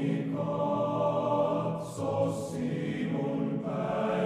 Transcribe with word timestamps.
Omnicat, 0.00 1.84
sos 1.94 2.36
simul 2.52 3.60
per 3.64 4.19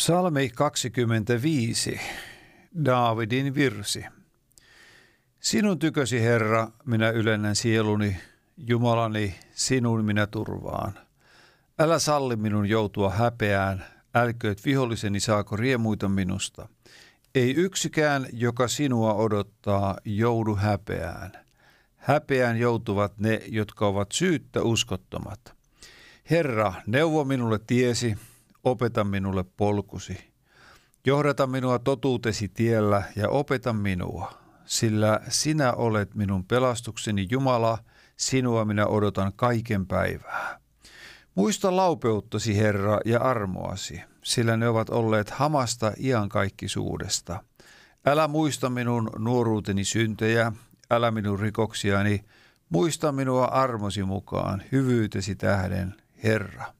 Psalmi 0.00 0.48
25, 0.48 2.00
Daavidin 2.84 3.54
virsi. 3.54 4.04
Sinun 5.40 5.78
tykösi, 5.78 6.20
Herra, 6.20 6.68
minä 6.86 7.10
ylennän 7.10 7.56
sieluni, 7.56 8.16
Jumalani, 8.56 9.34
sinun 9.52 10.04
minä 10.04 10.26
turvaan. 10.26 10.94
Älä 11.78 11.98
salli 11.98 12.36
minun 12.36 12.68
joutua 12.68 13.10
häpeään, 13.10 13.84
älkööt 14.14 14.64
viholliseni 14.64 15.20
saako 15.20 15.56
riemuita 15.56 16.08
minusta. 16.08 16.68
Ei 17.34 17.54
yksikään, 17.54 18.26
joka 18.32 18.68
sinua 18.68 19.14
odottaa, 19.14 19.96
joudu 20.04 20.56
häpeään. 20.56 21.32
Häpeään 21.96 22.56
joutuvat 22.56 23.18
ne, 23.18 23.40
jotka 23.48 23.86
ovat 23.86 24.12
syyttä 24.12 24.62
uskottomat. 24.62 25.40
Herra, 26.30 26.72
neuvo 26.86 27.24
minulle 27.24 27.60
tiesi, 27.66 28.16
opeta 28.64 29.04
minulle 29.04 29.44
polkusi. 29.56 30.30
Johdata 31.06 31.46
minua 31.46 31.78
totuutesi 31.78 32.48
tiellä 32.48 33.02
ja 33.16 33.28
opeta 33.28 33.72
minua, 33.72 34.32
sillä 34.64 35.20
sinä 35.28 35.72
olet 35.72 36.14
minun 36.14 36.44
pelastukseni 36.44 37.26
Jumala, 37.30 37.78
sinua 38.16 38.64
minä 38.64 38.86
odotan 38.86 39.32
kaiken 39.36 39.86
päivää. 39.86 40.60
Muista 41.34 41.76
laupeuttasi, 41.76 42.56
Herra, 42.56 43.00
ja 43.04 43.20
armoasi, 43.20 44.02
sillä 44.22 44.56
ne 44.56 44.68
ovat 44.68 44.90
olleet 44.90 45.30
hamasta 45.30 45.92
iankaikkisuudesta. 46.00 47.44
Älä 48.06 48.28
muista 48.28 48.70
minun 48.70 49.10
nuoruuteni 49.18 49.84
syntejä, 49.84 50.52
älä 50.90 51.10
minun 51.10 51.40
rikoksiani, 51.40 52.24
muista 52.68 53.12
minua 53.12 53.44
armosi 53.44 54.02
mukaan, 54.02 54.62
hyvyytesi 54.72 55.36
tähden, 55.36 55.94
Herra. 56.24 56.79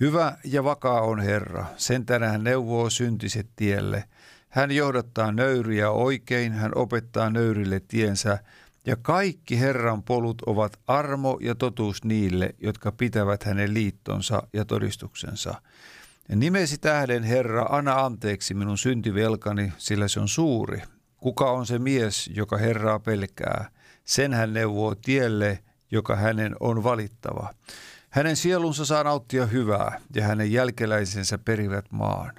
Hyvä 0.00 0.36
ja 0.44 0.64
vakaa 0.64 1.00
on 1.00 1.20
Herra, 1.20 1.64
sen 1.76 2.06
tänään 2.06 2.44
neuvoo 2.44 2.90
syntiset 2.90 3.48
tielle. 3.56 4.04
Hän 4.48 4.70
johdattaa 4.70 5.32
nöyriä 5.32 5.90
oikein, 5.90 6.52
hän 6.52 6.72
opettaa 6.74 7.30
nöyrille 7.30 7.80
tiensä, 7.88 8.38
ja 8.86 8.96
kaikki 8.96 9.60
Herran 9.60 10.02
polut 10.02 10.42
ovat 10.42 10.80
armo 10.86 11.38
ja 11.40 11.54
totuus 11.54 12.04
niille, 12.04 12.54
jotka 12.58 12.92
pitävät 12.92 13.42
hänen 13.42 13.74
liittonsa 13.74 14.42
ja 14.52 14.64
todistuksensa. 14.64 15.62
Ja 16.28 16.36
nimesi 16.36 16.78
tähden, 16.78 17.22
Herra, 17.22 17.62
anna 17.62 18.04
anteeksi 18.04 18.54
minun 18.54 18.78
syntivelkani, 18.78 19.72
sillä 19.78 20.08
se 20.08 20.20
on 20.20 20.28
suuri. 20.28 20.82
Kuka 21.16 21.50
on 21.50 21.66
se 21.66 21.78
mies, 21.78 22.30
joka 22.34 22.56
Herraa 22.56 22.98
pelkää? 22.98 23.70
Sen 24.04 24.34
hän 24.34 24.52
neuvoo 24.52 24.94
tielle, 24.94 25.58
joka 25.90 26.16
hänen 26.16 26.56
on 26.60 26.84
valittava. 26.84 27.54
Hänen 28.10 28.36
sielunsa 28.36 28.84
saa 28.84 29.04
nauttia 29.04 29.46
hyvää 29.46 30.00
ja 30.14 30.24
hänen 30.24 30.52
jälkeläisensä 30.52 31.38
perivät 31.38 31.84
maan. 31.90 32.32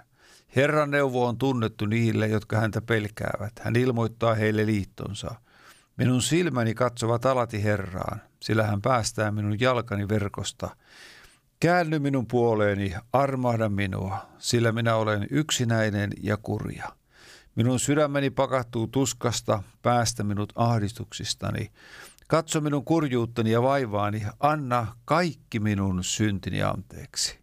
Herran 0.55 0.91
neuvo 0.91 1.27
on 1.27 1.37
tunnettu 1.37 1.85
niille, 1.85 2.27
jotka 2.27 2.59
häntä 2.59 2.81
pelkäävät. 2.81 3.53
Hän 3.59 3.75
ilmoittaa 3.75 4.35
heille 4.35 4.65
liittonsa. 4.65 5.35
Minun 5.97 6.21
silmäni 6.21 6.73
katsovat 6.73 7.25
alati 7.25 7.63
Herraan, 7.63 8.21
sillä 8.39 8.63
hän 8.63 8.81
päästää 8.81 9.31
minun 9.31 9.59
jalkani 9.59 10.09
verkosta. 10.09 10.75
Käänny 11.59 11.99
minun 11.99 12.27
puoleeni, 12.27 12.93
armahda 13.13 13.69
minua, 13.69 14.17
sillä 14.37 14.71
minä 14.71 14.95
olen 14.95 15.27
yksinäinen 15.29 16.09
ja 16.23 16.37
kurja. 16.37 16.89
Minun 17.55 17.79
sydämeni 17.79 18.29
pakahtuu 18.29 18.87
tuskasta, 18.87 19.63
päästä 19.81 20.23
minut 20.23 20.53
ahdistuksistani. 20.55 21.71
Katso 22.31 22.61
minun 22.61 22.85
kurjuuttani 22.85 23.51
ja 23.51 23.61
vaivaani, 23.61 24.23
anna 24.39 24.87
kaikki 25.05 25.59
minun 25.59 26.03
syntini 26.03 26.63
anteeksi. 26.63 27.39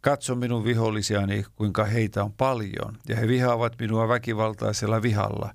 Katso 0.00 0.34
minun 0.34 0.64
vihollisiani, 0.64 1.44
kuinka 1.56 1.84
heitä 1.84 2.24
on 2.24 2.32
paljon, 2.32 2.98
ja 3.08 3.16
he 3.16 3.28
vihaavat 3.28 3.72
minua 3.78 4.08
väkivaltaisella 4.08 5.02
vihalla. 5.02 5.54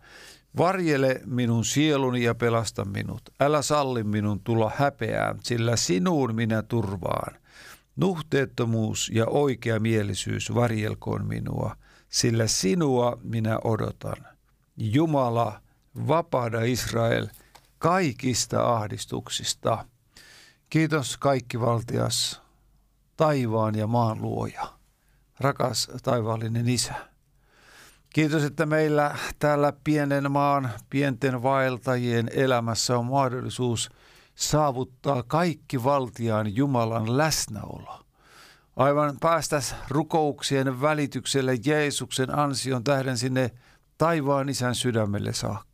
Varjele 0.57 1.21
minun 1.25 1.65
sieluni 1.65 2.23
ja 2.23 2.35
pelasta 2.35 2.85
minut. 2.85 3.21
Älä 3.39 3.61
salli 3.61 4.03
minun 4.03 4.39
tulla 4.43 4.71
häpeään, 4.75 5.39
sillä 5.43 5.75
sinuun 5.75 6.35
minä 6.35 6.61
turvaan. 6.61 7.35
Nuhteettomuus 7.95 9.11
ja 9.13 9.25
oikea 9.27 9.79
mielisyys 9.79 10.55
varjelkoon 10.55 11.25
minua, 11.25 11.75
sillä 12.09 12.47
sinua 12.47 13.17
minä 13.23 13.59
odotan. 13.63 14.27
Jumala, 14.77 15.61
vapaada 16.07 16.61
Israel– 16.61 17.27
kaikista 17.79 18.75
ahdistuksista. 18.75 19.85
Kiitos 20.69 21.17
kaikki 21.17 21.59
valtias, 21.59 22.41
taivaan 23.17 23.75
ja 23.75 23.87
maan 23.87 24.21
luoja, 24.21 24.73
rakas 25.39 25.91
taivaallinen 26.03 26.69
Isä. 26.69 26.93
Kiitos, 28.13 28.43
että 28.43 28.65
meillä 28.65 29.15
täällä 29.39 29.73
pienen 29.83 30.31
maan, 30.31 30.69
pienten 30.89 31.43
vaeltajien 31.43 32.29
elämässä 32.33 32.97
on 32.97 33.05
mahdollisuus 33.05 33.89
saavuttaa 34.35 35.23
kaikki 35.23 35.83
valtiaan 35.83 36.55
Jumalan 36.55 37.17
läsnäolo. 37.17 38.05
Aivan 38.75 39.17
päästäs 39.19 39.75
rukouksien 39.89 40.81
välitykselle 40.81 41.55
Jeesuksen 41.65 42.39
ansion 42.39 42.83
tähden 42.83 43.17
sinne 43.17 43.51
taivaan 43.97 44.49
isän 44.49 44.75
sydämelle 44.75 45.33
saakka. 45.33 45.68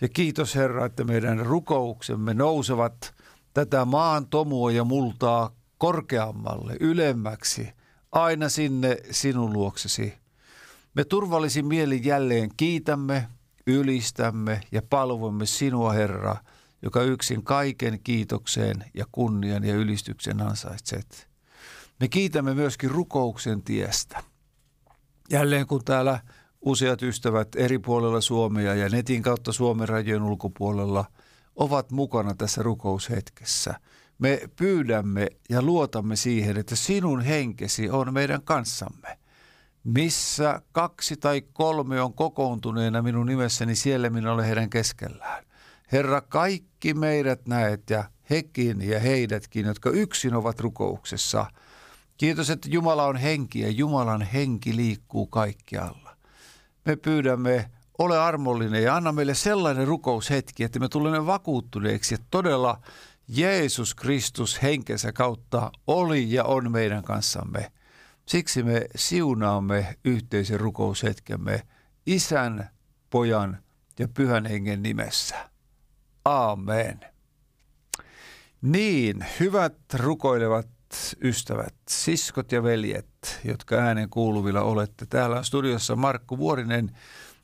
Ja 0.00 0.08
kiitos 0.08 0.54
Herra, 0.54 0.86
että 0.86 1.04
meidän 1.04 1.46
rukouksemme 1.46 2.34
nousevat 2.34 3.14
tätä 3.54 3.84
maan 3.84 4.26
tomua 4.26 4.70
ja 4.72 4.84
multaa 4.84 5.50
korkeammalle, 5.78 6.76
ylemmäksi, 6.80 7.72
aina 8.12 8.48
sinne 8.48 8.96
sinun 9.10 9.52
luoksesi. 9.52 10.14
Me 10.94 11.04
turvallisin 11.04 11.66
mieli 11.66 12.00
jälleen 12.04 12.50
kiitämme, 12.56 13.28
ylistämme 13.66 14.60
ja 14.72 14.82
palvomme 14.90 15.46
sinua 15.46 15.92
Herra, 15.92 16.36
joka 16.82 17.02
yksin 17.02 17.42
kaiken 17.42 18.00
kiitokseen 18.04 18.84
ja 18.94 19.04
kunnian 19.12 19.64
ja 19.64 19.74
ylistyksen 19.74 20.42
ansaitset. 20.42 21.28
Me 22.00 22.08
kiitämme 22.08 22.54
myöskin 22.54 22.90
rukouksen 22.90 23.62
tiestä. 23.62 24.22
Jälleen 25.30 25.66
kun 25.66 25.84
täällä 25.84 26.20
useat 26.60 27.02
ystävät 27.02 27.48
eri 27.56 27.78
puolilla 27.78 28.20
Suomea 28.20 28.74
ja 28.74 28.88
netin 28.88 29.22
kautta 29.22 29.52
Suomen 29.52 29.88
rajojen 29.88 30.22
ulkopuolella 30.22 31.04
ovat 31.56 31.90
mukana 31.90 32.34
tässä 32.34 32.62
rukoushetkessä. 32.62 33.80
Me 34.18 34.40
pyydämme 34.56 35.28
ja 35.48 35.62
luotamme 35.62 36.16
siihen, 36.16 36.56
että 36.56 36.76
sinun 36.76 37.20
henkesi 37.20 37.90
on 37.90 38.14
meidän 38.14 38.42
kanssamme. 38.42 39.18
Missä 39.84 40.62
kaksi 40.72 41.16
tai 41.16 41.42
kolme 41.52 42.00
on 42.00 42.14
kokoontuneena 42.14 43.02
minun 43.02 43.26
nimessäni, 43.26 43.74
siellä 43.74 44.10
minä 44.10 44.32
olen 44.32 44.46
heidän 44.46 44.70
keskellään. 44.70 45.44
Herra, 45.92 46.20
kaikki 46.20 46.94
meidät 46.94 47.46
näet 47.46 47.90
ja 47.90 48.04
hekin 48.30 48.82
ja 48.82 49.00
heidätkin, 49.00 49.66
jotka 49.66 49.90
yksin 49.90 50.34
ovat 50.34 50.60
rukouksessa. 50.60 51.46
Kiitos, 52.16 52.50
että 52.50 52.68
Jumala 52.70 53.06
on 53.06 53.16
henki 53.16 53.60
ja 53.60 53.70
Jumalan 53.70 54.22
henki 54.22 54.76
liikkuu 54.76 55.26
kaikkialla 55.26 56.09
me 56.90 56.96
pyydämme, 56.96 57.70
ole 57.98 58.18
armollinen 58.18 58.82
ja 58.82 58.96
anna 58.96 59.12
meille 59.12 59.34
sellainen 59.34 59.86
rukoushetki, 59.86 60.64
että 60.64 60.78
me 60.78 60.88
tulemme 60.88 61.26
vakuuttuneeksi, 61.26 62.14
että 62.14 62.26
todella 62.30 62.80
Jeesus 63.28 63.94
Kristus 63.94 64.62
henkensä 64.62 65.12
kautta 65.12 65.72
oli 65.86 66.32
ja 66.32 66.44
on 66.44 66.72
meidän 66.72 67.02
kanssamme. 67.02 67.72
Siksi 68.26 68.62
me 68.62 68.86
siunaamme 68.96 69.96
yhteisen 70.04 70.60
rukoushetkemme 70.60 71.62
isän, 72.06 72.70
pojan 73.10 73.58
ja 73.98 74.08
pyhän 74.08 74.46
hengen 74.46 74.82
nimessä. 74.82 75.50
Aamen. 76.24 77.00
Niin, 78.62 79.24
hyvät 79.40 79.76
rukoilevat 79.94 80.66
ystävät, 81.24 81.74
siskot 81.88 82.52
ja 82.52 82.62
veljet, 82.62 83.40
jotka 83.44 83.76
äänen 83.76 84.10
kuuluvilla 84.10 84.62
olette. 84.62 85.06
Täällä 85.06 85.36
on 85.36 85.44
studiossa 85.44 85.96
Markku 85.96 86.38
Vuorinen 86.38 86.96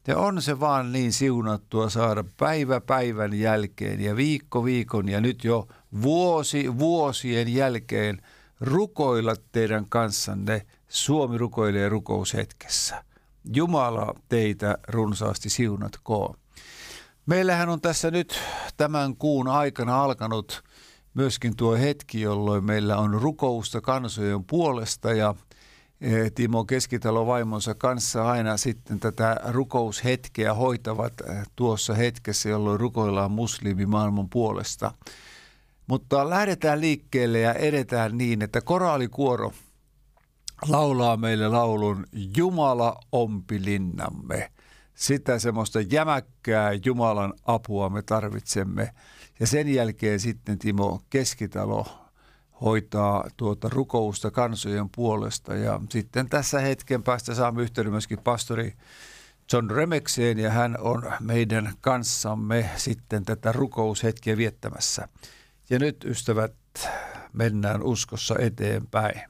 ja 0.07 0.19
on 0.19 0.43
se 0.43 0.61
vaan 0.61 0.93
niin 0.93 1.13
siunattua 1.13 1.91
saada 1.91 2.25
päivä 2.37 2.81
päivän 2.81 3.35
jälkeen 3.35 4.01
ja 4.01 4.17
viikko 4.17 4.65
viikon 4.65 5.09
ja 5.09 5.21
nyt 5.21 5.45
jo 5.45 5.69
vuosi 6.03 6.79
vuosien 6.79 7.55
jälkeen 7.55 8.23
rukoilla 8.61 9.37
teidän 9.53 9.87
kanssanne 9.89 10.67
Suomi 10.89 11.39
rukoilee 11.39 11.89
rukoushetkessä. 11.89 13.05
Jumala 13.55 14.15
teitä 14.29 14.79
runsaasti 14.89 15.51
siunatkoon. 15.51 16.35
Meillähän 17.27 17.69
on 17.69 17.81
tässä 17.81 18.11
nyt 18.11 18.41
tämän 18.77 19.17
kuun 19.17 19.49
aikana 19.49 20.03
alkanut 20.03 20.65
myöskin 21.17 21.57
tuo 21.57 21.77
hetki, 21.77 22.21
jolloin 22.21 22.65
meillä 22.65 22.97
on 22.97 23.15
rukousta 23.15 23.81
kansojen 23.81 24.45
puolesta 24.45 25.13
ja 25.13 25.35
e, 26.01 26.31
Timo 26.31 26.65
Keskitalo 26.65 27.27
vaimonsa 27.27 27.75
kanssa 27.75 28.31
aina 28.31 28.57
sitten 28.57 29.01
tätä 29.01 29.37
rukoushetkeä 29.49 30.55
hoitavat 30.55 31.21
e, 31.21 31.43
tuossa 31.57 31.95
hetkessä, 31.95 32.49
jolloin 32.49 32.81
rukoillaan 32.81 33.31
muslimimaailman 33.31 34.29
puolesta. 34.29 34.93
Mutta 35.87 36.31
lähdetään 36.31 36.81
liikkeelle 36.81 37.41
ja 37.41 37.55
edetään 37.55 38.19
niin, 38.19 38.43
että 38.43 38.61
koraalikuoro 38.61 39.53
laulaa 40.69 41.17
meille 41.17 41.49
laulun 41.49 42.07
Jumala 42.37 42.97
ompilinnamme. 43.13 44.51
Sitä 44.95 45.39
semmoista 45.39 45.81
jämäkkää 45.81 46.73
Jumalan 46.85 47.33
apua 47.47 47.91
me 47.91 48.03
tarvitsemme. 48.03 48.93
Ja 49.41 49.47
sen 49.47 49.69
jälkeen 49.69 50.21
sitten 50.21 50.59
Timo 50.59 51.01
Keskitalo 51.11 51.87
hoitaa 52.61 53.25
tuota 53.37 53.69
rukousta 53.69 54.31
kansojen 54.31 54.89
puolesta. 54.97 55.55
Ja 55.55 55.81
sitten 55.91 56.29
tässä 56.29 56.61
hetken 56.61 57.03
päästä 57.03 57.35
saamme 57.35 57.63
yhteyden 57.63 57.93
myöskin 57.93 58.19
pastori 58.19 58.73
John 59.53 59.71
Remekseen 59.71 60.39
ja 60.39 60.51
hän 60.51 60.77
on 60.81 61.13
meidän 61.21 61.73
kanssamme 61.81 62.71
sitten 62.77 63.25
tätä 63.25 63.53
rukoushetkeä 63.53 64.37
viettämässä. 64.37 65.09
Ja 65.71 65.79
nyt 65.79 66.05
ystävät, 66.05 66.55
mennään 67.33 67.83
uskossa 67.83 68.35
eteenpäin. 68.39 69.21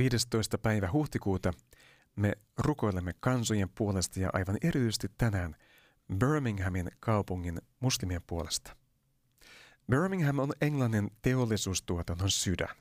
15. 0.00 0.58
päivä 0.58 0.92
huhtikuuta 0.92 1.52
me 2.16 2.32
rukoilemme 2.58 3.14
kansojen 3.20 3.68
puolesta 3.68 4.20
ja 4.20 4.30
aivan 4.32 4.56
erityisesti 4.62 5.08
tänään 5.18 5.56
Birminghamin 6.18 6.90
kaupungin 7.00 7.58
muslimien 7.80 8.22
puolesta. 8.26 8.76
Birmingham 9.90 10.38
on 10.38 10.52
Englannin 10.60 11.10
teollisuustuotannon 11.22 12.30
sydän. 12.30 12.76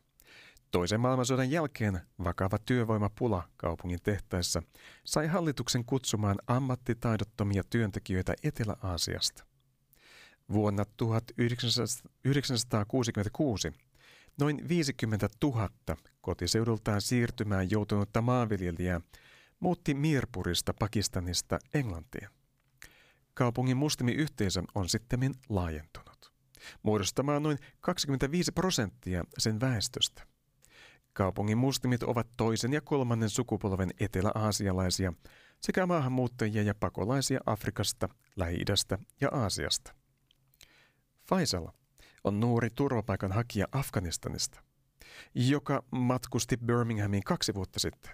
Toisen 0.72 1.00
maailmansodan 1.00 1.52
jälkeen 1.52 2.02
vakava 2.24 2.58
työvoimapula 2.66 3.50
kaupungin 3.58 4.00
tehtaissa 4.04 4.64
sai 5.04 5.28
hallituksen 5.28 5.86
kutsumaan 5.86 6.38
ammattitaidottomia 6.48 7.64
työntekijöitä 7.70 8.34
Etelä-Aasiasta. 8.44 9.46
Vuonna 10.52 10.86
1966 10.98 13.74
Noin 14.40 14.70
50 14.70 15.30
000 15.44 15.70
kotiseudultaan 16.22 17.02
siirtymään 17.02 17.72
joutunutta 17.72 18.22
maanviljelijää 18.22 19.02
muutti 19.60 19.94
Mirpurista 19.94 20.74
Pakistanista 20.80 21.60
Englantiin. 21.74 22.30
Kaupungin 23.34 23.78
muslimiyhteisö 23.78 24.64
on 24.76 24.90
sitten 24.90 25.34
laajentunut, 25.50 26.34
muodostamaan 26.84 27.44
noin 27.44 27.58
25 27.82 28.52
prosenttia 28.52 29.24
sen 29.38 29.60
väestöstä. 29.60 30.24
Kaupungin 31.14 31.58
muslimit 31.58 32.04
ovat 32.04 32.28
toisen 32.38 32.74
ja 32.74 32.82
kolmannen 32.82 33.30
sukupolven 33.30 33.90
etelä-aasialaisia 34.00 35.14
sekä 35.62 35.86
maahanmuuttajia 35.86 36.64
ja 36.64 36.76
pakolaisia 36.76 37.40
Afrikasta, 37.46 38.10
Lähi-idästä 38.36 39.00
ja 39.22 39.30
Aasiasta. 39.32 39.96
Faisal 41.30 41.68
on 42.24 42.40
nuori 42.40 42.70
turvapaikanhakija 42.76 43.68
Afganistanista, 43.72 44.64
joka 45.36 45.84
matkusti 45.92 46.58
Birminghamiin 46.58 47.24
kaksi 47.24 47.54
vuotta 47.54 47.80
sitten. 47.80 48.12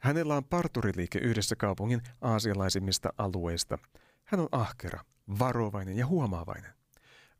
Hänellä 0.00 0.36
on 0.36 0.44
parturiliike 0.44 1.18
yhdessä 1.18 1.56
kaupungin 1.56 2.02
aasialaisimmista 2.20 3.08
alueista. 3.18 3.78
Hän 4.24 4.40
on 4.40 4.48
ahkera, 4.52 5.04
varovainen 5.38 5.96
ja 5.96 6.06
huomaavainen. 6.06 6.72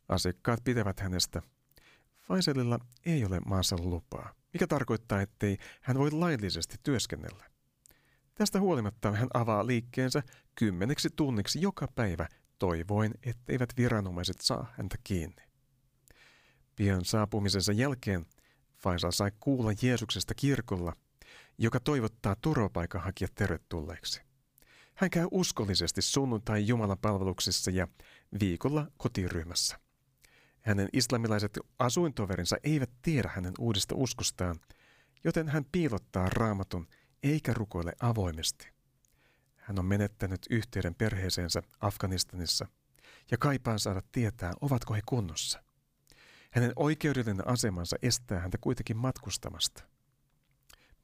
Asiakkaat 0.09 0.59
pitävät 0.63 0.99
hänestä. 0.99 1.41
Faisalilla 2.17 2.79
ei 3.05 3.25
ole 3.25 3.39
maassa 3.45 3.75
lupaa, 3.79 4.33
mikä 4.53 4.67
tarkoittaa, 4.67 5.21
ettei 5.21 5.57
hän 5.81 5.97
voi 5.97 6.11
laillisesti 6.11 6.75
työskennellä. 6.83 7.45
Tästä 8.35 8.59
huolimatta 8.59 9.11
hän 9.11 9.27
avaa 9.33 9.67
liikkeensä 9.67 10.23
kymmeneksi 10.55 11.09
tunniksi 11.15 11.61
joka 11.61 11.87
päivä 11.95 12.27
toivoen, 12.59 13.11
etteivät 13.23 13.69
viranomaiset 13.77 14.41
saa 14.41 14.73
häntä 14.77 14.95
kiinni. 15.03 15.44
Pian 16.75 17.05
saapumisensa 17.05 17.71
jälkeen 17.71 18.25
Faisal 18.77 19.11
sai 19.11 19.31
kuulla 19.39 19.71
Jeesuksesta 19.81 20.33
kirkolla, 20.35 20.93
joka 21.57 21.79
toivottaa 21.79 22.35
turvapaikanhakijat 22.41 23.35
tervetulleeksi. 23.35 24.21
Hän 24.95 25.09
käy 25.09 25.27
uskollisesti 25.31 26.01
sunnuntai 26.01 26.67
Jumalan 26.67 26.97
palveluksessa 26.97 27.71
ja 27.71 27.87
viikolla 28.39 28.87
kotiryhmässä. 28.97 29.79
Hänen 30.61 30.89
islamilaiset 30.93 31.59
asuintoverinsa 31.79 32.57
eivät 32.63 32.89
tiedä 33.01 33.29
hänen 33.35 33.53
uudesta 33.59 33.95
uskostaan, 33.95 34.59
joten 35.23 35.49
hän 35.49 35.65
piilottaa 35.71 36.29
raamatun 36.29 36.87
eikä 37.23 37.53
rukoile 37.53 37.93
avoimesti. 37.99 38.69
Hän 39.55 39.79
on 39.79 39.85
menettänyt 39.85 40.45
yhteyden 40.49 40.95
perheeseensä 40.95 41.61
Afganistanissa 41.79 42.67
ja 43.31 43.37
kaipaa 43.37 43.77
saada 43.77 44.01
tietää, 44.11 44.53
ovatko 44.61 44.93
he 44.93 45.01
kunnossa. 45.05 45.64
Hänen 46.55 46.73
oikeudellinen 46.75 47.47
asemansa 47.47 47.95
estää 48.01 48.39
häntä 48.39 48.57
kuitenkin 48.61 48.97
matkustamasta. 48.97 49.83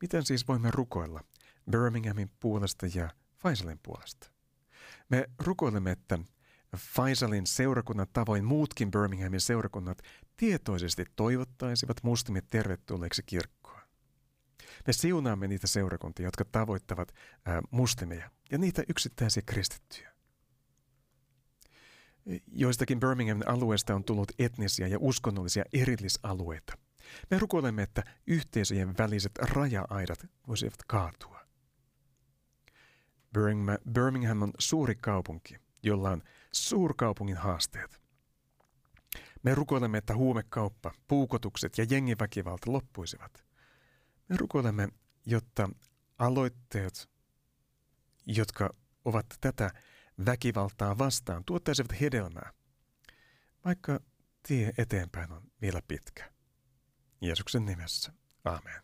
Miten 0.02 0.26
siis 0.26 0.48
voimme 0.48 0.72
rukoilla 0.72 1.24
Birminghamin 1.72 2.32
puolesta 2.40 2.86
ja 2.94 3.10
Faisalin 3.38 3.80
puolesta? 3.84 4.32
Me 5.10 5.30
rukoilemme, 5.40 5.92
että 5.92 6.20
Faisalin 6.78 7.48
seurakunnan 7.48 8.08
tavoin 8.14 8.46
muutkin 8.46 8.92
Birminghamin 8.92 9.42
seurakunnat 9.42 10.02
tietoisesti 10.38 11.06
toivottaisivat 11.16 11.98
muslimit 12.04 12.46
tervetulleeksi 12.50 13.24
kirkkoon. 13.26 13.82
Me 14.88 14.94
siunaamme 14.94 15.48
niitä 15.48 15.68
seurakuntia, 15.68 16.28
jotka 16.28 16.46
tavoittavat 16.46 17.12
ää, 17.46 17.62
muslimeja 17.72 18.32
ja 18.52 18.58
niitä 18.58 18.84
yksittäisiä 18.90 19.44
kristittyjä. 19.46 20.11
Joistakin 22.52 23.00
Birminghamin 23.00 23.50
alueesta 23.50 23.96
on 23.96 24.04
tullut 24.04 24.32
etnisiä 24.40 24.88
ja 24.88 24.98
uskonnollisia 25.00 25.64
erillisalueita. 25.74 26.78
Me 27.32 27.40
rukoilemme, 27.40 27.84
että 27.84 28.04
yhteisöjen 28.28 28.98
väliset 28.98 29.32
raja-aidat 29.38 30.28
voisivat 30.48 30.80
kaatua. 30.88 31.42
Birmingham 33.94 34.42
on 34.42 34.52
suuri 34.60 34.96
kaupunki, 34.96 35.56
jolla 35.84 36.10
on 36.10 36.24
suurkaupungin 36.52 37.38
haasteet. 37.38 38.02
Me 39.44 39.56
rukoilemme, 39.56 39.98
että 39.98 40.16
huumekauppa, 40.16 40.92
puukotukset 41.08 41.78
ja 41.78 41.86
jengiväkivalta 41.90 42.72
loppuisivat. 42.72 43.46
Me 44.30 44.38
rukoilemme, 44.38 44.90
jotta 45.26 45.70
aloitteet, 46.20 47.10
jotka 48.26 48.70
ovat 49.06 49.26
tätä 49.42 49.72
väkivaltaa 50.26 50.98
vastaan, 50.98 51.44
tuottaisivat 51.46 52.02
hedelmää, 52.02 52.52
vaikka 53.66 54.00
tie 54.48 54.72
eteenpäin 54.78 55.32
on 55.32 55.42
vielä 55.62 55.82
pitkä. 55.88 56.32
Jeesuksen 57.22 57.66
nimessä. 57.66 58.14
Amen. 58.44 58.82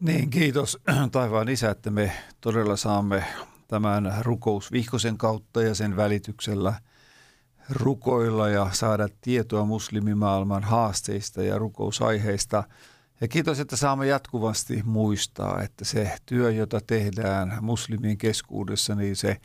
Niin, 0.00 0.30
kiitos 0.30 0.78
taivaan 1.12 1.48
isä, 1.48 1.70
että 1.70 1.90
me 1.90 2.12
todella 2.40 2.76
saamme 2.76 3.24
tämän 3.68 4.14
rukousvihkosen 4.20 5.18
kautta 5.18 5.62
ja 5.62 5.74
sen 5.74 5.96
välityksellä 5.96 6.74
rukoilla 7.70 8.48
ja 8.48 8.68
saada 8.72 9.08
tietoa 9.20 9.64
muslimimaailman 9.64 10.62
haasteista 10.62 11.42
ja 11.42 11.58
rukousaiheista. 11.58 12.64
Ja 13.20 13.28
kiitos, 13.28 13.60
että 13.60 13.76
saamme 13.76 14.06
jatkuvasti 14.06 14.82
muistaa, 14.84 15.62
että 15.62 15.84
se 15.84 16.16
työ, 16.26 16.50
jota 16.50 16.80
tehdään 16.86 17.58
muslimien 17.60 18.18
keskuudessa, 18.18 18.94
niin 18.94 19.16
se 19.16 19.40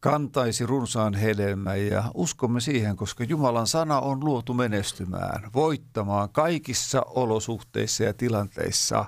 kantaisi 0.00 0.66
runsaan 0.66 1.14
hedelmän 1.14 1.86
ja 1.86 2.04
uskomme 2.14 2.60
siihen, 2.60 2.96
koska 2.96 3.24
Jumalan 3.24 3.66
sana 3.66 4.00
on 4.00 4.24
luotu 4.24 4.54
menestymään, 4.54 5.50
voittamaan 5.54 6.28
kaikissa 6.30 7.02
olosuhteissa 7.02 8.04
ja 8.04 8.14
tilanteissa. 8.14 9.04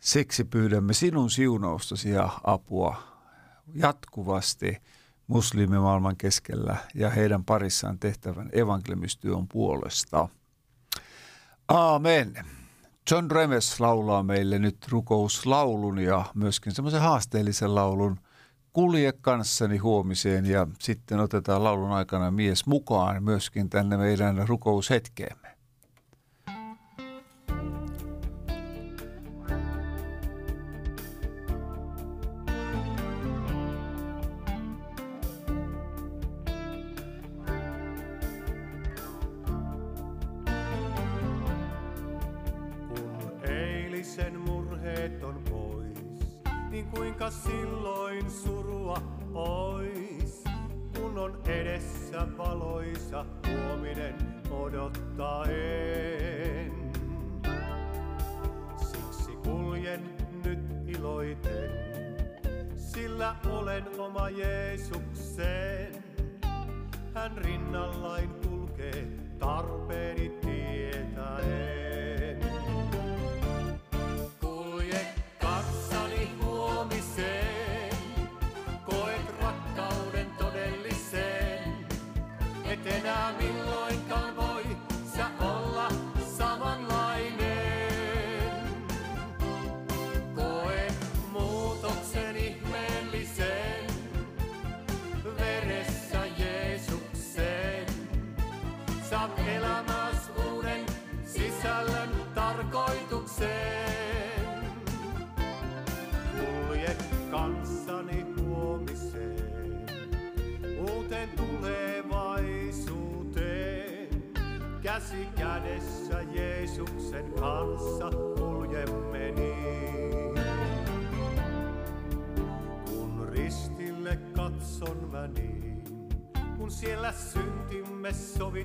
Siksi 0.00 0.44
pyydämme 0.44 0.92
sinun 0.92 1.30
siunaustasi 1.30 2.10
ja 2.10 2.28
apua 2.44 2.96
jatkuvasti 3.74 4.76
muslimimaailman 5.26 6.16
keskellä 6.16 6.76
ja 6.94 7.10
heidän 7.10 7.44
parissaan 7.44 7.98
tehtävän 7.98 8.50
evankeliumistyön 8.52 9.48
puolesta. 9.48 10.28
Aamen. 11.68 12.34
John 13.10 13.30
Remes 13.30 13.80
laulaa 13.80 14.22
meille 14.22 14.58
nyt 14.58 14.76
rukouslaulun 14.88 15.98
ja 15.98 16.24
myöskin 16.34 16.74
semmoisen 16.74 17.00
haasteellisen 17.00 17.74
laulun 17.74 18.20
Kulje 18.72 19.12
kanssani 19.12 19.78
huomiseen 19.78 20.46
ja 20.46 20.66
sitten 20.78 21.20
otetaan 21.20 21.64
laulun 21.64 21.92
aikana 21.92 22.30
mies 22.30 22.66
mukaan 22.66 23.22
myöskin 23.22 23.70
tänne 23.70 23.96
meidän 23.96 24.48
rukoushetkeemme. 24.48 25.49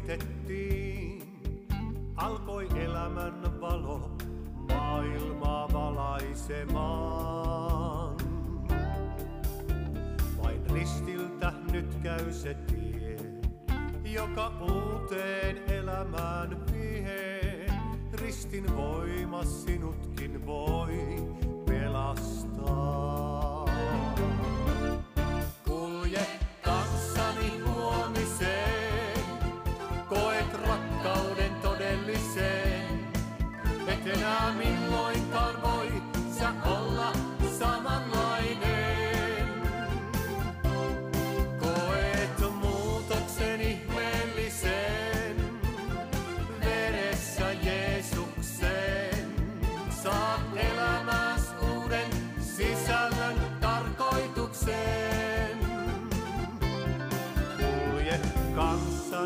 Sovitettiin, 0.05 1.23
alkoi 2.15 2.67
elämän 2.83 3.61
valo 3.61 4.11
maailmaa 4.69 5.73
valaisemaan. 5.73 6.95
Vain 10.43 10.61
ristiltä 10.73 11.53
nyt 11.71 11.95
käy 12.03 12.33
se 12.33 12.53
tie, 12.53 13.17
joka 14.03 14.51
uuteen 14.61 15.57
elämään 15.67 16.65
vie. 16.73 17.65
Ristin 18.13 18.77
voima 18.77 19.43
sinutkin 19.43 20.45
voi 20.45 21.25
pelastaa. 21.65 23.14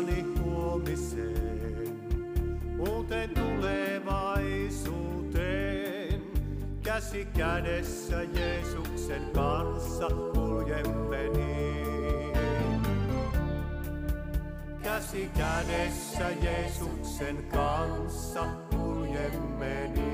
Kanssani 0.00 0.24
huomiseen, 0.42 2.00
uuteen 2.78 3.30
tulevaisuuteen. 3.30 6.22
Käsi 6.82 7.28
kädessä 7.36 8.22
Jeesuksen 8.22 9.22
kanssa 9.34 10.08
kuljemme 10.08 11.28
niin. 11.28 12.36
Käsi 14.82 15.30
kädessä 15.36 16.30
Jeesuksen 16.42 17.44
kanssa 17.52 18.44
kuljemme 18.70 19.90
niin. 19.94 20.09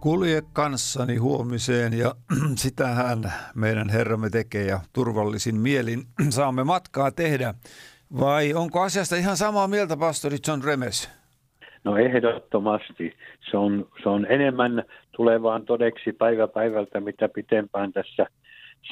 Kulje 0.00 0.42
kanssani 0.52 1.16
huomiseen 1.16 1.92
ja 1.98 2.14
sitähän 2.64 3.18
meidän 3.54 3.88
Herramme 3.88 4.30
tekee 4.30 4.66
ja 4.66 4.80
turvallisin 4.92 5.56
mielin 5.56 5.98
saamme 6.36 6.64
matkaa 6.64 7.10
tehdä. 7.10 7.54
Vai 8.20 8.54
onko 8.54 8.80
asiasta 8.80 9.16
ihan 9.16 9.36
samaa 9.36 9.68
mieltä 9.68 9.96
pastori 9.96 10.36
John 10.48 10.64
Remes? 10.64 11.10
No 11.84 11.96
ehdottomasti. 11.96 13.16
Se 13.50 13.56
on, 13.56 13.88
se 14.02 14.08
on 14.08 14.26
enemmän 14.26 14.82
tulevaan 15.16 15.64
todeksi 15.64 16.12
päivä 16.12 16.48
päivältä, 16.48 17.00
mitä 17.00 17.28
pitempään 17.28 17.92
tässä 17.92 18.26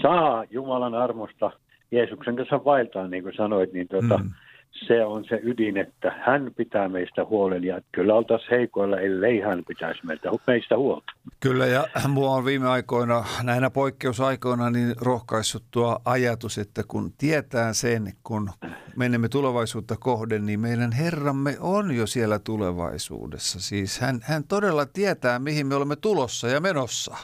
saa 0.02 0.44
Jumalan 0.50 0.94
armosta 0.94 1.50
Jeesuksen 1.90 2.36
kanssa 2.36 2.64
vaeltaa, 2.64 3.08
niin 3.08 3.22
kuin 3.22 3.34
sanoit, 3.36 3.72
niin 3.72 3.88
tuota, 3.88 4.18
mm 4.18 4.30
se 4.72 5.04
on 5.04 5.24
se 5.24 5.40
ydin, 5.42 5.76
että 5.76 6.12
hän 6.26 6.50
pitää 6.56 6.88
meistä 6.88 7.24
huolen 7.24 7.64
ja 7.64 7.80
kyllä 7.92 8.14
oltaisiin 8.14 8.50
heikoilla, 8.50 9.00
ellei 9.00 9.40
hän 9.40 9.64
pitäisi 9.68 10.06
meistä, 10.06 10.30
meistä 10.46 10.76
huolta. 10.76 11.12
Kyllä 11.40 11.66
ja 11.66 11.84
mua 12.08 12.30
on 12.30 12.44
viime 12.44 12.68
aikoina, 12.68 13.24
näinä 13.42 13.70
poikkeusaikoina, 13.70 14.70
niin 14.70 14.94
rohkaissut 15.00 15.64
tuo 15.70 15.98
ajatus, 16.04 16.58
että 16.58 16.82
kun 16.88 17.12
tietää 17.18 17.72
sen, 17.72 18.12
kun 18.22 18.50
menemme 18.96 19.28
tulevaisuutta 19.28 19.96
kohden, 20.00 20.46
niin 20.46 20.60
meidän 20.60 20.92
Herramme 20.92 21.56
on 21.60 21.96
jo 21.96 22.06
siellä 22.06 22.38
tulevaisuudessa. 22.38 23.60
Siis 23.60 24.00
hän, 24.00 24.20
hän 24.22 24.44
todella 24.44 24.86
tietää, 24.86 25.38
mihin 25.38 25.66
me 25.66 25.74
olemme 25.74 25.96
tulossa 25.96 26.48
ja 26.48 26.60
menossa. 26.60 27.16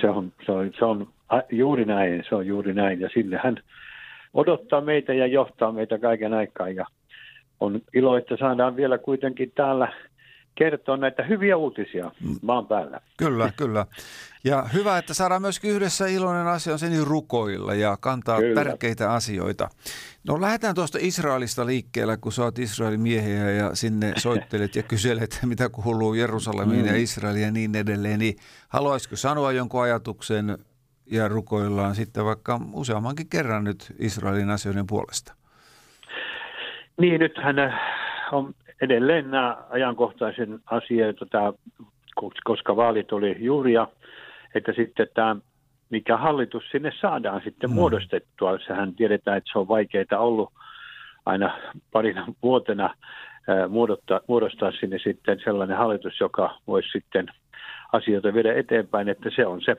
Se 0.00 0.10
on, 0.10 0.32
se 0.46 0.52
on, 0.52 0.70
se 0.78 0.84
on 0.84 1.08
juuri 1.50 1.84
näin, 1.84 2.24
se 2.28 2.34
on 2.34 2.46
juuri 2.46 2.74
näin 2.74 3.00
ja 3.00 3.08
sille 3.14 3.40
hän 3.44 3.56
odottaa 4.38 4.80
meitä 4.80 5.14
ja 5.14 5.26
johtaa 5.26 5.72
meitä 5.72 5.98
kaiken 5.98 6.34
aikaa. 6.34 6.68
Ja 6.68 6.86
on 7.60 7.80
ilo, 7.94 8.16
että 8.16 8.36
saadaan 8.36 8.76
vielä 8.76 8.98
kuitenkin 8.98 9.52
täällä 9.54 9.92
kertoa 10.54 10.96
näitä 10.96 11.22
hyviä 11.22 11.56
uutisia 11.56 12.10
maan 12.42 12.66
päällä. 12.66 13.00
Kyllä, 13.16 13.52
kyllä. 13.56 13.86
Ja 14.44 14.62
hyvä, 14.74 14.98
että 14.98 15.14
saadaan 15.14 15.42
myöskin 15.42 15.70
yhdessä 15.70 16.06
iloinen 16.06 16.46
asia 16.46 16.72
on 16.72 16.78
sen 16.78 17.06
rukoilla 17.06 17.74
ja 17.74 17.96
kantaa 18.00 18.38
kyllä. 18.38 18.64
tärkeitä 18.64 19.12
asioita. 19.12 19.68
No 20.28 20.40
lähdetään 20.40 20.74
tuosta 20.74 20.98
Israelista 21.00 21.66
liikkeellä, 21.66 22.16
kun 22.16 22.32
sä 22.32 22.44
oot 22.44 22.58
Israelin 22.58 23.00
miehiä 23.00 23.50
ja 23.50 23.74
sinne 23.74 24.12
soittelet 24.26 24.76
ja 24.76 24.82
kyselet, 24.82 25.38
mitä 25.46 25.68
kuuluu 25.68 26.14
Jerusalemiin 26.14 26.80
mm. 26.80 26.86
ja 26.86 26.96
Israeliin 26.96 27.44
ja 27.44 27.50
niin 27.50 27.76
edelleen. 27.76 28.18
Niin 28.18 28.36
haluaisiko 28.68 29.16
sanoa 29.16 29.52
jonkun 29.52 29.82
ajatuksen 29.82 30.58
ja 31.10 31.28
rukoillaan 31.28 31.94
sitten 31.94 32.24
vaikka 32.24 32.60
useammankin 32.72 33.28
kerran 33.28 33.64
nyt 33.64 33.94
Israelin 33.98 34.50
asioiden 34.50 34.86
puolesta? 34.86 35.34
Niin, 37.00 37.20
nythän 37.20 37.58
äh, 37.58 37.80
on 38.32 38.54
edelleen 38.82 39.30
nämä 39.30 39.56
ajankohtaisen 39.70 40.60
asioita, 40.66 41.26
tämä, 41.26 41.52
koska 42.44 42.76
vaalit 42.76 43.12
oli 43.12 43.36
juuri 43.38 43.72
ja 43.72 43.88
että 44.54 44.72
sitten 44.72 45.08
tämä, 45.14 45.36
mikä 45.90 46.16
hallitus 46.16 46.64
sinne 46.70 46.92
saadaan 47.00 47.40
sitten 47.44 47.70
mm. 47.70 47.74
muodostettua. 47.74 48.58
Sehän 48.66 48.94
tiedetään, 48.94 49.36
että 49.36 49.50
se 49.52 49.58
on 49.58 49.68
vaikeaa 49.68 50.18
ollut 50.18 50.52
aina 51.26 51.58
parina 51.92 52.26
vuotena 52.42 52.84
äh, 52.84 53.70
muodostaa, 53.70 54.20
muodostaa 54.26 54.72
sinne 54.72 54.98
sitten 54.98 55.40
sellainen 55.44 55.76
hallitus, 55.76 56.20
joka 56.20 56.58
voisi 56.66 56.88
sitten 56.88 57.26
asioita 57.92 58.34
viedä 58.34 58.54
eteenpäin, 58.54 59.08
että 59.08 59.30
se 59.36 59.46
on 59.46 59.60
se 59.62 59.76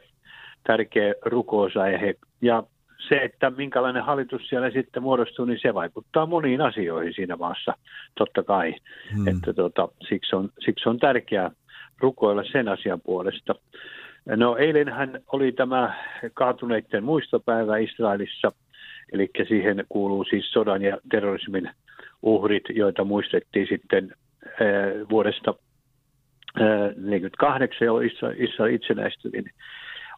tärkeä 0.69 1.13
rukousaihe. 1.25 2.15
Ja 2.41 2.63
se, 3.07 3.15
että 3.15 3.49
minkälainen 3.49 4.03
hallitus 4.03 4.49
siellä 4.49 4.71
sitten 4.71 5.03
muodostuu, 5.03 5.45
niin 5.45 5.59
se 5.61 5.73
vaikuttaa 5.73 6.25
moniin 6.25 6.61
asioihin 6.61 7.13
siinä 7.13 7.35
maassa, 7.35 7.73
totta 8.17 8.43
kai. 8.43 8.75
Hmm. 9.15 9.27
Että 9.27 9.53
tota, 9.53 9.87
siksi, 10.09 10.35
on, 10.35 10.49
siksi 10.59 10.89
on 10.89 10.99
tärkeää 10.99 11.51
rukoilla 11.99 12.43
sen 12.51 12.67
asian 12.67 13.01
puolesta. 13.01 13.55
No 14.25 14.55
eilenhän 14.57 15.21
oli 15.31 15.51
tämä 15.51 15.93
kaatuneiden 16.33 17.03
muistopäivä 17.03 17.77
Israelissa, 17.77 18.51
eli 19.13 19.29
siihen 19.47 19.85
kuuluu 19.89 20.23
siis 20.23 20.51
sodan 20.51 20.81
ja 20.81 20.97
terrorismin 21.11 21.69
uhrit, 22.21 22.63
joita 22.69 23.03
muistettiin 23.03 23.67
sitten 23.69 24.13
äh, 24.45 25.09
vuodesta 25.09 25.53
1948, 26.57 27.85
jolloin 27.85 28.11
Israel 28.37 28.73
itsenäistyi. 28.73 29.31
Niin 29.31 29.51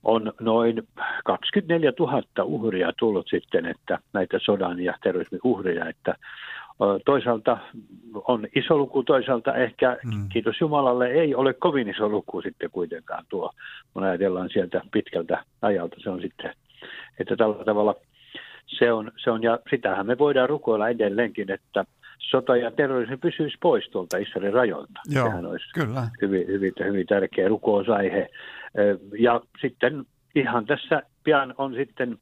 on 0.04 0.34
noin 0.40 0.88
24 1.26 1.94
000 2.00 2.24
uhria 2.44 2.92
tullut 3.00 3.28
sitten, 3.30 3.66
että 3.66 4.00
näitä 4.14 4.40
sodan 4.42 4.80
ja 4.80 4.94
terrorismin 5.04 5.42
uhreja, 5.44 5.90
että 5.90 6.16
toisaalta 7.06 7.58
on 8.14 8.48
iso 8.56 8.78
luku, 8.78 9.04
toisaalta 9.04 9.56
ehkä, 9.56 9.98
mm. 10.06 10.30
kiitos 10.30 10.62
Jumalalle, 10.62 11.08
ei 11.08 11.36
ole 11.36 11.54
kovin 11.54 11.90
iso 11.90 12.10
luku 12.10 12.42
sitten 12.42 12.72
kuitenkaan 12.72 13.26
tuo, 13.30 13.52
kun 13.94 14.04
ajatellaan 14.04 14.50
sieltä 14.54 14.82
pitkältä 14.92 15.44
ajalta, 15.62 15.96
se 16.00 16.10
on 16.10 16.22
sitten, 16.22 16.54
että 17.20 17.36
tällä 17.36 17.66
tavalla 17.66 17.96
se 18.68 18.92
on, 18.92 19.12
se 19.24 19.32
on 19.32 19.44
ja 19.44 19.60
sitähän 19.70 20.06
me 20.06 20.18
voidaan 20.18 20.50
rukoilla 20.50 20.90
edelleenkin, 20.90 21.52
että 21.52 21.86
sota 22.22 22.56
ja 22.58 22.72
terrorismi 22.72 23.18
pysyisi 23.18 23.58
pois 23.62 23.90
tuolta 23.90 24.18
Israelin 24.18 24.54
rajoilta. 24.54 25.02
Joo, 25.10 25.26
Sehän 25.26 25.46
olisi 25.46 25.66
kyllä. 25.74 26.08
Hyvin, 26.22 26.48
hyvin, 26.48 26.74
hyvin 26.80 27.08
tärkeä 27.08 27.48
rukousaihe. 27.48 28.30
Ja 29.20 29.42
sitten 29.62 30.06
ihan 30.36 30.66
tässä 30.66 31.02
pian 31.24 31.54
on 31.58 31.76
sitten 31.76 32.18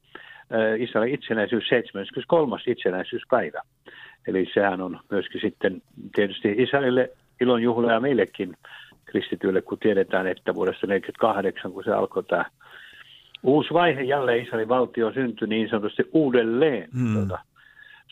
Israelin 0.78 1.14
itsenäisyys 1.14 1.68
73. 1.68 2.56
itsenäisyyspäivä. 2.66 3.60
Eli 4.26 4.50
sehän 4.54 4.80
on 4.80 5.00
myöskin 5.10 5.40
sitten 5.40 5.82
tietysti 6.14 6.54
Israelille 6.58 7.10
ilonjuhla 7.40 7.92
ja 7.92 8.00
meillekin 8.00 8.56
kristityille, 9.04 9.62
kun 9.62 9.78
tiedetään, 9.78 10.26
että 10.26 10.54
vuodesta 10.54 10.86
1948, 10.86 11.72
kun 11.72 11.84
se 11.84 11.92
alkoi 11.92 12.24
tämä 12.24 12.44
uusi 13.42 13.74
vaihe, 13.74 14.02
jälleen 14.02 14.42
Israelin 14.42 14.68
valtio 14.68 15.12
syntyi 15.12 15.48
niin 15.48 15.68
sanotusti 15.68 16.02
uudelleen. 16.12 16.88
Hmm. 16.98 17.14
Tuota, 17.14 17.38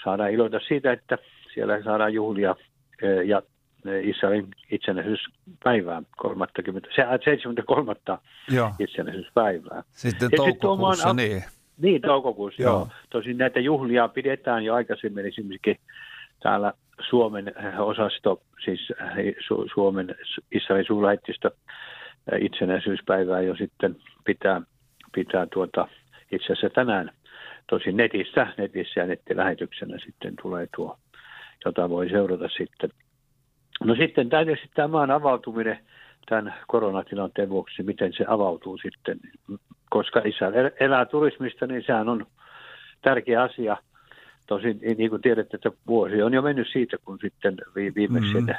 saadaan 0.04 0.32
iloita 0.32 0.60
siitä, 0.68 0.92
että 0.92 1.18
siellä 1.58 1.82
saadaan 1.82 2.14
juhlia 2.14 2.56
ja 3.24 3.42
Israelin 4.02 4.48
itsenäisyyspäivää, 4.70 6.02
30, 6.16 6.88
73. 7.24 7.94
Joo. 8.50 8.70
itsenäisyyspäivää. 8.78 9.82
Sitten 9.90 10.30
toukokuussa, 10.36 11.12
niin. 11.12 11.44
Niin, 11.78 12.02
toukokuussa, 12.02 12.62
joo. 12.62 12.72
joo. 12.72 12.88
Tosin 13.10 13.38
näitä 13.38 13.60
juhlia 13.60 14.08
pidetään 14.08 14.64
jo 14.64 14.74
aikaisemmin 14.74 15.26
esimerkiksi 15.26 15.84
täällä 16.42 16.72
Suomen 17.08 17.52
osasto, 17.78 18.42
siis 18.64 18.92
Su- 19.40 19.70
Suomen 19.74 20.14
Israelin 20.52 20.86
suurlähettistö 20.86 21.50
itsenäisyyspäivää 22.40 23.40
jo 23.40 23.56
sitten 23.56 23.96
pitää, 24.24 24.62
pitää 25.14 25.46
tuota, 25.52 25.88
itse 26.32 26.44
asiassa 26.44 26.70
tänään 26.70 27.10
tosin 27.70 27.96
netissä, 27.96 28.46
netissä 28.58 29.00
ja 29.00 29.06
nettilähetyksenä 29.06 29.98
sitten 30.06 30.34
tulee 30.42 30.68
tuo, 30.76 30.98
jota 31.64 31.90
voi 31.90 32.08
seurata 32.08 32.48
sitten 32.48 32.90
No 33.84 33.94
sitten 33.94 34.28
tietysti 34.28 34.70
tämä 34.74 34.88
maan 34.88 35.10
avautuminen 35.10 35.78
tämän 36.28 36.54
koronatilanteen 36.66 37.48
vuoksi, 37.48 37.82
miten 37.82 38.12
se 38.12 38.24
avautuu 38.28 38.78
sitten, 38.78 39.20
koska 39.90 40.22
isä 40.24 40.52
elää 40.80 41.04
turismista, 41.04 41.66
niin 41.66 41.82
sehän 41.86 42.08
on 42.08 42.26
tärkeä 43.02 43.42
asia. 43.42 43.76
Tosin 44.46 44.80
niin 44.98 45.10
kuin 45.10 45.22
tiedätte, 45.22 45.56
että 45.56 45.70
vuosi 45.86 46.22
on 46.22 46.34
jo 46.34 46.42
mennyt 46.42 46.68
siitä, 46.72 46.96
kun 47.04 47.18
sitten 47.22 47.56
viimeksi 47.74 48.34
mm-hmm. 48.34 48.54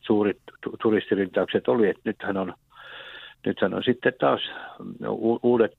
suurit 0.00 0.38
turistirintaukset 0.82 1.68
oli, 1.68 1.88
että 1.88 2.02
nythän 2.04 2.36
on, 2.36 2.54
nythän 3.46 3.74
on 3.74 3.82
sitten 3.84 4.12
taas 4.20 4.40
uudet, 5.42 5.72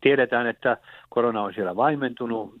tiedetään, 0.00 0.46
että 0.46 0.76
korona 1.08 1.42
on 1.42 1.54
siellä 1.54 1.76
vaimentunut, 1.76 2.54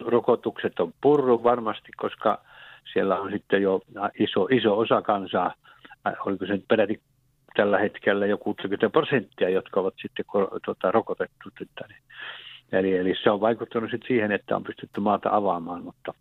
rokotukset 0.00 0.80
on 0.80 0.92
purru 1.00 1.42
varmasti, 1.42 1.92
koska 1.96 2.42
siellä 2.92 3.20
on 3.20 3.32
sitten 3.32 3.62
jo 3.62 3.80
iso, 4.18 4.48
iso 4.50 4.78
osa 4.78 5.02
kansaa, 5.02 5.54
äh, 6.06 6.14
oliko 6.26 6.46
se 6.46 6.52
nyt 6.52 6.68
peräti 6.68 7.00
tällä 7.56 7.78
hetkellä 7.78 8.26
jo 8.26 8.38
60 8.38 8.90
prosenttia, 8.90 9.48
jotka 9.48 9.80
ovat 9.80 9.94
sitten 10.02 10.24
tota, 10.66 10.90
rokotettu. 10.92 11.50
Niin. 11.60 12.02
eli, 12.72 12.96
eli 12.96 13.14
se 13.22 13.30
on 13.30 13.40
vaikuttanut 13.40 13.90
sitten 13.90 14.08
siihen, 14.08 14.32
että 14.32 14.56
on 14.56 14.64
pystytty 14.64 15.00
maata 15.00 15.28
avaamaan, 15.32 15.84
mutta 15.84 16.14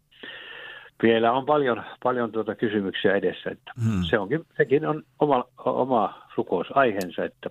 vielä 1.03 1.31
on 1.31 1.45
paljon, 1.45 1.83
paljon 2.03 2.31
tuota 2.31 2.55
kysymyksiä 2.55 3.15
edessä. 3.15 3.49
Että 3.49 3.71
hmm. 3.83 4.03
se 4.03 4.19
onkin, 4.19 4.45
sekin 4.57 4.85
on 4.85 5.03
oma, 5.19 5.45
oma 5.57 6.27
rukousaiheensa, 6.37 7.25
että 7.25 7.49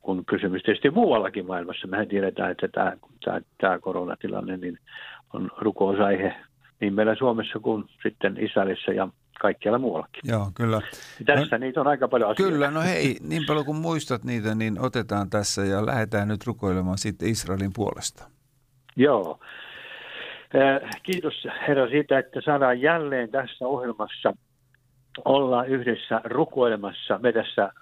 kun 0.00 0.24
kysymys 0.24 0.62
tietysti 0.62 0.90
muuallakin 0.90 1.46
maailmassa. 1.46 1.86
Mehän 1.86 2.08
tiedetään, 2.08 2.50
että 2.50 2.68
tämä, 2.68 2.92
tämä, 3.24 3.40
tämä 3.60 3.78
koronatilanne 3.78 4.56
niin 4.56 4.78
on 5.32 5.50
rukousaihe 5.58 6.34
niin 6.82 6.94
meillä 6.94 7.14
Suomessa 7.14 7.58
kuin 7.58 7.84
sitten 8.02 8.36
Israelissa 8.40 8.92
ja 8.92 9.08
kaikkialla 9.40 9.78
muuallakin. 9.78 10.22
Joo, 10.24 10.50
kyllä. 10.54 10.80
Tässä 11.26 11.58
no, 11.58 11.60
niitä 11.60 11.80
on 11.80 11.86
aika 11.86 12.08
paljon 12.08 12.30
asioita. 12.30 12.52
Kyllä, 12.52 12.70
no 12.70 12.80
hei, 12.80 13.16
niin 13.20 13.42
paljon 13.46 13.66
kuin 13.66 13.76
muistat 13.76 14.24
niitä, 14.24 14.54
niin 14.54 14.80
otetaan 14.80 15.30
tässä 15.30 15.62
ja 15.62 15.86
lähdetään 15.86 16.28
nyt 16.28 16.46
rukoilemaan 16.46 16.98
sitten 16.98 17.28
Israelin 17.28 17.72
puolesta. 17.74 18.30
Joo. 18.96 19.40
Kiitos 21.02 21.46
herra 21.68 21.88
siitä, 21.88 22.18
että 22.18 22.40
saadaan 22.44 22.80
jälleen 22.80 23.30
tässä 23.30 23.66
ohjelmassa 23.66 24.32
olla 25.24 25.64
yhdessä 25.64 26.20
rukoilemassa 26.24 27.18
me 27.22 27.32
tässä 27.32 27.72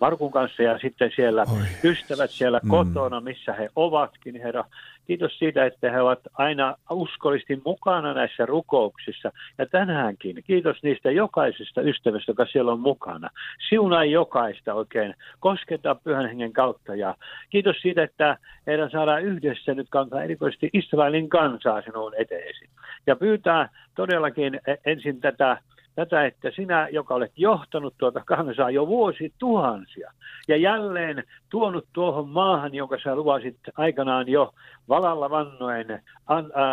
Markun 0.00 0.30
kanssa 0.30 0.62
ja 0.62 0.78
sitten 0.78 1.10
siellä 1.16 1.42
Oi. 1.42 1.90
ystävät 1.90 2.30
siellä 2.30 2.60
mm. 2.62 2.70
kotona, 2.70 3.20
missä 3.20 3.52
he 3.52 3.68
ovatkin, 3.76 4.42
herra. 4.42 4.64
Kiitos 5.06 5.38
siitä, 5.38 5.66
että 5.66 5.90
he 5.90 6.00
ovat 6.00 6.20
aina 6.34 6.76
uskollisesti 6.90 7.62
mukana 7.64 8.14
näissä 8.14 8.46
rukouksissa. 8.46 9.32
Ja 9.58 9.66
tänäänkin 9.66 10.42
kiitos 10.46 10.82
niistä 10.82 11.10
jokaisesta 11.10 11.82
ystävästä, 11.82 12.30
joka 12.30 12.46
siellä 12.46 12.72
on 12.72 12.80
mukana. 12.80 13.30
Siunaa 13.68 14.04
jokaista 14.04 14.74
oikein, 14.74 15.14
kosketa 15.40 15.94
pyhän 15.94 16.26
hengen 16.28 16.52
kautta. 16.52 16.94
Ja 16.94 17.14
kiitos 17.50 17.76
siitä, 17.82 18.02
että 18.02 18.36
heidän 18.66 18.90
saadaan 18.90 19.22
yhdessä 19.22 19.74
nyt 19.74 19.86
kantaa 19.90 20.22
erikoisesti 20.22 20.70
Israelin 20.72 21.28
kansaa 21.28 21.82
sinun 21.82 22.12
eteesi. 22.18 22.68
Ja 23.06 23.16
pyytää 23.16 23.68
todellakin 23.94 24.60
e- 24.66 24.76
ensin 24.90 25.20
tätä 25.20 25.56
tätä, 26.00 26.26
että 26.26 26.50
sinä, 26.50 26.88
joka 26.92 27.14
olet 27.14 27.32
johtanut 27.36 27.94
tuota 27.98 28.22
kansaa 28.26 28.70
jo 28.70 28.86
vuosi 28.86 29.32
tuhansia 29.38 30.12
ja 30.48 30.56
jälleen 30.56 31.24
tuonut 31.50 31.86
tuohon 31.92 32.28
maahan, 32.28 32.74
jonka 32.74 32.98
sä 33.04 33.16
luvasit 33.16 33.56
aikanaan 33.76 34.28
jo 34.28 34.54
valalla 34.88 35.30
vannoen 35.30 36.02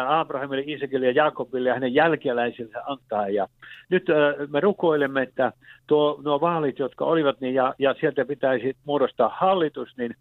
Abrahamille, 0.08 0.64
Isekille 0.66 1.06
ja 1.06 1.12
Jaakobille 1.12 1.70
ja 1.70 1.74
hänen 1.74 1.94
jälkeläisille 1.94 2.78
antaa. 2.86 3.30
Ja 3.30 3.48
nyt 3.90 4.06
me 4.50 4.60
rukoilemme, 4.60 5.22
että 5.22 5.52
tuo, 5.88 6.22
nuo 6.24 6.42
vaalit, 6.42 6.80
jotka 6.80 7.06
olivat, 7.06 7.42
niin 7.42 7.54
ja, 7.54 7.74
ja 7.80 7.96
sieltä 8.00 8.26
pitäisi 8.26 8.78
muodostaa 8.86 9.32
hallitus, 9.40 9.98
niin 9.98 10.16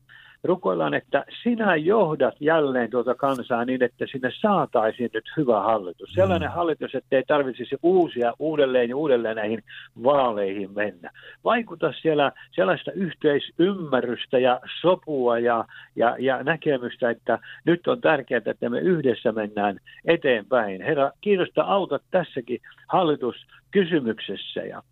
rukoillaan, 0.47 0.95
että 0.95 1.25
sinä 1.43 1.77
johdat 1.77 2.35
jälleen 2.41 2.91
tuota 2.91 3.15
kansaa 3.15 3.65
niin, 3.65 3.83
että 3.83 4.07
sinne 4.13 4.31
saataisiin 4.41 5.11
nyt 5.15 5.25
hyvä 5.37 5.61
hallitus. 5.61 6.11
Sellainen 6.15 6.49
mm. 6.49 6.55
hallitus, 6.55 6.95
että 6.95 7.17
ei 7.17 7.23
tarvitsisi 7.27 7.77
uusia 7.83 8.33
uudelleen 8.39 8.89
ja 8.89 8.97
uudelleen 8.97 9.37
näihin 9.37 9.63
vaaleihin 10.05 10.71
mennä. 10.75 11.11
Vaikuta 11.45 11.93
siellä 12.03 12.33
sellaista 12.51 12.93
yhteisymmärrystä 12.93 14.39
ja 14.39 14.61
sopua 14.81 15.39
ja, 15.39 15.65
ja, 15.97 16.17
ja 16.19 16.43
näkemystä, 16.43 17.11
että 17.11 17.39
nyt 17.65 17.87
on 17.87 18.01
tärkeää, 18.01 18.43
että 18.47 18.69
me 18.69 18.81
yhdessä 18.81 19.33
mennään 19.33 19.81
eteenpäin. 20.05 20.83
Herra, 20.83 21.11
kiitosta 21.21 21.63
auta 21.63 21.99
tässäkin 22.11 22.61
hallitus 22.89 23.47
kysymyksessä. 23.77 24.61
Ja 24.61 24.83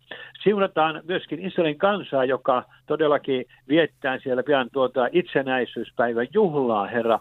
siunataan 0.43 1.01
myöskin 1.07 1.45
Israelin 1.45 1.77
kansaa, 1.77 2.25
joka 2.25 2.63
todellakin 2.85 3.45
viettää 3.67 4.19
siellä 4.19 4.43
pian 4.43 4.69
tuota 4.73 5.07
itsenäisyyspäivän 5.11 6.27
juhlaa, 6.33 6.87
Herra. 6.87 7.19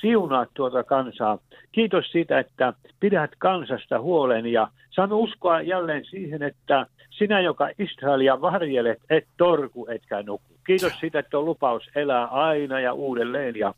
Siunaa 0.00 0.46
tuota 0.54 0.84
kansaa. 0.84 1.38
Kiitos 1.72 2.12
siitä, 2.12 2.38
että 2.38 2.72
pidät 3.00 3.30
kansasta 3.38 4.00
huolen 4.00 4.46
ja 4.46 4.68
saamme 4.90 5.14
uskoa 5.14 5.60
jälleen 5.60 6.04
siihen, 6.04 6.42
että 6.42 6.86
sinä, 7.10 7.40
joka 7.40 7.68
Israelia 7.78 8.40
varjelet, 8.40 8.98
et 9.10 9.26
torku 9.36 9.86
etkä 9.90 10.22
nuku. 10.22 10.44
Kiitos 10.66 10.92
siitä, 11.00 11.18
että 11.18 11.38
on 11.38 11.44
lupaus 11.44 11.90
elää 11.94 12.26
aina 12.26 12.80
ja 12.80 12.92
uudelleen 12.92 13.56
ja 13.56 13.74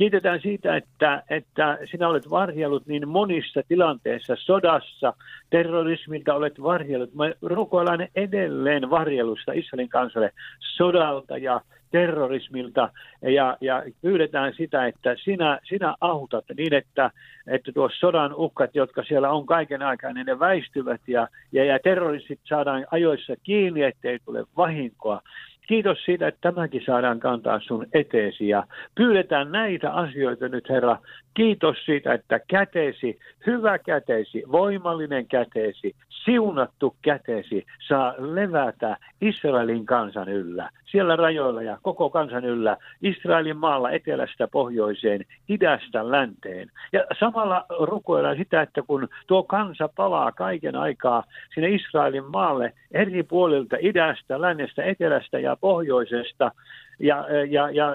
Kiitetään 0.00 0.40
siitä, 0.40 0.76
että, 0.76 1.22
että 1.30 1.78
sinä 1.90 2.08
olet 2.08 2.30
varjellut 2.30 2.86
niin 2.86 3.08
monissa 3.08 3.62
tilanteissa, 3.68 4.36
sodassa, 4.38 5.12
terrorismilta 5.50 6.34
olet 6.34 6.62
varjellut. 6.62 7.14
Me 7.14 7.36
rukoillaan 7.42 8.08
edelleen 8.14 8.90
varjelusta 8.90 9.52
Israelin 9.52 9.88
kansalle 9.88 10.32
sodalta 10.58 11.38
ja 11.38 11.60
terrorismilta 11.90 12.90
ja, 13.22 13.56
ja 13.60 13.82
pyydetään 14.02 14.54
sitä, 14.56 14.86
että 14.86 15.16
sinä, 15.24 15.60
sinä 15.68 15.94
autat 16.00 16.44
niin, 16.56 16.74
että, 16.74 17.10
että 17.46 17.72
tuo 17.72 17.90
sodan 17.92 18.34
uhkat, 18.34 18.74
jotka 18.74 19.02
siellä 19.04 19.30
on 19.30 19.46
kaiken 19.46 19.82
aikaa, 19.82 20.12
niin 20.12 20.26
ne 20.26 20.38
väistyvät 20.38 21.00
ja, 21.06 21.28
ja, 21.52 21.64
ja 21.64 21.78
terroristit 21.78 22.40
saadaan 22.48 22.86
ajoissa 22.90 23.34
kiinni, 23.42 23.82
ettei 23.82 24.18
tule 24.24 24.44
vahinkoa. 24.56 25.22
Kiitos 25.70 26.04
siitä, 26.04 26.28
että 26.28 26.52
tämäkin 26.52 26.82
saadaan 26.86 27.20
kantaa 27.20 27.60
sun 27.60 27.86
eteesi 27.92 28.48
ja 28.48 28.66
pyydetään 28.94 29.52
näitä 29.52 29.92
asioita 29.92 30.48
nyt 30.48 30.68
Herra. 30.68 30.96
Kiitos 31.34 31.76
siitä, 31.84 32.14
että 32.14 32.40
käteesi, 32.48 33.18
hyvä 33.46 33.78
käteesi, 33.78 34.42
voimallinen 34.52 35.26
käteesi, 35.26 35.96
siunattu 36.24 36.96
käteesi 37.02 37.66
saa 37.88 38.14
levätä 38.18 38.96
Israelin 39.20 39.86
kansan 39.86 40.28
yllä, 40.28 40.70
siellä 40.90 41.16
rajoilla 41.16 41.62
ja 41.62 41.78
koko 41.82 42.10
kansan 42.10 42.44
yllä, 42.44 42.76
Israelin 43.02 43.56
maalla 43.56 43.90
etelästä 43.90 44.48
pohjoiseen, 44.48 45.24
idästä 45.48 46.10
länteen. 46.10 46.70
Ja 46.92 47.04
samalla 47.20 47.66
rukoillaan 47.80 48.36
sitä, 48.36 48.62
että 48.62 48.82
kun 48.82 49.08
tuo 49.26 49.42
kansa 49.42 49.88
palaa 49.96 50.32
kaiken 50.32 50.76
aikaa 50.76 51.24
sinne 51.54 51.68
Israelin 51.68 52.24
maalle 52.24 52.72
eri 52.92 53.22
puolilta, 53.22 53.76
idästä, 53.80 54.40
lännestä, 54.40 54.84
etelästä 54.84 55.38
ja 55.38 55.56
pohjoisesta, 55.56 56.52
ja, 57.00 57.26
ja, 57.50 57.70
ja 57.70 57.94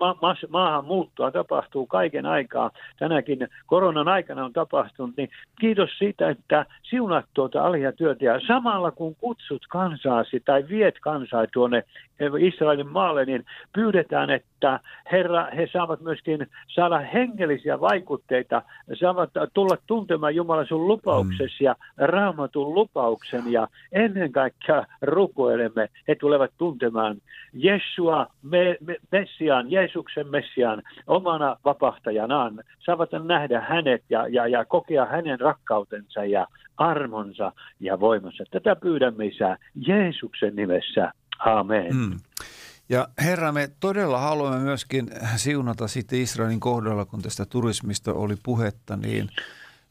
ma, 0.00 0.16
ma, 0.22 0.36
maahanmuuttoa 0.48 1.30
tapahtuu 1.30 1.86
kaiken 1.86 2.26
aikaa. 2.26 2.70
Tänäkin 2.98 3.48
koronan 3.66 4.08
aikana 4.08 4.44
on 4.44 4.52
tapahtunut, 4.52 5.16
niin 5.16 5.28
kiitos 5.60 5.90
siitä, 5.98 6.28
että 6.28 6.66
siunat 6.82 7.24
tuota 7.34 7.62
työtä. 7.96 8.24
Ja 8.24 8.40
samalla 8.46 8.90
kun 8.90 9.14
kutsut 9.14 9.66
kansaasi 9.68 10.40
tai 10.40 10.64
viet 10.68 10.94
kansaa 11.00 11.46
tuonne 11.52 11.84
Israelin 12.38 12.88
maalle, 12.88 13.24
niin 13.24 13.44
pyydetään, 13.72 14.30
että 14.30 14.80
Herra, 15.12 15.46
he 15.56 15.68
saavat 15.72 16.00
myöskin 16.00 16.46
saada 16.68 16.98
hengellisiä 16.98 17.80
vaikutteita, 17.80 18.62
saavat 19.00 19.30
tulla 19.54 19.76
tuntemaan 19.86 20.34
Jumalan 20.34 20.66
sun 20.66 20.88
lupauksesi 20.88 21.64
ja 21.64 21.76
raamatun 21.98 22.74
lupauksen. 22.74 23.52
Ja 23.52 23.68
ennen 23.92 24.32
kaikkea 24.32 24.86
rukoilemme, 25.02 25.88
he 26.08 26.14
tulevat 26.14 26.50
tuntemaan 26.58 27.16
Jesua, 27.52 28.26
me, 28.42 28.76
me, 28.80 28.96
Messiaan, 29.12 29.70
Jeesuksen 29.70 30.28
Messiaan 30.28 30.82
omana 31.06 31.56
vapahtajanaan, 31.64 32.64
saavat 32.84 33.10
nähdä 33.24 33.60
hänet 33.60 34.04
ja, 34.10 34.28
ja, 34.28 34.46
ja 34.46 34.64
kokea 34.64 35.06
hänen 35.06 35.40
rakkautensa 35.40 36.24
ja 36.24 36.46
armonsa 36.76 37.52
ja 37.80 38.00
voimansa. 38.00 38.44
Tätä 38.50 38.76
pyydämme 38.76 39.26
isä 39.26 39.56
Jeesuksen 39.86 40.56
nimessä. 40.56 41.12
Amen. 41.38 41.96
Mm. 41.96 42.20
Ja 42.88 43.08
Herra, 43.24 43.52
me 43.52 43.68
todella 43.80 44.18
haluamme 44.18 44.58
myöskin 44.58 45.10
siunata 45.36 45.88
sitten 45.88 46.18
Israelin 46.18 46.60
kohdalla, 46.60 47.04
kun 47.04 47.22
tästä 47.22 47.46
turismista 47.46 48.12
oli 48.12 48.34
puhetta, 48.42 48.96
niin 48.96 49.28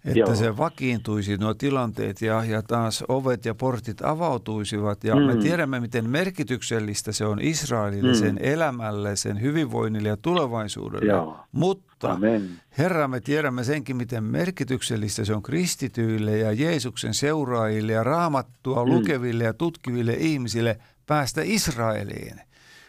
että 0.05 0.19
Joo. 0.19 0.35
se 0.35 0.57
vakiintuisi 0.57 1.37
nuo 1.37 1.53
tilanteet 1.53 2.21
ja, 2.21 2.45
ja 2.45 2.61
taas 2.61 3.03
ovet 3.07 3.45
ja 3.45 3.55
portit 3.55 4.01
avautuisivat. 4.01 5.03
Ja 5.03 5.15
mm. 5.15 5.21
me 5.21 5.35
tiedämme, 5.35 5.79
miten 5.79 6.09
merkityksellistä 6.09 7.11
se 7.11 7.25
on 7.25 7.41
Israelille, 7.41 8.13
mm. 8.13 8.19
sen 8.19 8.37
elämälle, 8.41 9.15
sen 9.15 9.41
hyvinvoinnille 9.41 10.09
ja 10.09 10.17
tulevaisuudelle. 10.17 11.11
Joo. 11.11 11.39
Mutta 11.51 12.11
Amen. 12.11 12.49
Herra, 12.77 13.07
me 13.07 13.19
tiedämme 13.19 13.63
senkin, 13.63 13.95
miten 13.95 14.23
merkityksellistä 14.23 15.25
se 15.25 15.33
on 15.33 15.43
kristityille 15.43 16.37
ja 16.37 16.51
Jeesuksen 16.51 17.13
seuraajille 17.13 17.91
ja 17.91 18.03
raamattua 18.03 18.85
mm. 18.85 18.91
lukeville 18.91 19.43
ja 19.43 19.53
tutkiville 19.53 20.13
ihmisille– 20.13 20.79
päästä 21.11 21.41
Israeliin. 21.43 22.41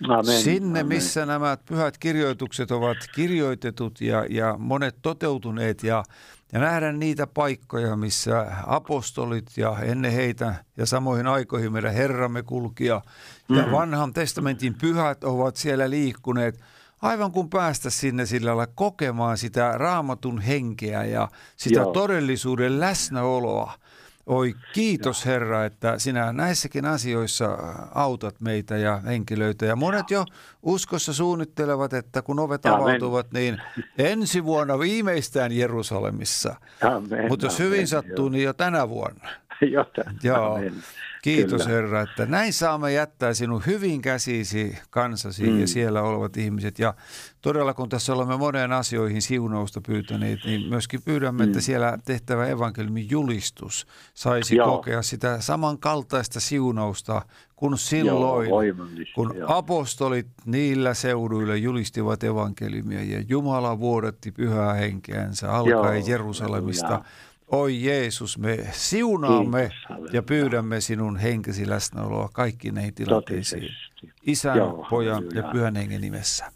Amen. 0.08 0.42
Sinne, 0.42 0.80
Amen. 0.80 0.86
missä 0.86 1.26
nämä 1.26 1.56
pyhät 1.68 1.98
kirjoitukset 1.98 2.70
ovat 2.70 2.96
kirjoitetut 3.14 4.00
ja, 4.00 4.26
ja 4.30 4.56
monet 4.58 4.96
toteutuneet 5.02 5.82
ja, 5.82 6.04
ja 6.52 6.60
nähdä 6.60 6.92
niitä 6.92 7.26
paikkoja, 7.26 7.96
missä 7.96 8.46
apostolit 8.66 9.50
ja 9.56 9.76
ennen 9.82 10.12
heitä 10.12 10.54
ja 10.76 10.86
samoihin 10.86 11.26
aikoihin 11.26 11.72
meidän 11.72 11.94
Herramme 11.94 12.42
kulkia 12.42 13.00
mm. 13.48 13.56
ja 13.56 13.72
vanhan 13.72 14.12
testamentin 14.12 14.74
pyhät 14.74 15.24
ovat 15.24 15.56
siellä 15.56 15.90
liikkuneet 15.90 16.60
aivan 17.02 17.32
kuin 17.32 17.48
päästä 17.50 17.90
sinne 17.90 18.26
sillä 18.26 18.48
lailla 18.48 18.72
kokemaan 18.74 19.38
sitä 19.38 19.72
raamatun 19.78 20.40
henkeä 20.40 21.04
ja 21.04 21.28
sitä 21.56 21.80
Joo. 21.80 21.92
todellisuuden 21.92 22.80
läsnäoloa. 22.80 23.72
Oi 24.26 24.54
kiitos 24.72 25.26
Herra, 25.26 25.64
että 25.64 25.98
sinä 25.98 26.32
näissäkin 26.32 26.84
asioissa 26.84 27.58
autat 27.94 28.40
meitä 28.40 28.76
ja 28.76 28.96
henkilöitä. 28.96 29.66
Ja 29.66 29.76
monet 29.76 30.10
jo 30.10 30.24
uskossa 30.62 31.12
suunnittelevat, 31.12 31.92
että 31.92 32.22
kun 32.22 32.38
ovet 32.38 32.66
Amen. 32.66 32.80
avautuvat, 32.80 33.32
niin 33.32 33.62
ensi 33.98 34.44
vuonna 34.44 34.78
viimeistään 34.78 35.52
Jerusalemissa. 35.52 36.56
Mutta 37.28 37.46
jos 37.46 37.58
hyvin 37.58 37.88
sattuu, 37.88 38.28
niin 38.28 38.44
jo 38.44 38.52
tänä 38.52 38.88
vuonna. 38.88 39.28
Jotain. 39.72 40.18
Joo. 40.22 40.58
Kiitos 41.22 41.62
Kyllä. 41.62 41.74
Herra, 41.74 42.00
että 42.00 42.26
näin 42.26 42.52
saamme 42.52 42.92
jättää 42.92 43.34
sinun 43.34 43.62
hyvin 43.66 44.02
käsisi 44.02 44.78
kansasi 44.90 45.50
mm. 45.50 45.60
ja 45.60 45.66
siellä 45.68 46.02
olevat 46.02 46.36
ihmiset. 46.36 46.78
Ja 46.78 46.94
todella 47.40 47.74
kun 47.74 47.88
tässä 47.88 48.14
olemme 48.14 48.36
monen 48.36 48.72
asioihin 48.72 49.22
siunausta 49.22 49.80
pyytäneet, 49.80 50.38
niin 50.44 50.68
myöskin 50.68 51.02
pyydämme, 51.02 51.42
mm. 51.42 51.50
että 51.50 51.60
siellä 51.60 51.98
tehtävä 52.04 52.46
evankeliumin 52.46 53.10
julistus 53.10 53.86
saisi 54.14 54.56
Joo. 54.56 54.76
kokea 54.76 55.02
sitä 55.02 55.40
samankaltaista 55.40 56.40
siunausta 56.40 57.22
kuin 57.56 57.78
silloin, 57.78 58.48
Joo, 58.48 58.60
kun 59.14 59.34
joo. 59.36 59.58
apostolit 59.58 60.26
niillä 60.44 60.94
seuduilla 60.94 61.56
julistivat 61.56 62.24
evankeliumia 62.24 63.02
ja 63.02 63.24
Jumala 63.28 63.78
vuodatti 63.78 64.32
pyhää 64.32 64.74
henkeänsä 64.74 65.52
alkaen 65.52 66.00
Joo, 66.00 66.08
Jerusalemista. 66.08 66.86
halleluja. 66.86 67.31
Oi 67.52 67.84
Jeesus, 67.84 68.38
me 68.38 68.58
siunaamme 68.72 69.70
Kiitos, 69.88 70.12
ja 70.14 70.22
pyydämme 70.22 70.80
sinun 70.80 71.16
henkesi 71.16 71.68
läsnäoloa 71.68 72.28
kaikki 72.32 72.70
näihin 72.70 72.94
tilanteisiin. 72.94 73.62
Totisesti. 73.62 74.12
Isän, 74.26 74.56
Joo, 74.56 74.86
pojan 74.90 75.24
ja 75.34 75.42
pyhän 75.42 75.76
hengen 75.76 76.00
nimessä. 76.00 76.52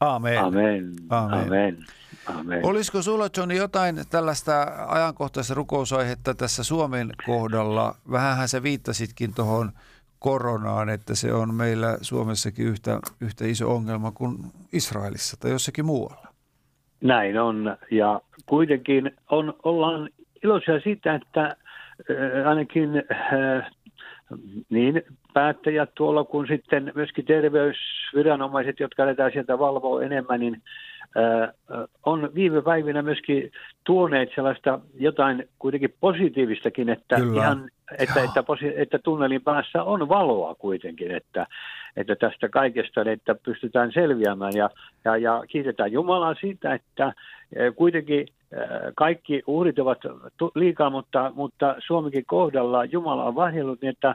Aamen. 0.00 0.38
Amen. 0.38 0.92
Amen. 1.10 1.40
Amen. 1.40 1.86
Amen. 2.26 2.66
Olisiko 2.66 3.02
sulla 3.02 3.28
Johnny 3.36 3.56
jotain 3.56 4.04
tällaista 4.10 4.66
ajankohtaista 4.86 5.54
rukousaihetta 5.54 6.34
tässä 6.34 6.64
Suomen 6.64 7.10
kohdalla? 7.26 7.94
Vähänhän 8.10 8.48
sä 8.48 8.62
viittasitkin 8.62 9.34
tuohon 9.34 9.72
koronaan, 10.18 10.88
että 10.88 11.14
se 11.14 11.32
on 11.32 11.54
meillä 11.54 11.98
Suomessakin 12.02 12.66
yhtä, 12.66 13.00
yhtä 13.20 13.44
iso 13.46 13.74
ongelma 13.74 14.12
kuin 14.12 14.38
Israelissa 14.72 15.36
tai 15.40 15.50
jossakin 15.50 15.86
muualla. 15.86 16.28
Näin 17.00 17.40
on. 17.40 17.76
Ja 17.90 18.20
kuitenkin 18.46 19.10
on, 19.30 19.54
ollaan 19.62 20.08
iloisia 20.44 20.80
siitä, 20.80 21.14
että 21.14 21.44
äh, 21.44 22.48
ainakin 22.48 23.02
äh, 23.12 23.70
niin 24.70 25.02
päättäjät 25.34 25.90
tuolla 25.94 26.24
kuin 26.24 26.48
sitten 26.48 26.92
myöskin 26.94 27.24
terveysviranomaiset, 27.24 28.80
jotka 28.80 29.02
lähdetään 29.02 29.32
sieltä 29.32 29.58
valvoa 29.58 30.02
enemmän, 30.02 30.40
niin 30.40 30.62
äh, 31.16 31.54
on 32.06 32.30
viime 32.34 32.62
päivinä 32.62 33.02
myöskin 33.02 33.52
tuoneet 33.84 34.30
sellaista 34.34 34.80
jotain 34.94 35.48
kuitenkin 35.58 35.94
positiivistakin, 36.00 36.88
että, 36.88 37.16
Kyllä. 37.16 37.42
ihan, 37.42 37.70
että, 37.98 38.22
että, 38.22 38.44
että 38.76 38.98
tunnelin 38.98 39.42
päässä 39.42 39.82
on 39.82 40.08
valoa 40.08 40.54
kuitenkin, 40.54 41.10
että, 41.10 41.46
että 41.96 42.16
tästä 42.16 42.48
kaikesta, 42.48 43.00
että 43.00 43.34
pystytään 43.34 43.92
selviämään 43.92 44.52
ja, 44.56 44.70
ja, 45.04 45.16
ja 45.16 45.44
kiitetään 45.48 45.92
Jumalaa 45.92 46.34
siitä, 46.34 46.74
että 46.74 47.12
kuitenkin 47.76 48.28
kaikki 48.96 49.42
uhrit 49.46 49.78
ovat 49.78 49.98
liikaa, 50.54 50.90
mutta, 50.90 51.32
mutta 51.34 51.74
Suomenkin 51.86 52.26
kohdalla 52.26 52.84
Jumala 52.84 53.24
on 53.24 53.34
vahjellut 53.34 53.82
niin, 53.82 53.90
että 53.90 54.14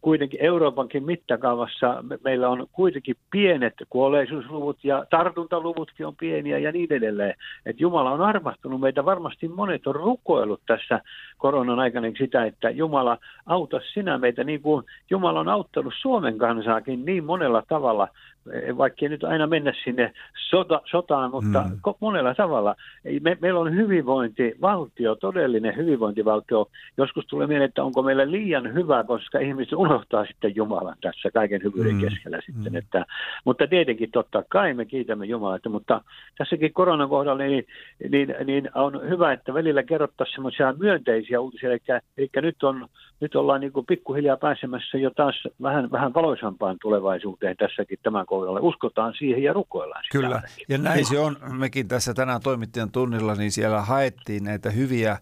kuitenkin 0.00 0.40
Euroopankin 0.42 1.04
mittakaavassa 1.04 2.02
me- 2.02 2.18
meillä 2.24 2.48
on 2.48 2.66
kuitenkin 2.72 3.16
pienet 3.30 3.74
kuolleisuusluvut 3.90 4.84
ja 4.84 5.04
tartuntaluvutkin 5.10 6.06
on 6.06 6.16
pieniä 6.16 6.58
ja 6.58 6.72
niin 6.72 6.92
edelleen. 6.92 7.34
Että 7.66 7.82
Jumala 7.82 8.10
on 8.10 8.20
armahtunut 8.20 8.80
meitä. 8.80 9.04
Varmasti 9.04 9.48
monet 9.48 9.86
on 9.86 9.94
rukoillut 9.94 10.60
tässä 10.66 11.00
koronan 11.38 11.78
aikana 11.80 12.08
sitä, 12.18 12.44
että 12.44 12.70
Jumala 12.70 13.18
auta 13.46 13.80
sinä 13.94 14.18
meitä 14.18 14.44
niin 14.44 14.62
kuin 14.62 14.84
Jumala 15.10 15.40
on 15.40 15.48
auttanut 15.48 15.94
Suomen 16.00 16.38
kansaakin 16.38 17.04
niin 17.04 17.24
monella 17.24 17.62
tavalla, 17.68 18.08
eh, 18.52 18.76
vaikka 18.76 18.98
ei 19.02 19.08
nyt 19.08 19.24
aina 19.24 19.46
mennä 19.46 19.72
sinne 19.84 20.12
sota, 20.50 20.80
sotaan, 20.90 21.30
mutta 21.30 21.62
Mm. 21.62 21.94
monella 22.00 22.34
tavalla. 22.34 22.74
Me, 23.20 23.36
meillä 23.40 23.60
on 23.60 23.74
hyvinvointivaltio, 23.76 25.14
todellinen 25.14 25.76
hyvinvointivaltio. 25.76 26.66
Joskus 26.98 27.26
tulee 27.26 27.46
mieleen, 27.46 27.68
että 27.68 27.84
onko 27.84 28.02
meillä 28.02 28.30
liian 28.30 28.74
hyvä, 28.74 29.04
koska 29.04 29.38
ihmiset 29.46 29.72
unohtaa 29.72 30.26
sitten 30.26 30.56
Jumalan 30.56 30.96
tässä 31.00 31.30
kaiken 31.34 31.60
hyvyyden 31.64 31.94
Mm. 31.94 32.00
keskellä 32.00 32.40
sitten. 32.46 32.72
Mm. 32.72 32.78
Että, 32.78 33.06
mutta 33.44 33.66
tietenkin 33.66 34.10
totta 34.10 34.42
kai 34.48 34.74
me 34.74 34.84
kiitämme 34.84 35.26
Jumalaa, 35.26 35.56
että, 35.56 35.68
mutta 35.68 36.00
tässäkin 36.38 36.72
koronan 36.72 37.08
kohdalla 37.08 37.44
niin, 37.44 37.66
niin, 38.10 38.34
niin 38.44 38.70
on 38.74 39.08
hyvä, 39.08 39.32
että 39.32 39.54
välillä 39.54 39.82
kerrottaisiin 39.82 40.34
semmoisia 40.34 40.74
myönteisiä 40.78 41.40
uutisia, 41.40 41.70
eli, 41.70 41.78
eli 42.18 42.28
nyt, 42.36 42.62
on, 42.62 42.88
nyt 43.20 43.34
ollaan 43.36 43.60
niin 43.60 43.72
kuin 43.72 43.86
pikkuhiljaa 43.86 44.36
pääsemässä 44.36 44.98
jo 44.98 45.10
taas 45.10 45.42
vähän, 45.62 45.90
vähän 45.90 46.14
valoisampaan 46.14 46.76
tulevaisuuteen 46.82 47.56
tässäkin 47.56 47.98
tämän 48.02 48.26
kohdalla. 48.26 48.60
Uskotaan 48.60 49.14
siihen 49.18 49.42
ja 49.42 49.52
rukoillaan 49.52 50.04
sitä 50.04 50.18
Kyllä, 50.18 50.34
ainakin. 50.34 50.66
ja 50.68 50.78
näin 50.78 51.04
se 51.06 51.18
on. 51.18 51.36
Mekin 51.58 51.88
tässä 51.88 52.14
tänään 52.14 52.40
toimittajan 52.44 52.90
tunnilla, 52.92 53.34
niin 53.34 53.52
siellä 53.52 53.80
haettiin 53.80 54.44
näitä 54.44 54.70
hyviä 54.70 55.16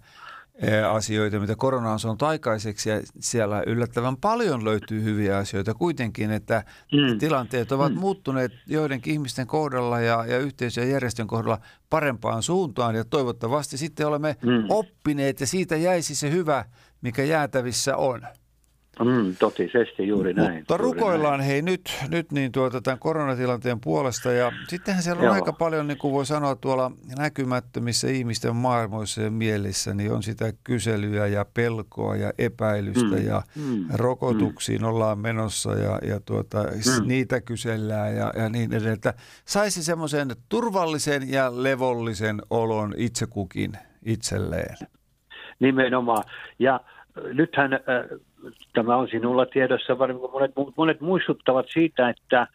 asioita, 0.90 1.40
mitä 1.40 1.56
korona 1.56 1.92
on 1.92 2.00
saanut 2.00 2.22
aikaiseksi, 2.22 2.90
ja 2.90 3.00
siellä 3.20 3.62
yllättävän 3.66 4.16
paljon 4.16 4.64
löytyy 4.64 5.02
hyviä 5.02 5.36
asioita 5.36 5.74
kuitenkin, 5.74 6.30
että 6.30 6.64
Mm. 6.92 7.18
tilanteet 7.18 7.72
ovat 7.72 7.94
muuttuneet 7.94 8.52
joidenkin 8.66 9.12
ihmisten 9.12 9.46
kohdalla 9.46 10.00
ja, 10.00 10.24
ja 10.26 10.38
yhteisön 10.38 10.84
ja 10.84 10.90
järjestön 10.92 11.26
kohdalla 11.26 11.58
parempaan 11.90 12.42
suuntaan, 12.42 12.94
ja 12.94 13.04
toivottavasti 13.04 13.76
sitten 13.78 14.06
olemme 14.06 14.36
Mm. 14.42 14.64
oppineet, 14.68 15.40
ja 15.40 15.46
siitä 15.46 15.76
jäisi 15.76 16.14
se 16.14 16.30
hyvä, 16.30 16.64
mikä 17.02 17.24
jäätävissä 17.24 17.96
on. 17.96 18.22
Mm, 19.04 19.36
totisesti, 19.38 20.08
juuri 20.08 20.34
näin. 20.34 20.58
Mutta 20.58 20.74
juuri 20.74 20.84
rukoillaan 20.84 21.40
hei 21.40 21.62
nyt, 21.62 21.98
nyt 22.08 22.32
niin 22.32 22.52
tuota, 22.52 22.80
tämän 22.80 22.98
koronatilanteen 22.98 23.80
puolesta 23.80 24.32
ja 24.32 24.52
sittenhän 24.68 25.02
siellä 25.02 25.20
on 25.20 25.24
Joo. 25.24 25.34
aika 25.34 25.52
paljon, 25.52 25.88
niin 25.88 25.98
kuin 25.98 26.12
voi 26.12 26.26
sanoa 26.26 26.56
tuolla 26.56 26.92
näkymättömissä 27.18 28.08
ihmisten 28.08 28.56
maailmoissa 28.56 29.22
ja 29.22 29.30
mielissä, 29.30 29.94
niin 29.94 30.12
on 30.12 30.22
sitä 30.22 30.52
kyselyä 30.64 31.26
ja 31.26 31.44
pelkoa 31.54 32.16
ja 32.16 32.32
epäilystä 32.38 33.00
Mm, 33.10 33.26
ja 33.26 33.42
mm, 33.56 33.84
rokotuksiin 33.94 34.84
ollaan 34.84 35.18
menossa 35.18 35.74
ja, 35.74 35.98
ja 36.02 36.20
tuota, 36.24 36.62
mm. 36.62 37.08
niitä 37.08 37.40
kysellään 37.40 38.16
ja, 38.16 38.32
ja 38.36 38.48
niin 38.48 38.72
edelleen. 38.72 38.94
Että 38.94 39.14
saisi 39.44 39.84
semmoisen 39.84 40.28
turvallisen 40.48 41.32
ja 41.32 41.62
levollisen 41.62 42.42
olon 42.50 42.94
itse 42.96 43.26
kukin 43.26 43.72
itselleen. 44.04 44.76
Nimenomaan. 45.60 46.24
Ja 46.58 46.80
nythän 47.34 47.72
äh, 47.72 47.80
tämä 48.72 48.96
on 48.96 49.08
sinulla 49.08 49.46
tiedossa, 49.46 49.98
varmaan 49.98 50.20
kun 50.20 50.32
monet, 50.32 50.52
monet 50.76 51.00
muistuttavat 51.00 51.66
siitä, 51.68 52.08
että 52.08 52.46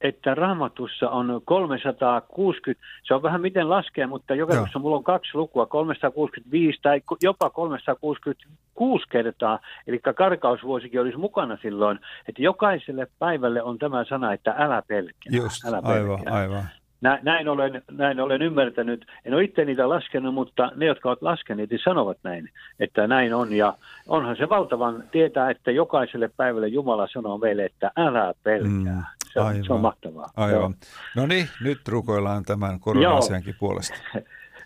että 0.00 0.34
raamatussa 0.34 1.10
on 1.10 1.40
360, 1.44 2.86
se 3.04 3.14
on 3.14 3.22
vähän 3.22 3.40
miten 3.40 3.68
laskee, 3.70 4.06
mutta 4.06 4.34
joka 4.34 4.52
Joo. 4.52 4.56
tapauksessa 4.56 4.78
mulla 4.78 4.96
on 4.96 5.04
kaksi 5.04 5.30
lukua, 5.34 5.66
365 5.66 6.78
tai 6.82 7.00
jopa 7.22 7.50
366 7.50 9.04
kertaa, 9.10 9.58
eli 9.86 10.00
karkausvuosikin 10.16 11.00
olisi 11.00 11.16
mukana 11.18 11.58
silloin, 11.62 11.98
että 12.28 12.42
jokaiselle 12.42 13.06
päivälle 13.18 13.62
on 13.62 13.78
tämä 13.78 14.04
sana, 14.04 14.32
että 14.32 14.54
älä 14.58 14.82
pelkää. 14.86 15.30
Just, 15.30 15.64
älä 15.64 15.80
aivan, 15.84 16.16
pelkää. 16.16 16.34
aivan. 16.34 16.64
Nä, 17.04 17.18
näin, 17.22 17.48
olen, 17.48 17.82
näin 17.90 18.20
olen 18.20 18.42
ymmärtänyt. 18.42 19.06
En 19.24 19.34
ole 19.34 19.44
itse 19.44 19.64
niitä 19.64 19.88
laskenut, 19.88 20.34
mutta 20.34 20.72
ne, 20.76 20.86
jotka 20.86 21.08
ovat 21.08 21.22
laskeneet, 21.22 21.70
niin 21.70 21.80
sanovat 21.84 22.18
näin, 22.22 22.50
että 22.80 23.06
näin 23.06 23.34
on. 23.34 23.52
Ja 23.52 23.74
onhan 24.08 24.36
se 24.36 24.48
valtavan 24.48 25.04
tietää, 25.12 25.50
että 25.50 25.70
jokaiselle 25.70 26.30
päivälle 26.36 26.68
Jumala 26.68 27.08
sanoo 27.12 27.38
meille, 27.38 27.64
että 27.64 27.90
älä 27.96 28.34
pelkää. 28.42 28.94
Mm, 28.94 29.04
se, 29.32 29.40
on, 29.40 29.46
aivan. 29.46 29.64
se 29.64 29.72
on 29.72 29.80
mahtavaa. 29.80 30.30
Aivan. 30.36 30.74
No 31.16 31.26
niin, 31.26 31.48
nyt 31.60 31.88
rukoillaan 31.88 32.44
tämän 32.44 32.80
korona-asiankin 32.80 33.54
puolesta. 33.58 33.94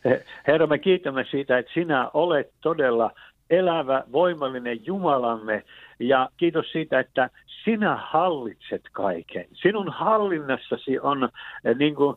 He- 0.05 0.24
Herra, 0.46 0.66
me 0.66 0.79
kiitämme 0.79 1.24
siitä, 1.31 1.59
että 1.59 1.72
sinä 1.74 2.11
olet 2.14 2.51
todella 2.61 3.11
elävä, 3.51 4.05
voimallinen 4.12 4.87
Jumalamme. 4.87 5.64
Ja 5.98 6.29
kiitos 6.37 6.72
siitä, 6.72 7.01
että 7.01 7.31
sinä 7.64 7.98
hallitset 8.11 8.83
kaiken. 8.92 9.44
Sinun 9.53 9.88
hallinnassasi 9.88 10.98
on 10.98 11.29
eh, 11.64 11.77
niin 11.77 11.94
kuin, 11.94 12.16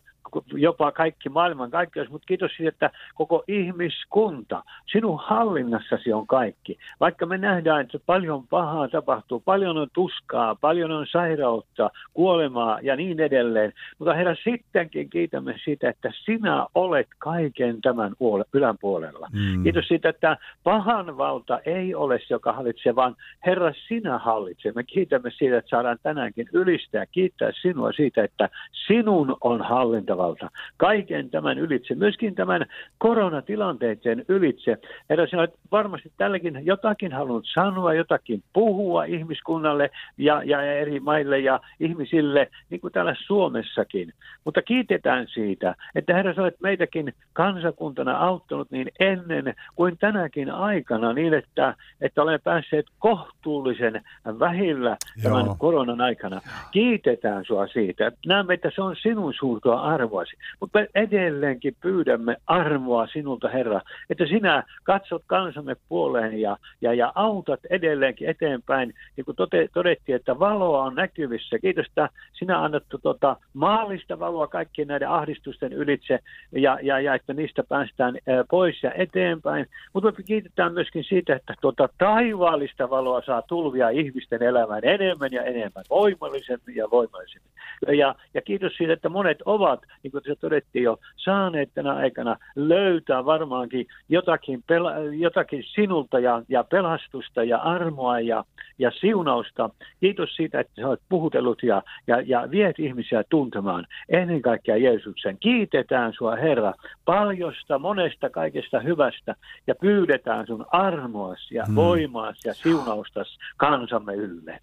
jopa 0.53 0.91
kaikki 0.91 1.29
maailman 1.29 1.71
kaikkeus, 1.71 2.09
mutta 2.09 2.25
kiitos 2.25 2.51
siitä, 2.57 2.69
että 2.69 2.89
koko 3.15 3.43
ihmiskunta, 3.47 4.63
sinun 4.91 5.19
hallinnassasi 5.23 6.13
on 6.13 6.27
kaikki. 6.27 6.77
Vaikka 6.99 7.25
me 7.25 7.37
nähdään, 7.37 7.81
että 7.81 7.99
paljon 8.05 8.47
pahaa 8.47 8.87
tapahtuu, 8.87 9.39
paljon 9.39 9.77
on 9.77 9.87
tuskaa, 9.93 10.55
paljon 10.55 10.91
on 10.91 11.07
sairautta, 11.11 11.89
kuolemaa 12.13 12.79
ja 12.81 12.95
niin 12.95 13.19
edelleen, 13.19 13.73
mutta 13.99 14.13
Herra, 14.13 14.35
sittenkin 14.43 15.09
kiitämme 15.09 15.55
siitä, 15.63 15.89
että 15.89 16.11
sinä 16.25 16.67
olet 16.75 17.07
kaiken 17.17 17.81
tämän 17.81 18.11
puole- 18.11 18.49
yläpuolella. 18.53 19.27
Mm. 19.33 19.63
Kiitos 19.63 19.87
siitä, 19.87 20.09
että 20.09 20.37
pahan 20.63 21.17
valta 21.17 21.59
ei 21.65 21.95
ole 21.95 22.19
se, 22.19 22.25
joka 22.29 22.53
hallitsee, 22.53 22.95
vaan 22.95 23.15
Herra, 23.45 23.73
sinä 23.87 24.17
hallitset. 24.17 24.75
Me 24.75 24.83
kiitämme 24.83 25.31
siitä, 25.31 25.57
että 25.57 25.69
saadaan 25.69 25.97
tänäänkin 26.03 26.49
ylistää 26.53 27.01
ja 27.01 27.05
kiittää 27.05 27.51
sinua 27.61 27.91
siitä, 27.91 28.23
että 28.23 28.49
sinun 28.87 29.37
on 29.41 29.61
hallintava 29.61 30.20
valta. 30.21 30.49
Kaiken 30.77 31.29
tämän 31.29 31.59
ylitse, 31.59 31.95
myöskin 31.95 32.35
tämän 32.35 32.65
koronatilanteiden 32.97 34.25
ylitse. 34.27 34.77
Herra, 35.09 35.27
sinä 35.27 35.41
olet 35.41 35.53
varmasti 35.71 36.11
tälläkin 36.17 36.61
jotakin 36.63 37.11
halunnut 37.11 37.45
sanoa, 37.53 37.93
jotakin 37.93 38.43
puhua 38.53 39.03
ihmiskunnalle 39.03 39.89
ja, 40.17 40.43
ja 40.43 40.61
eri 40.61 40.99
maille 40.99 41.39
ja 41.39 41.59
ihmisille, 41.79 42.47
niin 42.69 42.81
kuin 42.81 42.93
täällä 42.93 43.15
Suomessakin. 43.27 44.13
Mutta 44.45 44.61
kiitetään 44.61 45.27
siitä, 45.27 45.75
että 45.95 46.13
Herra, 46.13 46.33
olet 46.37 46.61
meitäkin 46.61 47.13
kansakuntana 47.33 48.17
auttanut 48.17 48.71
niin 48.71 48.87
ennen 48.99 49.55
kuin 49.75 49.97
tänäkin 49.97 50.51
aikana 50.51 51.13
niin, 51.13 51.33
että, 51.33 51.75
että 52.01 52.21
olemme 52.21 52.39
päässeet 52.43 52.85
kohtuullisen 52.99 54.01
vähillä 54.39 54.97
tämän 55.23 55.45
Joo. 55.45 55.55
koronan 55.59 56.01
aikana. 56.01 56.41
Kiitetään 56.71 57.45
sua 57.45 57.67
siitä. 57.67 58.11
Näemme, 58.25 58.53
että 58.53 58.71
se 58.75 58.81
on 58.81 58.95
sinun 59.01 59.33
suurtoa 59.33 59.81
arvoasi. 60.11 60.37
Mutta 60.59 60.79
me 60.79 60.87
edelleenkin 60.95 61.75
pyydämme 61.81 62.37
armoa 62.47 63.07
sinulta, 63.07 63.49
Herra, 63.49 63.81
että 64.09 64.25
sinä 64.25 64.63
katsot 64.83 65.23
kansamme 65.27 65.75
puoleen 65.89 66.41
ja, 66.41 66.57
ja, 66.81 66.93
ja 66.93 67.11
autat 67.15 67.59
edelleenkin 67.69 68.29
eteenpäin. 68.29 68.93
Niin 69.17 69.25
kuin 69.25 69.35
tote, 69.35 69.67
todettiin, 69.73 70.15
että 70.15 70.39
valoa 70.39 70.83
on 70.83 70.95
näkyvissä. 70.95 71.59
Kiitos, 71.59 71.85
että 71.85 72.09
sinä 72.33 72.63
annat 72.63 72.83
tota, 73.01 73.35
maallista 73.53 74.19
valoa 74.19 74.47
kaikkien 74.47 74.87
näiden 74.87 75.09
ahdistusten 75.09 75.73
ylitse 75.73 76.19
ja, 76.51 76.79
ja, 76.81 76.99
ja 76.99 77.15
että 77.15 77.33
niistä 77.33 77.63
päästään 77.63 78.17
pois 78.49 78.83
ja 78.83 78.91
eteenpäin. 78.93 79.65
Mutta 79.93 80.11
me 80.17 80.23
kiitetään 80.23 80.73
myöskin 80.73 81.03
siitä, 81.03 81.35
että 81.35 81.53
tuota 81.61 81.89
taivaallista 81.97 82.89
valoa 82.89 83.21
saa 83.25 83.41
tulvia 83.41 83.89
ihmisten 83.89 84.43
elämään 84.43 84.81
enemmän 84.83 85.31
ja 85.31 85.43
enemmän, 85.43 85.83
voimallisemmin 85.89 86.75
ja 86.75 86.89
voimallisemmin. 86.91 87.51
Ja, 87.87 88.15
ja 88.33 88.41
kiitos 88.41 88.73
siitä, 88.77 88.93
että 88.93 89.09
monet 89.09 89.41
ovat, 89.45 89.79
niin 90.03 90.11
kuin 90.11 90.23
se 90.25 90.35
todettiin 90.35 90.83
jo, 90.83 90.97
saaneet 91.15 91.69
tänä 91.73 91.93
aikana 91.93 92.35
löytää 92.55 93.25
varmaankin 93.25 93.87
jotakin, 94.09 94.63
pela, 94.67 94.91
jotakin 94.99 95.63
sinulta 95.63 96.19
ja, 96.19 96.43
ja 96.49 96.63
pelastusta 96.63 97.43
ja 97.43 97.57
armoa 97.57 98.19
ja, 98.19 98.43
ja 98.79 98.91
siunausta. 98.91 99.69
Kiitos 99.99 100.35
siitä, 100.35 100.59
että 100.59 100.81
sä 100.81 100.87
olet 100.87 101.01
puhutellut 101.09 101.63
ja, 101.63 101.83
ja, 102.07 102.21
ja 102.21 102.51
viet 102.51 102.79
ihmisiä 102.79 103.23
tuntemaan 103.29 103.87
ennen 104.09 104.41
kaikkea 104.41 104.77
Jeesuksen. 104.77 105.37
Kiitetään 105.37 106.13
sua 106.17 106.35
Herra 106.35 106.73
paljosta, 107.05 107.79
monesta 107.79 108.29
kaikesta 108.29 108.79
hyvästä 108.79 109.35
ja 109.67 109.75
pyydetään 109.75 110.47
sun 110.47 110.65
armoas 110.71 111.51
ja 111.51 111.65
hmm. 111.65 111.75
voimaas 111.75 112.45
ja 112.45 112.53
siunaustas 112.53 113.37
kansamme 113.57 114.15
ylle. 114.15 114.59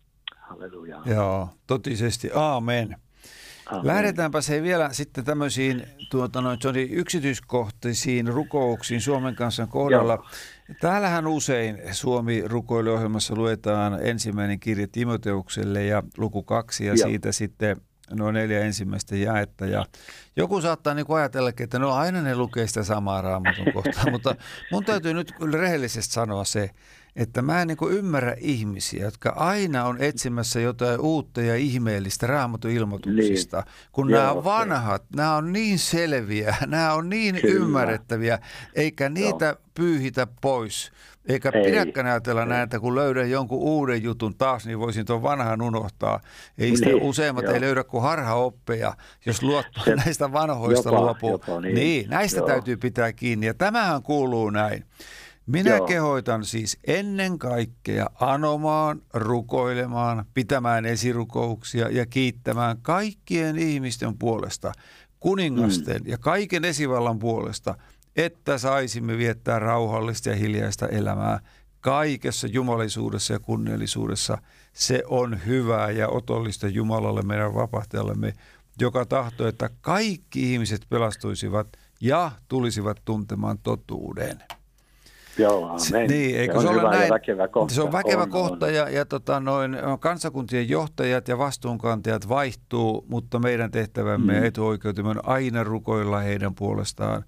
Halleluja. 0.48 1.02
Joo, 1.06 1.48
totisesti. 1.66 2.30
Aamen. 2.34 2.96
Lähdetäänpä 3.82 4.40
se 4.40 4.62
vielä 4.62 4.92
sitten 4.92 5.24
tämmöisiin 5.24 5.86
tuota, 6.10 6.40
noin, 6.40 6.58
yksityiskohtaisiin 6.90 8.28
rukouksiin 8.28 9.00
Suomen 9.00 9.34
kanssa 9.34 9.66
kohdalla. 9.66 10.12
Joo. 10.12 10.76
Täällähän 10.80 11.26
usein 11.26 11.78
Suomi 11.92 12.42
rukoiluohjelmassa 12.46 13.34
luetaan 13.34 13.98
ensimmäinen 14.02 14.60
kirja 14.60 14.88
Timoteukselle 14.92 15.84
ja 15.84 16.02
luku 16.16 16.42
kaksi 16.42 16.86
ja 16.86 16.94
Joo. 16.94 17.08
siitä 17.08 17.32
sitten 17.32 17.80
nuo 18.10 18.32
neljä 18.32 18.60
ensimmäistä 18.60 19.16
jaetta. 19.16 19.66
Ja 19.66 19.84
joku 20.36 20.60
saattaa 20.60 20.94
niin 20.94 21.06
ajatella, 21.08 21.50
että 21.60 21.78
no 21.78 21.92
aina 21.92 22.22
ne 22.22 22.36
lukee 22.36 22.66
sitä 22.66 22.84
samaa 22.84 23.20
raamatun 23.20 23.72
kohtaa, 23.72 24.10
mutta 24.12 24.34
mun 24.72 24.84
täytyy 24.84 25.14
nyt 25.14 25.32
kyllä 25.32 25.58
rehellisesti 25.58 26.14
sanoa 26.14 26.44
se, 26.44 26.70
että 27.16 27.42
mä 27.42 27.62
en 27.62 27.68
niin 27.68 27.78
ymmärrä 27.90 28.34
ihmisiä, 28.38 29.04
jotka 29.04 29.30
aina 29.30 29.84
on 29.84 29.96
etsimässä 30.02 30.60
jotain 30.60 31.00
uutta 31.00 31.40
ja 31.40 31.56
ihmeellistä 31.56 32.26
raamatun 32.26 32.70
ilmoituksista, 32.70 33.56
niin. 33.56 33.74
kun 33.92 34.10
Joo, 34.10 34.20
nämä 34.20 34.44
vanhat, 34.44 35.02
se. 35.02 35.16
nämä 35.16 35.36
on 35.36 35.52
niin 35.52 35.78
selviä, 35.78 36.56
nämä 36.66 36.94
on 36.94 37.08
niin 37.10 37.40
Kyllä. 37.40 37.54
ymmärrettäviä, 37.54 38.38
eikä 38.74 39.08
niitä 39.08 39.46
Joo. 39.46 39.56
pyyhitä 39.74 40.26
pois. 40.40 40.92
Eikä 41.28 41.50
ei, 41.54 41.64
pidäkään 41.64 42.06
ajatella 42.06 42.42
ei. 42.42 42.48
näin, 42.48 42.62
että 42.62 42.80
kun 42.80 42.94
löydän 42.94 43.30
jonkun 43.30 43.58
uuden 43.58 44.02
jutun 44.02 44.34
taas, 44.34 44.66
niin 44.66 44.78
voisin 44.78 45.06
tuon 45.06 45.22
vanhan 45.22 45.62
unohtaa. 45.62 46.20
Ei 46.58 46.76
sitä 46.76 46.88
niin, 46.88 47.02
useimmat 47.02 47.44
joo. 47.44 47.54
ei 47.54 47.60
löydä 47.60 47.84
kuin 47.84 48.02
harhaoppeja, 48.02 48.94
jos 49.26 49.42
luottaa 49.42 49.84
Se, 49.84 49.96
näistä 50.04 50.32
vanhoista 50.32 50.88
jopa, 50.88 51.00
luopuu. 51.00 51.30
Jopa, 51.30 51.60
niin. 51.60 51.74
niin, 51.74 52.10
näistä 52.10 52.40
joo. 52.40 52.46
täytyy 52.46 52.76
pitää 52.76 53.12
kiinni. 53.12 53.46
Ja 53.46 53.54
tämähän 53.54 54.02
kuuluu 54.02 54.50
näin. 54.50 54.84
Minä 55.48 55.76
Joo. 55.76 55.86
kehoitan 55.86 56.44
siis 56.44 56.78
ennen 56.86 57.38
kaikkea 57.38 58.06
anomaan, 58.20 59.02
rukoilemaan, 59.14 60.24
pitämään 60.34 60.86
esirukouksia 60.86 61.88
ja 61.88 62.06
kiittämään 62.06 62.78
kaikkien 62.82 63.58
ihmisten 63.58 64.18
puolesta, 64.18 64.72
kuningasten 65.20 66.02
mm. 66.02 66.10
ja 66.10 66.18
kaiken 66.18 66.64
esivallan 66.64 67.18
puolesta, 67.18 67.74
että 68.16 68.58
saisimme 68.58 69.18
viettää 69.18 69.58
rauhallista 69.58 70.28
ja 70.28 70.36
hiljaista 70.36 70.88
elämää 70.88 71.40
kaikessa 71.80 72.46
jumalisuudessa 72.46 73.32
ja 73.32 73.38
kunniallisuudessa. 73.38 74.38
Se 74.72 75.02
on 75.06 75.46
hyvää 75.46 75.90
ja 75.90 76.08
otollista 76.08 76.68
Jumalalle, 76.68 77.22
meidän 77.22 77.54
vapahtajallemme, 77.54 78.32
joka 78.80 79.06
tahtoo, 79.06 79.46
että 79.46 79.70
kaikki 79.80 80.52
ihmiset 80.52 80.86
pelastuisivat 80.88 81.68
ja 82.00 82.32
tulisivat 82.48 83.00
tuntemaan 83.04 83.58
totuuden. 83.58 84.38
Joo, 85.38 85.68
amen. 85.68 86.08
Niin, 86.10 86.36
eikö 86.36 86.54
se, 86.54 86.60
se 86.60 86.68
ole 86.68 86.82
näin? 86.82 87.12
väkevä 87.12 87.48
kohta. 87.48 87.74
Se 87.74 87.82
on 87.82 87.92
väkevä 87.92 88.22
on, 88.22 88.30
kohta 88.30 88.66
on. 88.66 88.74
ja, 88.74 88.88
ja 88.88 89.04
tota, 89.04 89.40
noin, 89.40 89.76
kansakuntien 90.00 90.68
johtajat 90.68 91.28
ja 91.28 91.38
vastuunkantajat 91.38 92.28
vaihtuu, 92.28 93.04
mutta 93.08 93.38
meidän 93.38 93.70
tehtävämme 93.70 94.32
mm. 94.32 94.38
ja 94.38 94.44
etuoikeutemme 94.44 95.10
on 95.10 95.20
aina 95.28 95.64
rukoilla 95.64 96.18
heidän 96.18 96.54
puolestaan. 96.54 97.24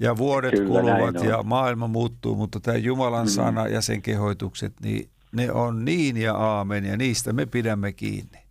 Ja 0.00 0.16
vuodet 0.16 0.54
Kyllä, 0.54 0.66
kuluvat 0.66 1.24
ja 1.24 1.42
maailma 1.42 1.86
muuttuu, 1.86 2.34
mutta 2.36 2.60
tämä 2.60 2.76
Jumalan 2.76 3.26
mm. 3.26 3.30
sana 3.30 3.68
ja 3.68 3.80
sen 3.80 4.02
kehoitukset, 4.02 4.72
niin 4.82 5.08
ne 5.32 5.52
on 5.52 5.84
niin 5.84 6.16
ja 6.16 6.34
aamen 6.34 6.84
ja 6.84 6.96
niistä 6.96 7.32
me 7.32 7.46
pidämme 7.46 7.92
kiinni. 7.92 8.43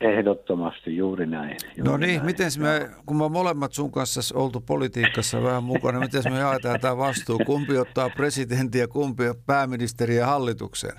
Ehdottomasti, 0.00 0.96
juuri 0.96 1.26
näin. 1.26 1.56
Juuri 1.76 1.90
no 1.90 1.96
niin, 1.96 2.16
näin. 2.16 2.26
miten 2.26 2.50
me, 2.58 2.90
kun 3.06 3.16
me 3.16 3.28
molemmat 3.28 3.72
sun 3.72 3.92
kanssa 3.92 4.38
oltu 4.38 4.60
politiikassa 4.60 5.42
vähän 5.42 5.64
mukana, 5.64 6.00
miten 6.00 6.32
me 6.32 6.38
jaetaan 6.38 6.80
tämä 6.80 6.96
vastuu? 6.96 7.38
Kumpi 7.46 7.78
ottaa 7.78 8.10
presidentin 8.16 8.80
ja 8.80 8.88
kumpi 8.88 9.24
pääministeri 9.46 10.16
ja 10.16 10.26
hallituksen? 10.26 10.92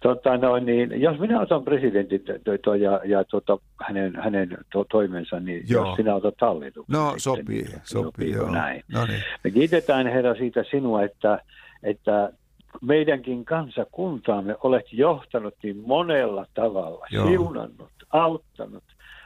Tota, 0.00 0.36
no, 0.36 0.58
niin, 0.58 1.00
jos 1.00 1.18
minä 1.18 1.40
otan 1.40 1.64
presidentin 1.64 2.24
to, 2.44 2.58
to, 2.62 2.74
ja, 2.74 3.00
ja 3.04 3.24
tota, 3.24 3.58
hänen, 3.80 4.16
hänen 4.16 4.58
to, 4.72 4.84
toimensa, 4.84 5.40
niin 5.40 5.62
joo. 5.68 5.86
jos 5.86 5.96
sinä 5.96 6.14
otat 6.14 6.34
hallituksen. 6.40 6.92
No 6.92 7.06
sitten, 7.06 7.20
sopii, 7.20 7.62
niin, 7.62 7.80
sopii, 7.82 7.82
sopii 7.84 8.32
joo. 8.32 8.50
Näin. 8.50 8.82
No 8.92 9.06
niin. 9.06 9.22
Me 9.44 9.50
kiitetään 9.50 10.06
Herra 10.06 10.34
siitä 10.34 10.64
sinua, 10.70 11.02
että, 11.02 11.38
että 11.82 12.32
meidänkin 12.80 13.44
kansakuntaamme 13.44 14.56
olet 14.62 14.92
johtanut 14.92 15.54
niin 15.62 15.82
monella 15.86 16.46
tavalla, 16.54 17.06
Joo. 17.10 17.26
siunannut, 17.26 17.90
auttanut, 18.10 18.84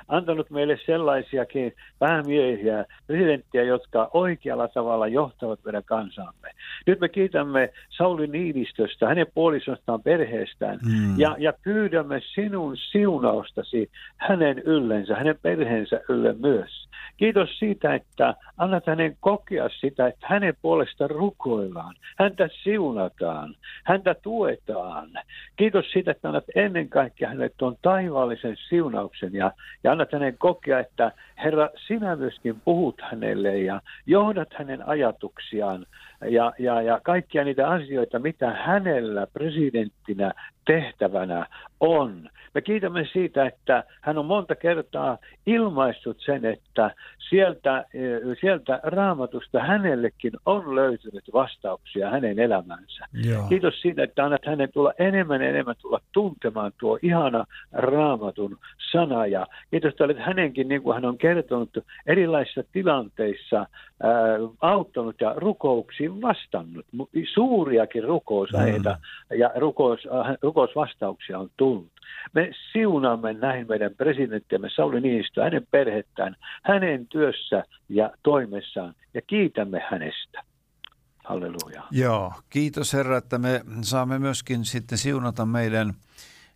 antanut 0.08 0.50
meille 0.50 0.78
sellaisiakin 0.86 1.72
päämiehiä, 1.98 2.84
presidenttiä, 3.06 3.62
jotka 3.62 4.10
oikealla 4.12 4.68
tavalla 4.68 5.06
johtavat 5.06 5.60
meidän 5.64 5.84
kansaamme. 5.84 6.50
Nyt 6.86 7.00
me 7.00 7.08
kiitämme 7.08 7.72
Sauli 7.90 8.26
Niinistöstä, 8.26 9.08
hänen 9.08 9.26
puolisostaan, 9.34 10.02
perheestään 10.02 10.78
mm. 10.84 11.20
ja, 11.20 11.36
ja 11.38 11.52
pyydämme 11.64 12.20
sinun 12.34 12.76
siunaustasi 12.76 13.90
hänen 14.16 14.58
yllensä, 14.58 15.16
hänen 15.16 15.38
perheensä 15.42 16.00
ylle 16.08 16.32
myös. 16.32 16.88
Kiitos 17.16 17.58
siitä, 17.58 17.94
että 17.94 18.34
annat 18.58 18.86
hänen 18.86 19.16
kokea 19.20 19.68
sitä, 19.80 20.06
että 20.06 20.26
hänen 20.28 20.54
puolesta 20.62 21.08
rukoillaan, 21.08 21.94
häntä 22.18 22.48
siunataan, 22.62 23.54
häntä 23.84 24.14
tuetaan. 24.22 25.10
Kiitos 25.56 25.90
siitä, 25.92 26.10
että 26.10 26.28
annat 26.28 26.44
ennen 26.54 26.88
kaikkea 26.88 27.28
hänelle 27.28 27.50
tuon 27.56 27.76
taivaallisen 27.82 28.56
siunauksen 28.68 29.34
ja, 29.34 29.52
ja 29.84 29.92
annat 29.98 30.12
hänen 30.12 30.38
kokea, 30.38 30.78
että 30.78 31.12
Herra, 31.44 31.68
sinä 31.86 32.16
myöskin 32.16 32.60
puhut 32.64 33.00
hänelle 33.00 33.58
ja 33.58 33.80
johdat 34.06 34.48
hänen 34.54 34.88
ajatuksiaan 34.88 35.86
ja, 36.30 36.52
ja, 36.58 36.82
ja 36.82 37.00
kaikkia 37.02 37.44
niitä 37.44 37.68
asioita, 37.68 38.18
mitä 38.18 38.50
hänellä 38.50 39.26
presidenttinä 39.26 40.32
tehtävänä 40.68 41.46
on. 41.80 42.30
Me 42.54 42.60
kiitämme 42.60 43.08
siitä, 43.12 43.46
että 43.46 43.84
hän 44.00 44.18
on 44.18 44.24
monta 44.26 44.54
kertaa 44.54 45.18
ilmaissut 45.46 46.16
sen, 46.20 46.44
että 46.44 46.90
sieltä, 47.28 47.84
sieltä 48.40 48.80
raamatusta 48.82 49.60
hänellekin 49.60 50.32
on 50.46 50.74
löytynyt 50.74 51.24
vastauksia 51.32 52.10
hänen 52.10 52.38
elämänsä. 52.38 53.04
Joo. 53.12 53.48
Kiitos 53.48 53.80
siitä, 53.82 54.02
että 54.02 54.24
annat 54.24 54.46
hänen 54.46 54.72
tulla 54.72 54.92
enemmän 54.98 55.42
ja 55.42 55.48
enemmän 55.48 55.74
tulla 55.82 56.00
tuntemaan 56.12 56.72
tuo 56.80 56.98
ihana 57.02 57.44
raamatun 57.72 58.58
sana. 58.92 59.26
Ja 59.26 59.46
kiitos, 59.70 59.90
että 59.90 60.04
olet 60.04 60.18
hänenkin, 60.18 60.68
niin 60.68 60.82
kuin 60.82 60.94
hän 60.94 61.04
on 61.04 61.18
kertonut, 61.18 61.78
erilaisissa 62.06 62.62
tilanteissa 62.72 63.58
ää, 63.58 64.10
auttanut 64.60 65.20
ja 65.20 65.34
rukouksiin 65.36 66.22
vastannut. 66.22 66.86
Suuriakin 67.34 68.04
rukousaiheita 68.04 68.90
mm. 68.90 69.38
ja 69.38 69.50
rukous, 69.56 70.08
rukousvastauksia 70.58 71.38
on 71.38 71.50
tullut. 71.56 71.92
Me 72.34 72.50
siunaamme 72.72 73.32
näin 73.32 73.66
meidän 73.68 73.94
presidenttiämme 73.96 74.68
Sauli 74.76 75.00
Niinistö, 75.00 75.42
hänen 75.42 75.66
perhettään, 75.70 76.36
hänen 76.62 77.06
työssä 77.06 77.64
ja 77.88 78.10
toimessaan 78.22 78.94
ja 79.14 79.22
kiitämme 79.22 79.82
hänestä. 79.90 80.42
Halleluja. 81.24 81.82
Joo, 81.90 82.32
kiitos 82.50 82.92
Herra, 82.92 83.16
että 83.16 83.38
me 83.38 83.60
saamme 83.82 84.18
myöskin 84.18 84.64
sitten 84.64 84.98
siunata 84.98 85.46
meidän 85.46 85.88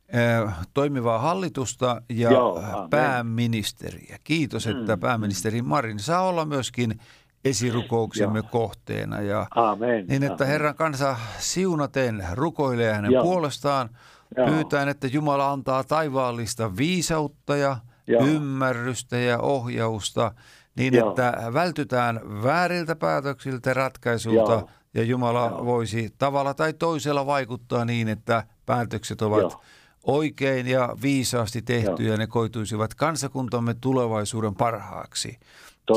eh, 0.09 0.53
toimivaa 0.75 1.19
hallitusta 1.19 2.03
ja 2.09 2.31
Joo, 2.31 2.59
amen. 2.59 2.91
pääministeriä. 2.91 4.17
Kiitos, 4.25 4.67
että 4.67 4.97
Mm, 4.97 5.01
pääministeri 5.01 5.63
Marin 5.63 5.99
saa 5.99 6.23
olla 6.23 6.45
myöskin 6.45 7.01
esirukouksemme 7.45 8.43
kohteena. 8.43 9.21
Ja 9.21 9.47
Amen. 9.55 10.07
niin, 10.07 10.23
että 10.23 10.45
amen. 10.45 10.49
Herran 10.49 10.75
kansa 10.75 11.17
siunaten 11.39 12.25
rukoilee 12.33 12.93
hänen 12.93 13.13
Joo. 13.13 13.25
puolestaan, 13.25 13.91
Joo. 14.37 14.47
pyytäen, 14.47 14.89
että 14.89 15.07
Jumala 15.07 15.53
antaa 15.53 15.85
taivaallista 15.85 16.77
viisautta 16.77 17.57
ja 17.57 17.77
Joo. 18.07 18.27
ymmärrystä 18.27 19.17
ja 19.17 19.39
ohjausta, 19.39 20.35
niin 20.77 20.95
Joo. 20.95 21.09
että 21.09 21.43
vältytään 21.53 22.21
vääriltä 22.43 22.97
päätöksiltä 22.97 23.71
ja 23.71 23.75
ratkaisuilta, 23.75 24.53
Joo. 24.53 24.71
ja 24.95 25.03
Jumala 25.03 25.47
Joo. 25.47 25.65
voisi 25.65 26.15
tavalla 26.19 26.55
tai 26.55 26.73
toisella 26.73 27.27
vaikuttaa 27.27 27.85
niin, 27.85 28.09
että 28.09 28.45
päätökset 28.67 29.23
ovat 29.23 29.41
Joo. 29.41 29.63
oikein 30.05 30.67
ja 30.67 30.97
viisaasti 31.03 31.63
tehtyjä, 31.63 32.09
Joo. 32.09 32.13
ja 32.13 32.17
ne 32.17 32.27
koituisivat 32.27 32.95
kansakuntamme 32.95 33.75
tulevaisuuden 33.81 34.55
parhaaksi. 34.55 35.39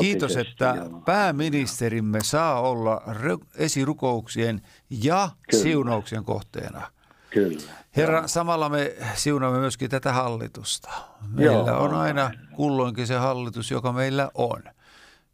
Kiitos, 0.00 0.36
että 0.36 0.76
pääministerimme 1.04 2.18
saa 2.22 2.60
olla 2.60 3.02
esirukouksien 3.56 4.62
ja 4.90 5.30
Kyllä. 5.50 5.62
siunauksien 5.62 6.24
kohteena. 6.24 6.90
Kyllä. 7.30 7.62
Herra, 7.96 8.28
samalla 8.28 8.68
me 8.68 8.96
siunaamme 9.14 9.58
myöskin 9.58 9.90
tätä 9.90 10.12
hallitusta. 10.12 10.90
Meillä 11.28 11.70
Joo, 11.70 11.82
on 11.82 11.94
aina 11.94 12.30
kulloinkin 12.52 13.06
se 13.06 13.14
hallitus, 13.14 13.70
joka 13.70 13.92
meillä 13.92 14.30
on. 14.34 14.62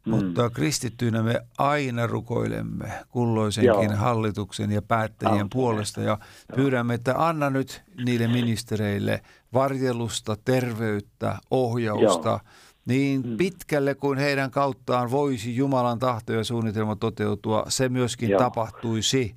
Mm. 0.05 0.09
Mutta 0.09 0.49
kristittyinä 0.49 1.23
me 1.23 1.41
aina 1.57 2.07
rukoilemme 2.07 2.91
kulloisenkin 3.09 3.89
Joo. 3.89 3.95
hallituksen 3.95 4.71
ja 4.71 4.81
päättäjien 4.81 5.33
Amen. 5.33 5.49
puolesta 5.49 6.01
ja 6.01 6.17
pyydämme, 6.55 6.93
että 6.93 7.13
anna 7.17 7.49
nyt 7.49 7.81
niille 8.05 8.27
ministereille 8.27 9.21
varjelusta, 9.53 10.35
terveyttä, 10.45 11.37
ohjausta 11.51 12.29
Joo. 12.29 12.39
Niin 12.85 13.21
Mm. 13.29 13.37
pitkälle 13.37 13.95
kuin 13.95 14.17
heidän 14.17 14.51
kauttaan 14.51 15.11
voisi 15.11 15.55
Jumalan 15.55 15.99
tahto 15.99 16.33
ja 16.33 16.43
suunnitelma 16.43 16.95
toteutua, 16.95 17.65
se 17.67 17.89
myöskin 17.89 18.29
Joo. 18.29 18.39
tapahtuisi. 18.39 19.35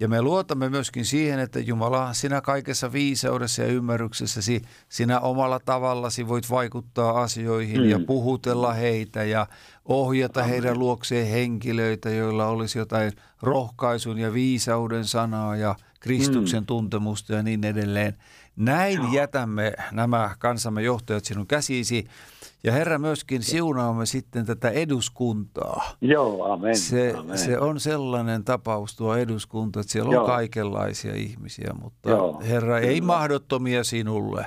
Ja 0.00 0.08
me 0.08 0.22
luotamme 0.22 0.68
myöskin 0.68 1.04
siihen, 1.04 1.38
että 1.38 1.60
Jumala, 1.60 2.12
sinä 2.12 2.40
kaikessa 2.40 2.92
viisaudessa 2.92 3.62
ja 3.62 3.68
ymmärryksessäsi, 3.68 4.62
sinä 4.88 5.20
omalla 5.20 5.60
tavallasi 5.64 6.28
voit 6.28 6.50
vaikuttaa 6.50 7.22
asioihin 7.22 7.80
Mm. 7.80 7.88
ja 7.88 7.98
puhutella 8.06 8.72
heitä 8.72 9.24
ja 9.24 9.46
ohjata 9.84 10.42
heidän 10.42 10.78
luokseen 10.78 11.26
henkilöitä, 11.26 12.10
joilla 12.10 12.46
olisi 12.46 12.78
jotain 12.78 13.12
rohkaisun 13.42 14.18
ja 14.18 14.32
viisauden 14.32 15.04
sanaa 15.04 15.56
ja 15.56 15.74
Kristuksen 16.00 16.62
Mm. 16.62 16.66
tuntemusta 16.66 17.32
ja 17.34 17.42
niin 17.42 17.64
edelleen. 17.64 18.16
Näin 18.56 19.12
jätämme 19.12 19.72
nämä 19.92 20.34
kansamme 20.38 20.82
johtajat 20.82 21.24
sinun 21.24 21.46
käsisi. 21.46 22.06
Ja 22.64 22.72
Herra 22.72 22.98
myöskin 22.98 23.42
siunaamme 23.42 24.06
sitten 24.06 24.46
tätä 24.46 24.70
eduskuntaa. 24.70 25.96
Joo, 26.00 26.52
amen. 26.52 26.76
Se, 26.76 27.14
amen. 27.18 27.38
se 27.38 27.58
on 27.58 27.80
sellainen 27.80 28.44
tapaus 28.44 28.96
tuo 28.96 29.16
eduskunta, 29.16 29.80
että 29.80 29.92
siellä 29.92 30.08
on 30.08 30.14
Joo. 30.14 30.26
kaikenlaisia 30.26 31.14
ihmisiä, 31.14 31.70
mutta 31.82 32.10
Joo, 32.10 32.40
Herra, 32.48 32.78
ei 32.78 32.94
kyllä. 32.94 33.06
mahdottomia 33.06 33.84
sinulle. 33.84 34.46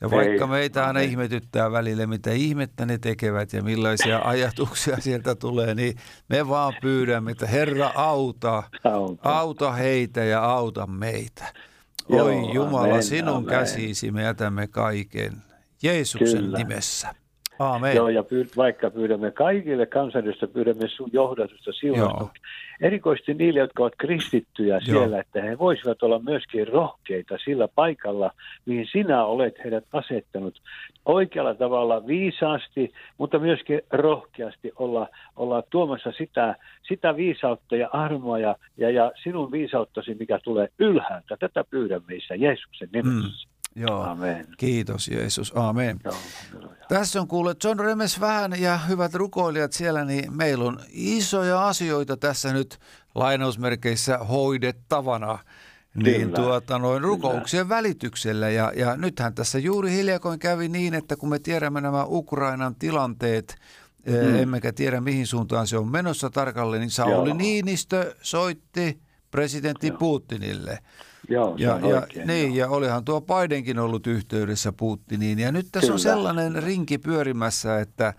Ja 0.00 0.10
vaikka 0.10 0.44
Ei, 0.44 0.50
meitä 0.50 0.86
aina 0.86 1.00
ihmetyttää 1.00 1.72
välillä, 1.72 2.06
mitä 2.06 2.30
ihmettä 2.30 2.86
ne 2.86 2.98
tekevät 2.98 3.52
ja 3.52 3.62
millaisia 3.62 4.20
ajatuksia 4.24 4.96
sieltä 5.00 5.34
tulee, 5.34 5.74
niin 5.74 5.96
me 6.28 6.48
vaan 6.48 6.72
pyydämme, 6.80 7.30
että 7.30 7.46
Herra 7.46 7.92
auta, 7.94 8.62
Auta. 8.84 9.30
auta 9.38 9.72
heitä 9.72 10.24
ja 10.24 10.44
auta 10.44 10.86
meitä. 10.86 11.52
Joo, 12.08 12.26
Oi 12.26 12.54
Jumala, 12.54 12.84
amen, 12.84 13.02
sinun 13.02 13.36
amen. 13.36 13.50
käsisi 13.50 14.10
me 14.10 14.22
jätämme 14.22 14.66
kaiken. 14.66 15.32
Jeesuksen 15.82 16.44
Kyllä. 16.44 16.58
nimessä. 16.58 17.21
Aamen. 17.58 17.96
Joo, 17.96 18.08
ja 18.08 18.22
pyyd, 18.22 18.46
vaikka 18.56 18.90
pyydämme 18.90 19.30
kaikille 19.30 19.86
kansanedustajille, 19.86 20.52
pyydämme 20.52 20.88
sun 20.88 21.10
johdatusta 21.12 21.72
siunausta. 21.72 22.20
Joo. 22.20 22.30
Erikoisesti 22.80 23.34
niille, 23.34 23.60
jotka 23.60 23.82
ovat 23.82 23.94
kristittyjä 23.98 24.74
Joo. 24.74 24.80
siellä, 24.80 25.20
että 25.20 25.42
he 25.42 25.58
voisivat 25.58 26.02
olla 26.02 26.18
myöskin 26.18 26.68
rohkeita 26.68 27.38
sillä 27.44 27.68
paikalla, 27.68 28.30
mihin 28.66 28.86
sinä 28.92 29.24
olet 29.24 29.54
heidät 29.64 29.84
asettanut. 29.92 30.62
Oikealla 31.04 31.54
tavalla 31.54 32.06
viisaasti, 32.06 32.92
mutta 33.18 33.38
myöskin 33.38 33.80
rohkeasti 33.90 34.72
olla, 34.76 35.08
olla 35.36 35.62
tuomassa 35.70 36.12
sitä, 36.18 36.56
sitä 36.88 37.16
viisautta 37.16 37.76
ja 37.76 37.88
armoa 37.92 38.38
ja, 38.38 38.56
ja, 38.76 38.90
ja 38.90 39.12
sinun 39.22 39.52
viisauttasi, 39.52 40.14
mikä 40.14 40.38
tulee 40.44 40.68
ylhäältä. 40.78 41.36
Tätä 41.36 41.64
pyydämme 41.70 42.14
Isä 42.14 42.34
Jeesuksen 42.34 42.88
nimessä. 42.92 43.51
Joo. 43.76 44.02
Amen. 44.02 44.46
Kiitos 44.58 45.08
Jeesus. 45.08 45.52
Aamen. 45.56 46.00
Joo. 46.04 46.14
Tässä 46.88 47.20
on 47.20 47.28
kuullut 47.28 47.64
John 47.64 47.80
Remes 47.80 48.20
vähän 48.20 48.60
ja 48.60 48.78
hyvät 48.78 49.14
rukoilijat 49.14 49.72
siellä, 49.72 50.04
niin 50.04 50.36
meillä 50.36 50.64
on 50.64 50.80
isoja 50.90 51.68
asioita 51.68 52.16
tässä 52.16 52.52
nyt 52.52 52.78
lainausmerkeissä 53.14 54.18
hoidettavana. 54.18 55.38
Niin 55.94 56.20
Kyllä, 56.20 56.34
tuota, 56.34 56.78
noin 56.78 57.00
kyllä. 57.00 57.08
rukouksien 57.08 57.68
välityksellä. 57.68 58.50
Ja, 58.50 58.72
ja 58.76 58.96
nythän 58.96 59.34
tässä 59.34 59.58
juuri 59.58 59.90
hiljakoin 59.90 60.38
kävi 60.38 60.68
niin, 60.68 60.94
että 60.94 61.16
kun 61.16 61.28
me 61.28 61.38
tiedämme 61.38 61.80
nämä 61.80 62.04
Ukrainan 62.04 62.74
tilanteet, 62.74 63.56
mm. 64.06 64.12
Mm. 64.12 64.34
emmekä 64.42 64.72
tiedä 64.72 65.00
mihin 65.00 65.26
suuntaan 65.26 65.66
se 65.66 65.78
on 65.78 65.88
menossa 65.88 66.30
tarkalleen, 66.30 66.80
niin 66.80 66.90
Sauli 66.90 67.28
Joo. 67.28 67.38
Niinistö 67.38 68.14
soitti 68.22 69.00
presidentti 69.30 69.86
Joo. 69.88 69.98
Putinille. 69.98 70.78
Joo, 71.28 71.58
se 71.58 71.64
Ja, 71.64 71.74
on 71.74 71.88
ja, 71.90 72.00
oikein, 72.00 72.26
niin, 72.26 72.54
joo. 72.54 72.56
ja 72.66 72.70
olihan 72.76 73.04
tuo 73.04 73.20
Bidenkin 73.20 73.78
ollut 73.78 74.06
yhteydessä 74.06 74.72
Putiniin. 74.72 75.38
Ja 75.38 75.52
nyt 75.52 75.68
tässä 75.72 75.92
on 75.92 75.98
Kyllä. 75.98 76.14
sellainen 76.14 76.62
rinki 76.62 76.98
pyörimässä, 76.98 77.80
että, 77.80 78.14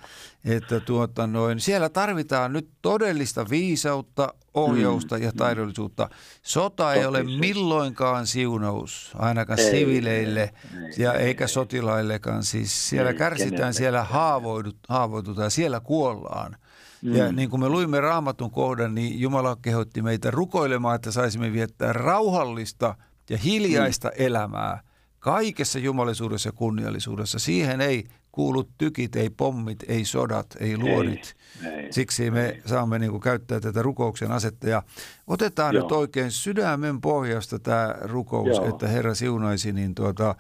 että 0.46 0.80
tuota 0.80 1.28
noin, 1.28 1.60
siellä 1.60 1.90
tarvitaan 1.90 2.54
nyt 2.54 2.70
todellista 2.82 3.50
viisautta, 3.50 4.34
ohjausta 4.54 5.18
ja 5.18 5.32
taidollisuutta. 5.38 6.10
Sota 6.42 6.94
ei 6.94 7.06
ole 7.06 7.18
Totisesti. 7.18 7.40
milloinkaan 7.40 8.28
siunaus, 8.28 9.12
ainakaan 9.16 9.60
Ei, 9.60 9.72
sivileille 9.72 10.42
ei, 10.42 10.94
ja 10.98 11.14
ei, 11.14 11.26
eikä 11.28 11.44
ei. 11.44 11.48
sotilaillekaan. 11.50 12.44
Siis 12.44 12.90
siellä 12.90 13.12
Ei, 13.12 13.18
kärsitään, 13.18 13.50
kenellekään. 13.50 13.74
siellä 13.74 14.04
haavoidut, 14.04 14.78
haavoitutaan, 14.90 15.52
siellä 15.52 15.80
kuollaan. 15.80 16.56
Ja 17.04 17.30
Mm. 17.32 17.36
niin 17.36 17.50
kuin 17.50 17.60
me 17.60 17.70
luimme 17.70 18.02
raamatun 18.02 18.52
kohdan, 18.52 18.96
niin 18.96 19.20
Jumala 19.20 19.56
kehotti 19.62 20.02
meitä 20.02 20.32
rukoilemaan, 20.32 20.96
että 20.96 21.12
saisimme 21.12 21.54
viettää 21.54 21.94
rauhallista 21.94 22.96
ja 23.30 23.38
hiljaista 23.38 24.08
Mm. 24.08 24.14
elämää 24.26 24.82
kaikessa 25.20 25.80
jumalisuudessa 25.80 26.50
ja 26.50 26.54
kunniallisuudessa. 26.54 27.40
Siihen 27.40 27.82
ei 27.82 28.04
kuulu 28.32 28.64
tykit, 28.78 29.16
ei 29.16 29.30
pommit, 29.30 29.84
ei 29.88 30.06
sodat, 30.06 30.48
ei 30.60 30.78
luodit. 30.78 31.36
ei, 31.66 31.94
Siksi 31.94 32.32
me 32.32 32.62
saamme 32.66 33.00
niin 33.00 33.12
kuin 33.12 33.22
käyttää 33.22 33.60
tätä 33.60 33.82
rukouksen 33.82 34.32
asetta. 34.32 34.70
Ja 34.70 34.84
otetaan 35.28 35.76
Joo. 35.76 35.84
nyt 35.84 35.92
oikein 35.92 36.32
sydämen 36.32 37.02
pohjasta 37.02 37.60
tämä 37.60 37.96
rukous, 38.02 38.48
Joo. 38.48 38.70
että 38.70 38.88
Herra 38.88 39.16
siunaisi 39.16 39.72
niin 39.74 39.96
tuota, 39.96 40.36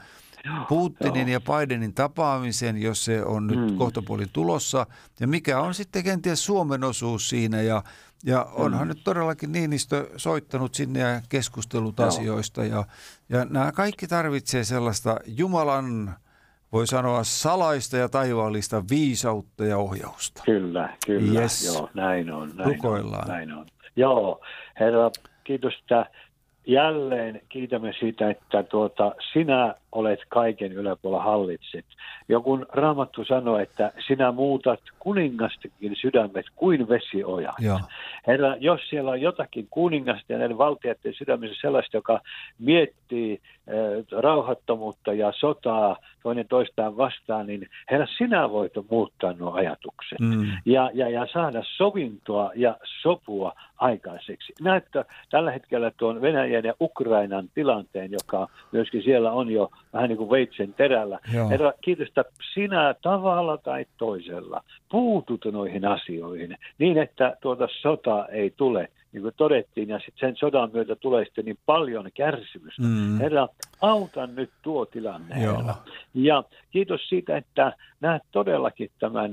Putinin 0.69 1.27
ja 1.29 1.39
Bidenin 1.41 1.93
tapaamisen, 1.93 2.81
jos 2.81 3.05
se 3.05 3.23
on 3.25 3.47
nyt 3.47 3.71
Mm. 3.71 3.77
kohtapuolin 3.77 4.29
tulossa, 4.33 4.85
ja 5.19 5.27
mikä 5.27 5.59
on 5.59 5.73
sitten 5.73 6.03
kenties 6.03 6.45
Suomen 6.45 6.83
osuus 6.83 7.29
siinä, 7.29 7.61
ja, 7.61 7.83
ja 8.25 8.43
onhan 8.43 8.81
Mm. 8.81 8.87
nyt 8.87 9.03
todellakin 9.03 9.51
Niinistö 9.51 10.09
soittanut 10.17 10.73
sinne 10.73 10.99
ja 10.99 11.21
keskustellut 11.29 11.99
Joo. 11.99 12.07
asioista, 12.07 12.65
ja, 12.65 12.83
ja 13.29 13.45
nämä 13.45 13.71
kaikki 13.71 14.07
tarvitsee 14.07 14.63
sellaista 14.63 15.19
Jumalan, 15.27 16.15
voi 16.71 16.87
sanoa, 16.87 17.23
salaista 17.23 17.97
ja 17.97 18.09
taivaallista 18.09 18.83
viisautta 18.89 19.65
ja 19.65 19.77
ohjausta. 19.77 20.41
Kyllä, 20.45 20.97
kyllä. 21.05 21.39
Yes. 21.41 21.65
Joo, 21.75 21.89
näin 21.93 22.31
on. 22.31 22.51
Näin 22.55 22.65
Rukoillaan. 22.69 23.23
On, 23.23 23.27
näin 23.37 23.53
on. 23.53 23.65
Joo, 23.95 24.41
herra, 24.79 25.11
kiitos, 25.43 25.73
että 25.81 26.05
jälleen 26.67 27.41
kiitämme 27.49 27.93
siitä, 27.99 28.29
että 28.29 28.63
tuota, 28.63 29.15
sinä 29.33 29.75
olet 29.93 30.19
kaiken 30.29 30.71
yläpuolella 30.71 31.23
hallitset. 31.23 31.85
Joku 32.29 32.65
raamattu 32.69 33.25
sanoo, 33.25 33.57
että 33.57 33.91
sinä 34.07 34.31
muutat 34.31 34.79
kuningastakin 34.99 35.95
sydämet 35.95 36.45
kuin 36.55 36.89
vesioja. 36.89 37.53
Joo, 37.59 37.79
Herra, 38.27 38.55
jos 38.59 38.81
siellä 38.89 39.11
on 39.11 39.21
jotakin 39.21 39.67
kuningasta 39.69 40.33
ja 40.33 40.39
näiden 40.39 40.57
valtioiden 40.57 41.13
sydämessä 41.13 41.61
sellaista, 41.61 41.97
joka 41.97 42.19
miettii 42.59 43.41
äh, 43.41 44.21
rauhattomuutta 44.21 45.13
ja 45.13 45.33
sotaa 45.35 45.97
toinen 46.23 46.47
toistaan 46.47 46.97
vastaan, 46.97 47.47
niin 47.47 47.69
Herra, 47.91 48.07
sinä 48.17 48.49
voit 48.49 48.73
muuttaa 48.89 49.33
nuo 49.33 49.53
ajatukset 49.53 50.19
mm, 50.19 50.51
ja, 50.65 50.91
ja, 50.93 51.09
ja 51.09 51.27
saada 51.33 51.63
sovintoa 51.77 52.51
ja 52.55 52.77
sopua 53.01 53.53
aikaiseksi. 53.77 54.53
Näyttää 54.61 55.05
tällä 55.29 55.51
hetkellä 55.51 55.91
tuon 55.97 56.21
Venäjän 56.21 56.63
ja 56.63 56.73
Ukrainan 56.81 57.49
tilanteen, 57.53 58.11
joka 58.11 58.47
myöskin 58.71 59.03
siellä 59.03 59.31
on 59.31 59.51
jo 59.51 59.71
vähän 59.93 60.09
niin 60.09 60.17
kuin 60.17 60.29
veitsen 60.29 60.73
terällä. 60.73 61.19
Joo. 61.33 61.49
Herra, 61.49 61.73
kiitos, 61.81 62.07
että 62.07 62.25
sinä 62.53 62.95
tavalla 63.01 63.57
tai 63.57 63.85
toisella 63.97 64.63
puutut 64.91 65.45
noihin 65.51 65.85
asioihin 65.85 66.57
niin, 66.77 66.97
että 66.97 67.37
tuota 67.41 67.67
sota 67.81 68.25
ei 68.25 68.53
tule 68.57 68.89
niin 69.13 69.21
kuin 69.21 69.33
todettiin, 69.37 69.89
ja 69.89 69.99
sitten 69.99 70.29
sen 70.29 70.35
sodan 70.35 70.69
myötä 70.73 70.95
tulee 70.95 71.25
sitten 71.25 71.45
niin 71.45 71.57
paljon 71.65 72.09
kärsimystä. 72.13 72.81
Mm. 72.81 73.19
Herra, 73.19 73.47
auta 73.81 74.27
nyt 74.27 74.49
tuo 74.61 74.85
tilanne, 74.85 75.43
Joo. 75.43 75.57
Herra. 75.57 75.75
Ja 76.13 76.43
kiitos 76.71 77.09
siitä, 77.09 77.37
että 77.37 77.73
näet 78.01 78.23
todellakin 78.31 78.91
tämän 78.99 79.31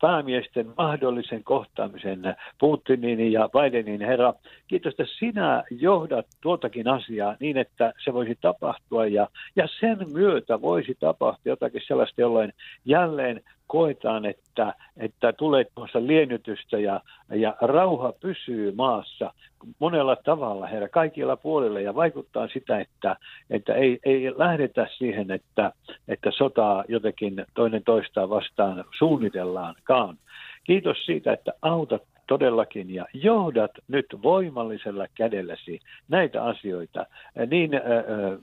päämiesten 0.00 0.72
mahdollisen 0.76 1.44
kohtaamisen 1.44 2.36
Putinin 2.58 3.32
ja 3.32 3.48
Bidenin, 3.48 4.00
Herra. 4.00 4.34
Kiitos, 4.66 4.90
että 4.90 5.04
sinä 5.18 5.64
johdat 5.70 6.26
tuotakin 6.40 6.88
asiaa 6.88 7.36
niin, 7.40 7.56
että 7.56 7.92
se 8.04 8.12
voisi 8.12 8.38
tapahtua, 8.40 9.06
ja, 9.06 9.28
ja 9.56 9.68
sen 9.80 9.98
myötä 10.12 10.60
voisi 10.60 10.96
tapahtua 11.00 11.50
jotakin 11.50 11.82
sellaista, 11.86 12.20
jolloin 12.20 12.52
jälleen 12.84 13.40
koetaan, 13.66 14.24
että, 14.24 14.74
että 14.96 15.32
tulee 15.32 15.66
tuossa 15.74 16.06
liennytystä 16.06 16.78
ja, 16.78 17.00
ja 17.30 17.56
rauha 17.60 18.12
pysyy 18.12 18.72
maassa 18.72 19.32
monella 19.78 20.16
tavalla, 20.16 20.66
herra, 20.66 20.88
kaikilla 20.88 21.36
puolilla 21.36 21.80
ja 21.80 21.94
vaikuttaa 21.94 22.48
sitä, 22.48 22.80
että, 22.80 23.16
että 23.50 23.74
ei, 23.74 23.98
ei 24.04 24.32
lähdetä 24.36 24.86
siihen, 24.98 25.30
että, 25.30 25.72
että 26.08 26.30
sotaa 26.30 26.84
jotenkin 26.88 27.46
toinen 27.54 27.82
toistaan 27.84 28.30
vastaan 28.30 28.84
suunnitellaankaan. 28.98 30.18
Kiitos 30.64 31.06
siitä, 31.06 31.32
että 31.32 31.52
autat 31.62 32.02
todellakin 32.26 32.94
ja 32.94 33.06
johdat 33.14 33.70
nyt 33.88 34.06
voimallisella 34.22 35.06
kädelläsi 35.14 35.80
näitä 36.08 36.44
asioita 36.44 37.06
niin 37.46 37.70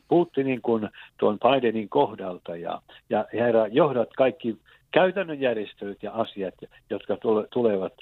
Putinin 0.07 0.61
kuin 0.61 0.89
tuon 1.17 1.39
Bidenin 1.39 1.89
kohdalta 1.89 2.55
ja, 2.55 2.81
ja 3.09 3.25
herra, 3.33 3.67
johdat 3.67 4.09
kaikki 4.17 4.57
käytännön 4.91 5.39
järjestelyt 5.39 6.03
ja 6.03 6.11
asiat, 6.11 6.53
jotka 6.89 7.17
tule, 7.17 7.47
tulevat 7.53 7.93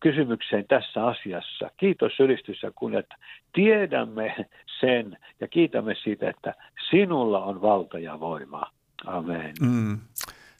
kysymykseen 0.00 0.64
tässä 0.68 1.06
asiassa. 1.06 1.70
Kiitos 1.76 2.12
ylistys 2.20 2.62
ja 2.62 2.70
kun 2.74 2.94
että 2.94 3.16
tiedämme 3.52 4.36
sen 4.80 5.18
ja 5.40 5.48
kiitämme 5.48 5.94
siitä, 6.04 6.30
että 6.30 6.54
sinulla 6.90 7.44
on 7.44 7.62
valta 7.62 7.98
ja 7.98 8.20
voima. 8.20 8.70
Amen. 9.06 9.52
Mm. 9.60 9.98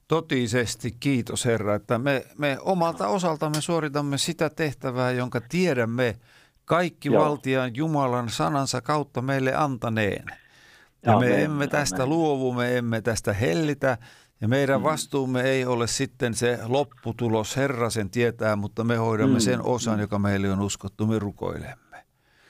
Totisesti 0.09 0.97
kiitos 1.01 1.45
Herra, 1.45 1.75
että 1.75 1.99
me, 1.99 2.23
me 2.39 2.59
omalta 2.61 3.09
osaltamme 3.09 3.61
suoritamme 3.61 4.19
sitä 4.19 4.51
tehtävää, 4.51 5.11
jonka 5.11 5.41
tiedämme 5.49 6.17
kaikki 6.65 7.09
Joo. 7.09 7.25
valtian 7.25 7.77
Jumalan 7.77 8.29
sanansa 8.29 8.81
kautta 8.81 9.23
meille 9.23 9.55
antaneen. 9.55 10.25
Ja 11.07 11.17
Amen, 11.17 11.31
me 11.31 11.43
emme 11.43 11.67
tästä 11.67 12.03
amen. 12.03 12.09
luovu, 12.09 12.53
me 12.53 12.79
emme 12.79 13.01
tästä 13.01 13.33
hellitä. 13.33 13.99
Ja 14.41 14.49
meidän 14.49 14.83
vastuumme 14.83 15.43
ei 15.43 15.65
ole 15.65 15.87
sitten 15.87 16.35
se 16.35 16.59
lopputulos, 16.67 17.57
Herra 17.57 17.91
sen 17.91 18.11
tietää, 18.11 18.57
mutta 18.57 18.85
me 18.85 18.97
hoidamme 18.97 19.35
Mm, 19.35 19.41
sen 19.41 19.67
osan, 19.67 20.01
joka 20.01 20.19
meille 20.19 20.51
on 20.53 20.61
uskottu, 20.61 21.07
me 21.07 21.19
rukoilemme. 21.19 21.77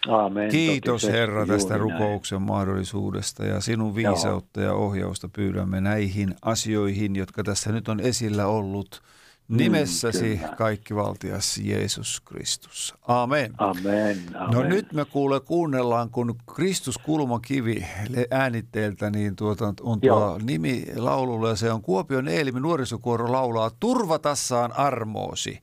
Amen. 0.09 0.51
Kiitos 0.51 1.03
se 1.03 1.12
Herra 1.12 1.47
tästä 1.47 1.74
juuri 1.74 1.89
näin. 1.89 2.01
rukouksen 2.01 2.43
mahdollisuudesta 2.43 3.45
ja 3.45 3.61
sinun 3.61 3.95
viisautta 3.95 4.61
ja 4.61 4.72
ohjausta 4.72 5.28
pyydämme 5.28 5.80
näihin 5.80 6.34
asioihin, 6.43 7.16
jotka 7.16 7.43
tässä 7.43 7.72
nyt 7.72 7.89
on 7.89 8.01
esillä 8.01 8.47
ollut. 8.47 9.03
Nimessäsi 9.49 10.34
Mm, 10.34 10.38
kyllä. 10.40 10.57
kaikki 10.57 10.94
valtias 10.97 11.59
Jeesus 11.59 12.20
Kristus. 12.24 12.94
Amen. 13.09 13.55
Amen. 13.59 14.18
amen. 14.34 14.55
No 14.55 14.62
nyt 14.62 14.92
me 14.92 15.05
kuule 15.05 15.40
kuunnellaan, 15.40 16.11
kun 16.11 16.34
Kristus 16.55 16.99
kulmakivi 16.99 17.86
äänitteeltä, 18.30 19.11
niin 19.11 19.36
tuota, 19.36 19.66
on 19.66 19.74
tuo 19.76 19.94
Joo. 20.03 20.38
nimi 20.42 20.84
laululla 20.97 21.49
ja 21.49 21.57
se 21.57 21.72
on 21.72 21.82
Kuopion 21.82 22.28
Eelimi 22.28 22.61
nuorisokuoro 22.61 23.32
laulaa 23.32 23.70
Turvatassaan 23.80 24.72
armoosi. 24.72 25.61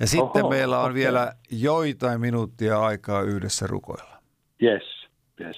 Ja 0.00 0.06
sitten 0.06 0.42
Oho, 0.44 0.50
meillä 0.50 0.78
on 0.78 0.84
okei. 0.90 0.94
vielä 0.94 1.32
joitain 1.50 2.20
minuuttia 2.20 2.80
aikaa 2.80 3.22
yhdessä 3.22 3.66
rukoilla. 3.66 4.16
Yes, 4.62 4.82
yes. 5.40 5.56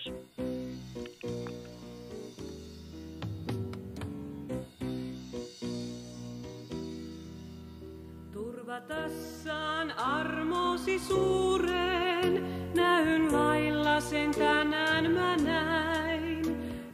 Armosi 10.17 10.99
suuren, 10.99 12.45
näyn 12.75 13.33
lailla 13.33 14.01
sen 14.01 14.31
tänään 14.31 15.11
mä 15.11 15.37
näin. 15.37 16.43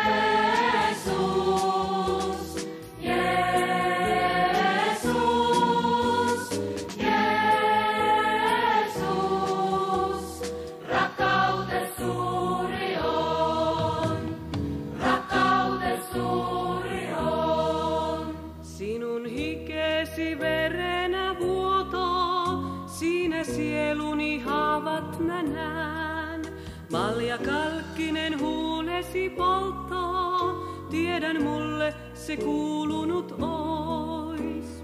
näen. 25.43 26.43
Malja 26.91 27.39
kalkkinen 27.39 28.41
huulesi 28.41 29.31
polttoo, 29.31 30.67
tiedän 30.91 31.43
mulle 31.43 31.95
se 32.15 32.37
kuulunut 32.37 33.35
ois. 33.41 34.83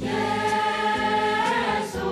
Jeesus, 0.00 2.02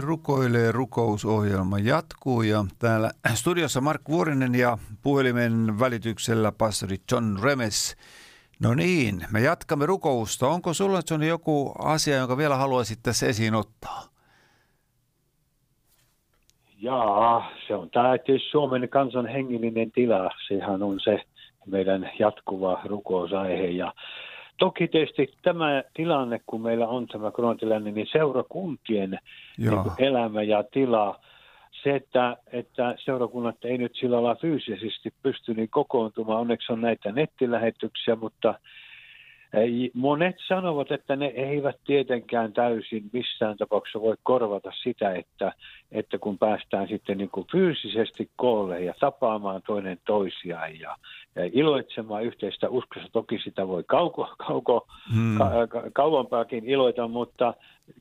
Suomi 0.00 0.08
rukoilee 0.08 0.72
rukousohjelma 0.72 1.78
jatkuu 1.78 2.42
ja 2.42 2.64
täällä 2.78 3.10
studiossa 3.34 3.80
Mark 3.80 4.00
Vuorinen 4.08 4.54
ja 4.54 4.78
puhelimen 5.02 5.78
välityksellä 5.80 6.52
pastori 6.52 6.96
John 7.12 7.38
Remes. 7.42 7.96
No 8.62 8.74
niin, 8.74 9.20
me 9.32 9.40
jatkamme 9.40 9.86
rukousta. 9.86 10.48
Onko 10.48 10.74
sulla 10.74 11.00
John 11.10 11.22
joku 11.22 11.72
asia, 11.78 12.16
jonka 12.16 12.36
vielä 12.36 12.56
haluaisit 12.56 12.98
tässä 13.02 13.26
esiin 13.26 13.54
ottaa? 13.54 14.02
Jaa, 16.78 17.50
se 17.66 17.74
on 17.74 17.90
tämä 17.90 18.18
tietysti 18.18 18.50
Suomen 18.50 18.88
kansan 18.88 19.26
hengellinen 19.26 19.92
tila. 19.92 20.30
Sehän 20.48 20.82
on 20.82 21.00
se 21.00 21.24
meidän 21.66 22.10
jatkuva 22.18 22.80
rukousaihe. 22.84 23.66
Ja 23.66 23.94
toki 24.60 24.88
tietysti 24.88 25.32
tämä 25.42 25.82
tilanne, 25.94 26.40
kun 26.46 26.62
meillä 26.62 26.88
on 26.88 27.06
tämä 27.06 27.30
koronatilanne, 27.30 27.90
niin 27.90 28.08
seurakuntien 28.12 29.10
niin 29.10 29.70
Joo. 29.70 29.82
kuin 29.82 29.94
elämä 29.98 30.42
ja 30.42 30.64
tila, 30.72 31.20
se, 31.82 31.96
että, 31.96 32.36
että 32.52 32.94
seurakunnat 33.04 33.64
ei 33.64 33.78
nyt 33.78 33.92
sillä 33.94 34.16
lailla 34.22 34.40
fyysisesti 34.40 35.12
pysty 35.22 35.54
niin 35.54 35.68
kokoontumaan, 35.70 36.40
onneksi 36.40 36.72
on 36.72 36.80
näitä 36.80 37.12
nettilähetyksiä, 37.12 38.16
mutta 38.16 38.54
ei- 39.54 39.90
monet 39.94 40.36
sanovat, 40.48 40.92
että 40.92 41.16
ne 41.16 41.26
eivät 41.26 41.76
tietenkään 41.86 42.52
täysin 42.52 43.10
missään 43.12 43.56
tapauksessa 43.56 44.00
voi 44.00 44.16
korvata 44.22 44.72
sitä, 44.82 45.14
että, 45.14 45.52
että 45.92 46.18
kun 46.18 46.38
päästään 46.38 46.88
sitten 46.88 47.18
niin 47.18 47.30
kuin 47.30 47.46
fyysisesti 47.52 48.30
koolle 48.36 48.80
ja 48.80 48.94
tapaamaan 49.00 49.62
toinen 49.66 49.98
toisiaan 50.06 50.80
ja, 50.80 50.96
ja 51.34 51.50
iloitsemaan 51.52 52.24
yhteistä 52.24 52.68
uskossa, 52.68 53.08
toki 53.12 53.38
sitä 53.44 53.68
voi 53.68 53.84
kauko, 53.86 54.34
kauko, 54.46 54.86
Hmm. 55.14 55.38
ka, 55.38 55.66
ka, 55.66 55.82
kauempaakin 55.92 56.64
iloita, 56.64 57.08
mutta 57.08 57.54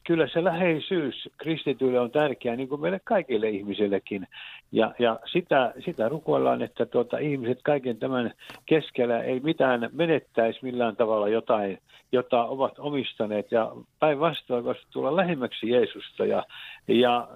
kyllä 0.03 0.27
se 0.27 0.43
läheisyys 0.43 1.29
kristityille 1.37 1.99
on 1.99 2.11
tärkeää, 2.11 2.55
niin 2.55 2.69
kuin 2.69 2.81
meille 2.81 2.99
kaikille 3.03 3.49
ihmisillekin. 3.49 4.27
Ja, 4.71 4.93
ja 4.99 5.19
sitä, 5.31 5.73
sitä 5.85 6.09
rukoillaan, 6.09 6.61
että 6.61 6.85
tuota, 6.85 7.17
ihmiset 7.17 7.59
kaiken 7.63 7.97
tämän 7.97 8.33
keskellä 8.65 9.23
ei 9.23 9.39
mitään 9.39 9.89
menettäisi 9.91 10.59
millään 10.61 10.95
tavalla 10.95 11.27
jotain, 11.29 11.77
jota 12.11 12.43
ovat 12.43 12.79
omistaneet. 12.79 13.51
Ja 13.51 13.71
päinvastoin 13.99 14.63
voisi 14.63 14.81
tulla 14.91 15.15
lähemmäksi 15.15 15.69
Jeesusta. 15.69 16.25
Ja, 16.25 16.43
ja 16.87 17.27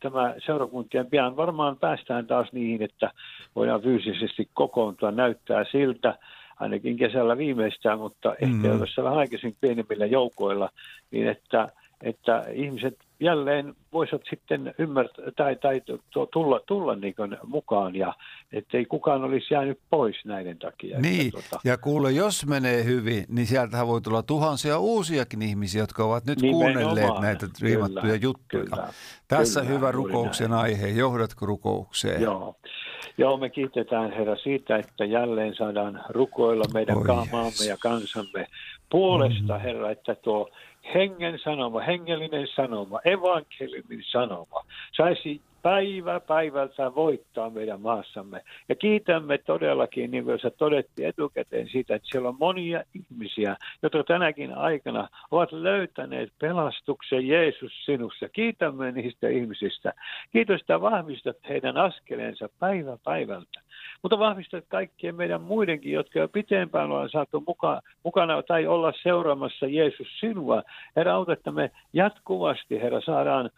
tämä 0.00 0.34
seurakuntien 0.46 1.06
pian 1.06 1.36
varmaan 1.36 1.76
päästään 1.76 2.26
taas 2.26 2.52
niihin, 2.52 2.82
että 2.82 3.10
voidaan 3.56 3.82
fyysisesti 3.82 4.48
kokoontua, 4.54 5.10
näyttää 5.10 5.64
siltä 5.72 6.18
ainakin 6.60 6.96
kesällä 6.96 7.38
viimeistään, 7.38 7.98
mutta 7.98 8.32
ehkä 8.32 8.46
Mm. 8.46 8.62
mm. 8.62 9.02
vähän 9.04 9.18
aikaisin 9.18 9.56
pienemmillä 9.60 10.06
joukoilla, 10.06 10.70
niin 11.10 11.28
että, 11.28 11.68
että 12.02 12.44
ihmiset 12.52 13.07
jälleen 13.20 13.74
voisivat 13.92 14.22
sitten 14.30 14.74
ymmärtää 14.78 15.24
tai, 15.36 15.56
tai 15.56 15.80
tu- 15.80 16.26
tulla, 16.32 16.60
tulla 16.66 16.94
niin 16.96 17.14
mukaan 17.46 17.96
ja 17.96 18.14
ettei 18.52 18.84
kukaan 18.84 19.24
olisi 19.24 19.54
jäänyt 19.54 19.78
pois 19.90 20.16
näiden 20.24 20.58
takia. 20.58 21.00
Niin, 21.00 21.20
Että, 21.26 21.30
tuota, 21.50 21.60
ja 21.64 21.78
kuule, 21.78 22.12
jos 22.12 22.46
menee 22.46 22.84
hyvin, 22.84 23.24
niin 23.28 23.46
sieltähän 23.46 23.86
voi 23.86 24.00
tulla 24.00 24.22
tuhansia 24.22 24.78
uusiakin 24.78 25.42
ihmisiä, 25.42 25.82
jotka 25.82 26.04
ovat 26.04 26.24
nyt 26.26 26.40
Nimenomaan. 26.42 26.72
kuunnelleet 26.74 27.20
näitä 27.20 27.46
riimattuja 27.62 28.02
Kyllä, 28.02 28.14
juttuja. 28.22 28.64
kyllä, 28.64 28.88
Tässä 29.28 29.60
kyllä, 29.60 29.72
hyvä 29.74 29.92
rukouksen 29.92 30.50
näin. 30.50 30.62
aihe. 30.62 30.88
Johdatko 30.88 31.46
rukoukseen? 31.46 32.22
Joo. 32.22 32.54
Joo, 33.18 33.36
me 33.36 33.50
kiitetään 33.50 34.12
Herra 34.12 34.36
siitä, 34.36 34.76
että 34.76 35.04
jälleen 35.04 35.54
saadaan 35.54 36.00
rukoilla 36.08 36.64
meidän 36.74 36.96
Oi 36.96 37.04
maamme 37.32 37.64
ja 37.68 37.76
kansamme 37.82 38.46
puolesta, 38.90 39.58
Herra, 39.58 39.90
että 39.90 40.14
tuo 40.14 40.50
hengen 40.94 41.38
sanoma, 41.38 41.80
hengellinen 41.80 42.46
sanoma, 42.46 43.00
evankeliumin 43.04 44.02
sanoma. 44.02 44.64
Saisi 44.92 45.40
päivä 45.68 46.20
päivältä 46.20 46.94
voittaa 46.94 47.50
meidän 47.50 47.80
maassamme. 47.80 48.40
Ja 48.68 48.74
kiitämme 48.74 49.38
todellakin, 49.38 50.10
niin 50.10 50.24
kuin 50.24 50.38
sä 50.38 50.50
todettiin 50.50 51.08
etukäteen 51.08 51.68
siitä, 51.68 51.94
että 51.94 52.08
siellä 52.10 52.28
on 52.28 52.36
monia 52.40 52.82
ihmisiä, 52.94 53.56
jotka 53.82 54.04
tänäkin 54.04 54.54
aikana 54.54 55.08
ovat 55.30 55.52
löytäneet 55.52 56.32
pelastuksen 56.38 57.28
Jeesus 57.28 57.72
sinussa. 57.84 58.28
Kiitämme 58.28 58.92
niistä 58.92 59.28
ihmisistä. 59.28 59.92
Kiitos, 60.32 60.60
että 60.60 60.80
vahvistat 60.80 61.36
heidän 61.48 61.76
askeleensa 61.76 62.48
päivä 62.58 62.98
päivältä. 63.04 63.60
Mutta 64.02 64.18
vahvistat 64.18 64.64
kaikkien 64.68 65.14
meidän 65.14 65.40
muidenkin, 65.40 65.92
jotka 65.92 66.18
jo 66.18 66.28
pitempään 66.28 66.90
ollaan 66.90 67.10
saatu 67.10 67.42
muka, 67.46 67.80
mukana 68.04 68.42
tai 68.42 68.66
olla 68.66 68.92
seuraamassa 69.02 69.66
Jeesus 69.66 70.08
sinua. 70.20 70.62
Herra, 70.96 71.14
auta, 71.14 71.32
että 71.32 71.50
me 71.50 71.70
jatkuvasti, 71.92 72.80
Herra, 72.80 73.00
saadaan 73.00 73.50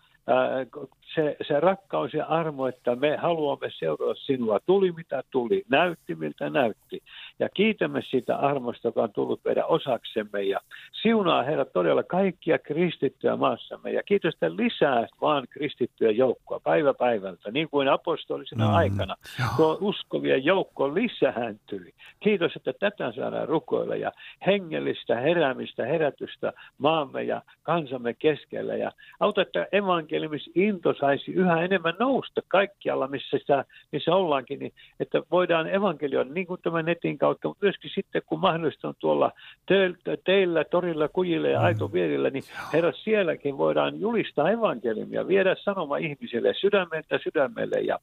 se, 1.14 1.36
se 1.48 1.60
rakkaus 1.60 2.14
ja 2.14 2.24
armo, 2.26 2.66
että 2.66 2.96
me 2.96 3.16
haluamme 3.16 3.68
seurata 3.78 4.14
sinua. 4.14 4.60
Tuli 4.66 4.92
mitä 4.92 5.22
tuli, 5.30 5.62
näytti 5.68 6.14
miltä 6.14 6.50
näytti. 6.50 7.02
Ja 7.38 7.48
kiitämme 7.48 8.02
siitä 8.10 8.36
armosta, 8.36 8.88
joka 8.88 9.02
on 9.02 9.12
tullut 9.12 9.40
meidän 9.44 9.64
osaksemme. 9.68 10.42
Ja 10.42 10.60
siunaa 11.02 11.42
Herra 11.42 11.64
todella 11.64 12.02
kaikkia 12.02 12.58
kristittyjä 12.58 13.36
maassamme. 13.36 13.92
Ja 13.92 14.02
kiitos, 14.02 14.34
että 14.34 14.56
lisää 14.56 15.06
vaan 15.20 15.46
kristittyjä 15.50 16.10
joukkoa 16.10 16.60
päivä 16.60 16.94
päivältä, 16.94 17.50
niin 17.50 17.68
kuin 17.70 17.88
apostolisena 17.88 18.68
Mm, 18.68 18.74
aikana. 18.74 19.16
joo. 19.38 19.48
Tuo 19.56 19.78
uskovien 19.80 20.44
joukko 20.44 20.94
lisääntyi. 20.94 21.94
Kiitos, 22.20 22.56
että 22.56 22.72
tätä 22.80 23.12
saadaan 23.12 23.48
rukoilla 23.48 23.96
ja 23.96 24.12
hengellistä 24.46 25.16
heräämistä, 25.20 25.86
herätystä 25.86 26.52
maamme 26.78 27.22
ja 27.22 27.42
kansamme 27.62 28.14
keskellä. 28.14 28.76
Ja 28.76 28.92
auta, 29.20 29.42
että 29.42 29.66
evankeliumis 29.72 30.50
into 30.54 30.94
saisi 31.00 31.32
yhä 31.32 31.62
enemmän 31.62 31.94
nousta 31.98 32.40
kaikkialla, 32.48 33.08
missä, 33.08 33.38
sitä, 33.38 33.64
missä 33.92 34.14
ollaankin, 34.14 34.58
niin 34.58 34.72
että 35.00 35.22
voidaan 35.30 35.74
evankelioida 35.74 36.30
niin 36.30 36.46
kuin 36.46 36.60
tämän 36.62 36.84
netin 36.84 37.18
kautta, 37.18 37.48
mutta 37.48 37.66
myöskin 37.66 37.90
sitten, 37.94 38.22
kun 38.26 38.40
mahdollista 38.40 38.88
on 38.88 38.94
tuolla 38.98 39.32
teillä, 39.66 39.96
teillä 40.24 40.64
torilla, 40.64 41.08
kujilla 41.08 41.48
ja 41.48 41.60
aitovierillä, 41.60 42.30
niin 42.30 42.44
herra, 42.72 42.92
sielläkin 42.92 43.58
voidaan 43.58 44.00
julistaa 44.00 44.50
evankeliumia, 44.50 45.28
viedä 45.28 45.56
sanoma 45.58 45.96
ihmisille 45.96 46.54
sydämeltä 46.60 47.18
sydämelle 47.24 47.80
ja 47.80 47.98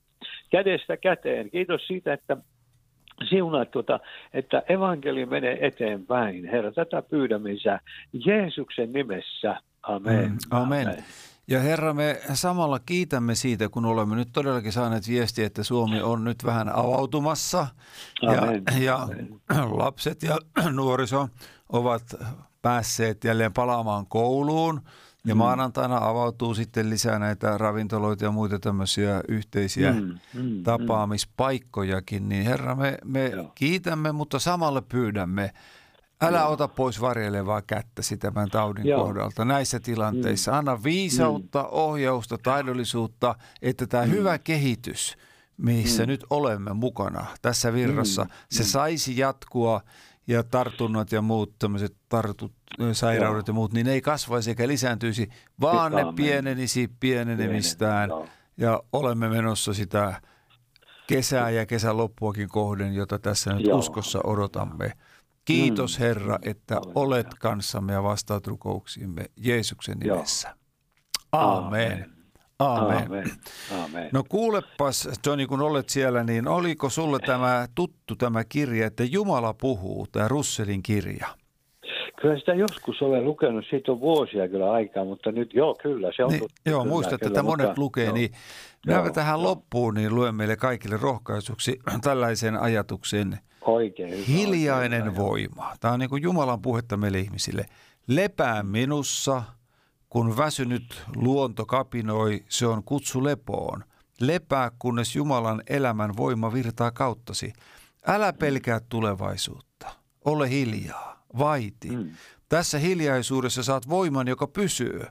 kädestä 0.49 0.97
käteen. 0.97 1.49
Kiitos 1.49 1.87
siitä, 1.87 2.13
että 2.13 2.37
siunaa 3.29 3.65
tuota, 3.65 3.99
että 4.33 4.63
evankeliumi 4.69 5.31
menee 5.31 5.67
eteenpäin. 5.67 6.45
Herra, 6.45 6.71
tätä 6.71 7.01
pyydämme 7.01 7.49
Jeesuksen 8.25 8.93
nimessä. 8.93 9.61
Amen. 9.83 10.29
Mm, 10.29 10.37
amen. 10.51 11.03
Ja 11.49 11.59
Herra, 11.59 11.93
me 11.93 12.21
samalla 12.33 12.79
kiitämme 12.79 13.35
siitä, 13.35 13.69
kun 13.69 13.85
olemme 13.85 14.15
nyt 14.15 14.29
todellakin 14.31 14.71
saaneet 14.71 15.07
viestiä, 15.07 15.45
että 15.47 15.63
Suomi 15.63 16.01
on 16.01 16.23
nyt 16.23 16.43
vähän 16.45 16.75
avautumassa. 16.75 17.67
Amen. 18.27 18.63
Ja, 18.71 18.77
ja 18.83 18.95
Amen. 19.01 19.41
lapset 19.83 20.23
ja 20.23 20.37
nuoriso 20.71 21.29
ovat 21.69 22.03
päässeet 22.61 23.23
jälleen 23.23 23.53
palaamaan 23.53 24.05
kouluun. 24.07 24.81
Ja 25.25 25.35
Mm. 25.35 25.37
maanantaina 25.39 25.97
avautuu 25.97 26.53
sitten 26.53 26.89
lisää 26.89 27.19
näitä 27.19 27.57
ravintoloita 27.57 28.23
ja 28.25 28.31
muita 28.31 28.59
tämmöisiä 28.59 29.21
yhteisiä 29.27 29.91
Mm, 29.93 30.17
mm, 30.33 30.63
tapaamispaikkojakin. 30.63 32.29
Niin 32.29 32.45
Herra, 32.45 32.75
me, 32.75 32.97
me 33.05 33.27
Joo. 33.27 33.51
kiitämme, 33.55 34.11
mutta 34.11 34.39
samalla 34.39 34.81
pyydämme, 34.81 35.51
älä 36.21 36.47
ota 36.47 36.67
pois 36.67 37.01
varjelevaa 37.01 37.61
kättäsi 37.61 38.17
tämän 38.17 38.49
taudin 38.49 38.87
Joo. 38.87 39.03
kohdalta 39.03 39.45
näissä 39.45 39.79
tilanteissa. 39.79 40.57
Anna 40.57 40.83
viisautta, 40.83 41.67
ohjausta, 41.67 42.37
taidollisuutta, 42.37 43.35
että 43.61 43.87
tämä 43.87 44.03
hyvä 44.03 44.37
kehitys, 44.37 45.17
missä 45.57 46.05
nyt 46.05 46.25
olemme 46.29 46.73
mukana 46.73 47.25
tässä 47.41 47.73
virrassa, 47.73 48.25
se 48.51 48.63
saisi 48.63 49.17
jatkua 49.17 49.81
ja 50.27 50.43
tartunnat 50.43 51.11
ja 51.11 51.21
muut 51.21 51.59
tämmöiset 51.59 51.95
tartut, 52.09 52.53
sairaudet 52.93 53.47
ja 53.47 53.53
muut, 53.53 53.73
niin 53.73 53.85
ne 53.85 53.93
ei 53.93 54.01
kasvaisi 54.01 54.49
eikä 54.49 54.67
lisääntyisi, 54.67 55.29
vaan 55.61 55.91
ne 55.91 56.03
pienenisi 56.15 56.91
pienenemistään 56.99 58.09
Joo. 58.09 58.27
ja 58.57 58.83
olemme 58.93 59.29
menossa 59.29 59.73
sitä 59.73 60.21
kesää 61.07 61.49
ja 61.49 61.65
kesän 61.65 61.97
loppuakin 61.97 62.49
kohden, 62.49 62.93
jota 62.93 63.19
tässä 63.19 63.53
nyt 63.53 63.65
Joo. 63.65 63.77
uskossa 63.77 64.19
odotamme. 64.23 64.93
Kiitos 65.47 65.99
Mm. 65.99 66.03
Herra, 66.05 66.39
että 66.41 66.81
olet 66.95 67.27
kanssamme 67.39 67.93
ja 67.93 68.03
vastaat 68.03 68.47
rukouksiimme 68.47 69.25
Jeesuksen 69.37 69.97
nimessä. 69.99 70.55
Amen. 71.31 72.09
Amen. 72.59 73.03
Amen. 73.05 73.31
Amen. 73.85 74.09
No 74.13 74.23
kuulepas, 74.29 75.09
Johnny, 75.25 75.47
kun 75.47 75.61
olet 75.61 75.89
siellä, 75.89 76.23
niin 76.23 76.47
oliko 76.47 76.89
sulle 76.89 77.19
tämä 77.19 77.67
tuttu 77.75 78.15
tämä 78.15 78.43
kirja, 78.43 78.87
että 78.87 79.03
Jumala 79.03 79.53
puhuu, 79.53 80.07
tämä 80.11 80.27
Russelin 80.27 80.83
kirja? 80.83 81.27
Kyllä 82.21 82.39
sitä 82.39 82.53
joskus 82.53 83.01
olen 83.01 83.25
lukenut, 83.25 83.65
siitä 83.69 83.91
on 83.91 83.99
vuosia 83.99 84.47
kyllä 84.49 84.71
aikaa, 84.71 85.05
mutta 85.05 85.31
nyt 85.31 85.53
joo, 85.53 85.75
kyllä 85.81 86.11
se 86.15 86.23
on 86.23 86.29
Niin, 86.29 86.39
tuttu. 86.39 86.55
joo, 86.65 86.81
kyllä, 86.81 86.93
muistat, 86.93 87.19
kyllä, 87.19 87.29
että 87.29 87.43
monet 87.43 87.67
mutta- 87.67 87.81
lukee, 87.81 88.05
joo. 88.05 88.13
niin 88.13 88.31
minä 88.85 88.97
Joo, 88.99 89.09
tähän 89.09 89.39
joo. 89.39 89.43
loppuun 89.49 89.93
niin 89.93 90.15
luen 90.15 90.35
meille 90.35 90.55
kaikille 90.55 90.97
rohkaisuksi 91.01 91.79
tällaisen 92.01 92.57
ajatuksen. 92.57 93.39
Oikein 93.67 94.11
hyvä. 94.11 94.23
Hiljainen 94.27 95.03
oikein 95.03 95.15
voima. 95.15 95.75
Tämä 95.79 95.93
on 95.93 95.99
niin 95.99 96.09
kuin 96.09 96.23
Jumalan 96.23 96.61
puhetta 96.61 96.97
meille 96.97 97.19
ihmisille. 97.19 97.65
Lepää 98.07 98.63
minussa, 98.63 99.43
Kun 100.09 100.37
väsynyt 100.37 101.03
luonto 101.15 101.65
kapinoi, 101.65 102.43
se 102.49 102.67
on 102.67 102.83
kutsu 102.83 103.23
lepoon. 103.23 103.83
Lepää, 104.21 104.71
kunnes 104.79 105.15
Jumalan 105.15 105.61
elämän 105.69 106.17
voima 106.17 106.53
virtaa 106.53 106.91
kauttasi. 106.91 107.53
Älä 108.07 108.33
pelkää 108.33 108.79
tulevaisuutta. 108.89 109.87
Ole 110.25 110.49
hiljaa. 110.49 111.25
Vaiti. 111.37 111.89
Mm. 111.89 112.09
Tässä 112.49 112.79
hiljaisuudessa 112.79 113.63
saat 113.63 113.89
voiman, 113.89 114.27
joka 114.27 114.47
pysyy. 114.47 115.05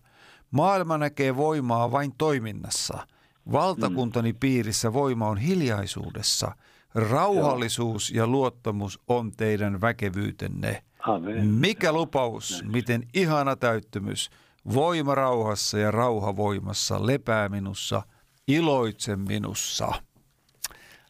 Maailma 0.51 0.99
näkee 0.99 1.37
voimaa 1.37 1.93
vain 1.93 2.13
toiminnassa. 2.19 3.07
Valtakuntani 3.53 4.33
piirissä 4.33 4.93
voima 4.93 5.29
on 5.29 5.39
hiljaisuudessa. 5.39 6.53
Rauhallisuus 6.97 8.11
ja 8.11 8.27
luottamus 8.27 9.01
on 9.09 9.33
teidän 9.37 9.81
väkevyytenne. 9.81 10.83
Amen. 11.01 11.47
Mikä 11.47 11.93
lupaus, 11.93 12.65
miten 12.67 13.03
ihana 13.15 13.57
täyttymys. 13.57 14.31
Voima 14.75 15.15
rauhassa 15.15 15.79
ja 15.79 15.91
rauha 15.91 16.37
voimassa, 16.37 17.07
lepää 17.07 17.49
minussa, 17.49 18.03
iloitse 18.49 19.17
minussa. 19.17 19.93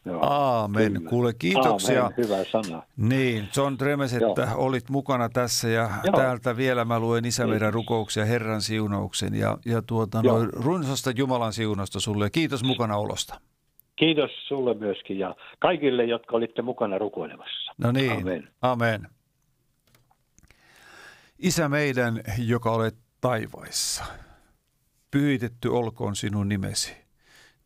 Joo, 0.05 0.19
Aamen. 0.25 0.93
kyllä. 0.93 1.09
Kuule, 1.09 1.33
kiitoksia. 1.33 2.01
Aamen, 2.03 2.17
hyvä 2.17 2.35
sana. 2.51 2.83
Niin, 2.97 3.49
John 3.55 3.77
Tremes, 3.77 4.13
että 4.13 4.41
Joo. 4.41 4.65
olit 4.65 4.89
mukana 4.89 5.29
tässä 5.29 5.67
ja 5.67 5.89
Joo. 6.03 6.17
täältä 6.17 6.57
vielä 6.57 6.85
mä 6.85 6.99
luen 6.99 7.25
Isä 7.25 7.43
meidän 7.43 7.59
Kiitos. 7.59 7.73
rukouksia, 7.73 8.25
Herran 8.25 8.61
siunauksen 8.61 9.35
ja, 9.35 9.57
ja 9.65 9.81
tuota, 9.81 10.21
noin 10.21 10.49
runsasta 10.53 11.11
Jumalan 11.15 11.53
siunasta 11.53 11.99
sulle 11.99 12.29
kiitos 12.29 12.63
mukana 12.63 12.97
olosta. 12.97 13.41
Kiitos 13.97 14.31
sulle 14.47 14.73
myöskin 14.73 15.19
ja 15.19 15.35
kaikille, 15.59 16.05
jotka 16.05 16.35
olitte 16.35 16.61
mukana 16.61 16.97
rukoilemassa. 16.97 17.73
No 17.77 17.91
niin, 17.91 18.11
Amen. 18.11 18.49
amen. 18.61 19.07
Isä 21.39 21.69
meidän, 21.69 22.21
joka 22.37 22.71
olet 22.71 22.95
taivaissa, 23.21 24.05
pyhitetty 25.11 25.67
olkoon 25.67 26.15
sinun 26.15 26.49
nimesi. 26.49 26.97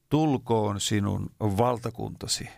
Tulkoon 0.10 0.80
sinun 0.80 1.30
valtakuntasi. 1.40 2.50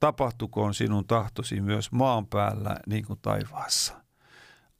Tapahtukoon 0.00 0.74
sinun 0.74 1.06
tahtosi 1.06 1.60
myös 1.60 1.92
maan 1.92 2.26
päällä 2.26 2.76
niin 2.86 3.06
kuin 3.06 3.18
taivaassa. 3.22 3.94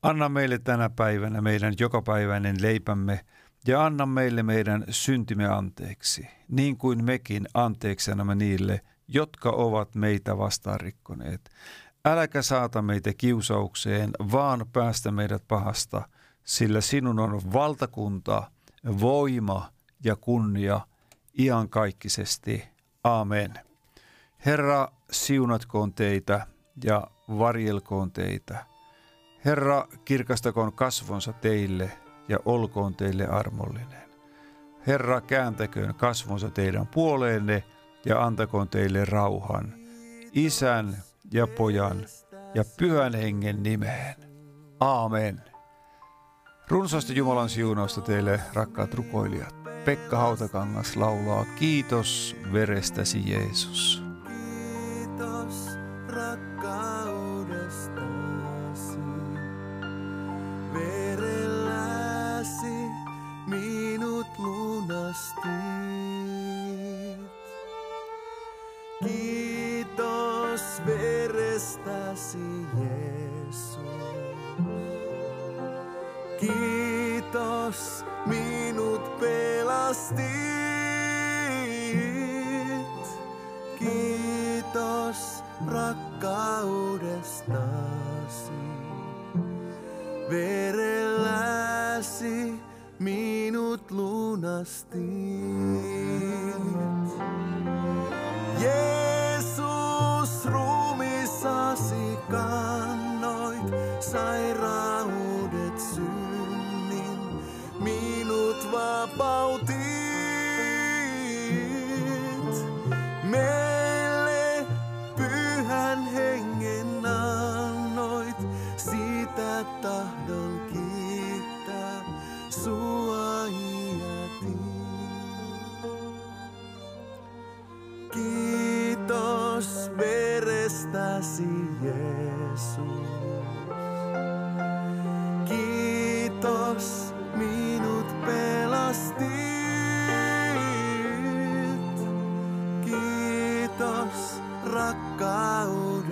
Anna 0.02 0.28
meille 0.28 0.58
tänä 0.58 0.90
päivänä 0.96 1.40
meidän 1.40 1.74
jokapäiväinen 1.80 2.56
leipämme 2.62 3.20
ja 3.66 3.84
anna 3.86 4.06
meille 4.06 4.42
meidän 4.42 4.84
syntimme 4.90 5.46
anteeksi, 5.46 6.28
niin 6.48 6.76
kuin 6.76 7.04
mekin 7.04 7.46
anteeksi 7.54 8.11
annamme 8.11 8.34
niille, 8.34 8.80
jotka 9.08 9.50
ovat 9.50 9.94
meitä 9.94 10.38
vastaan 10.38 10.80
rikkoneet. 10.80 11.50
Äläkä 12.04 12.42
saata 12.42 12.82
meitä 12.82 13.14
kiusaukseen, 13.14 14.11
vaan 14.32 14.66
päästä 14.72 15.11
meidät 15.11 15.42
pahasta, 15.48 16.08
sillä 16.44 16.80
sinun 16.80 17.18
on 17.18 17.52
valtakunta, 17.52 18.50
voima 19.00 19.72
ja 20.04 20.16
kunnia 20.16 20.80
iankaikkisesti. 21.38 22.64
Amen. 23.04 23.54
Herra, 24.46 24.88
siunatkoon 25.11 25.94
teitä 25.94 26.46
ja 26.84 27.06
varjelkoon 27.28 28.12
teitä. 28.12 28.66
Herra, 29.44 29.88
kirkastakoon 30.04 30.72
kasvonsa 30.72 31.32
teille 31.32 31.92
ja 32.28 32.38
olkoon 32.44 32.94
teille 32.94 33.26
armollinen. 33.26 34.10
Herra, 34.86 35.20
kääntäköön 35.20 35.94
kasvonsa 35.94 36.50
teidän 36.50 36.86
puoleenne 36.86 37.64
ja 38.06 38.24
antakoon 38.24 38.68
teille 38.68 39.04
rauhan. 39.04 39.74
Isän 40.32 40.96
ja 41.32 41.46
pojan 41.46 42.06
ja 42.54 42.64
pyhän 42.78 43.14
hengen 43.14 43.62
nimeen. 43.62 44.14
Aamen. 44.80 45.42
Runsaasti 46.68 47.16
Jumalan 47.16 47.48
siunausta 47.48 48.00
teille, 48.00 48.40
rakkaat 48.54 48.94
rukoilijat. 48.94 49.54
Pekka 49.84 50.16
Hautakangas 50.16 50.96
laulaa 50.96 51.44
Kiitos 51.58 52.36
verestäsi 52.52 53.30
Jeesus. 53.30 54.09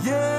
Jeesus 0.04 0.37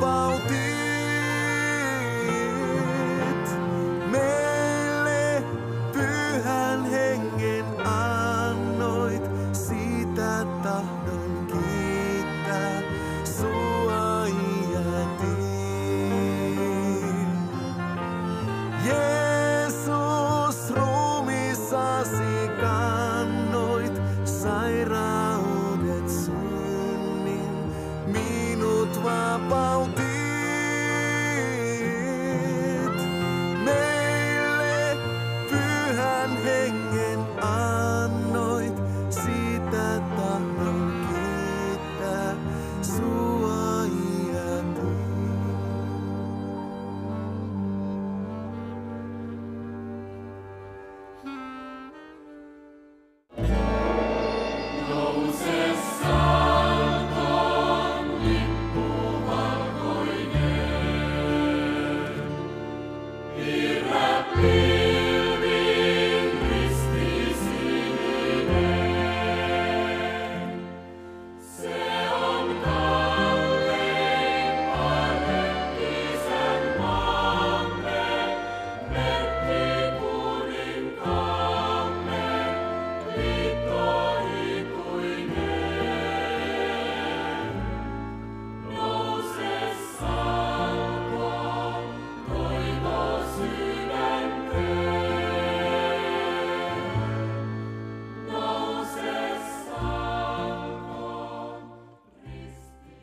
about 0.00 0.48
this. 0.48 0.59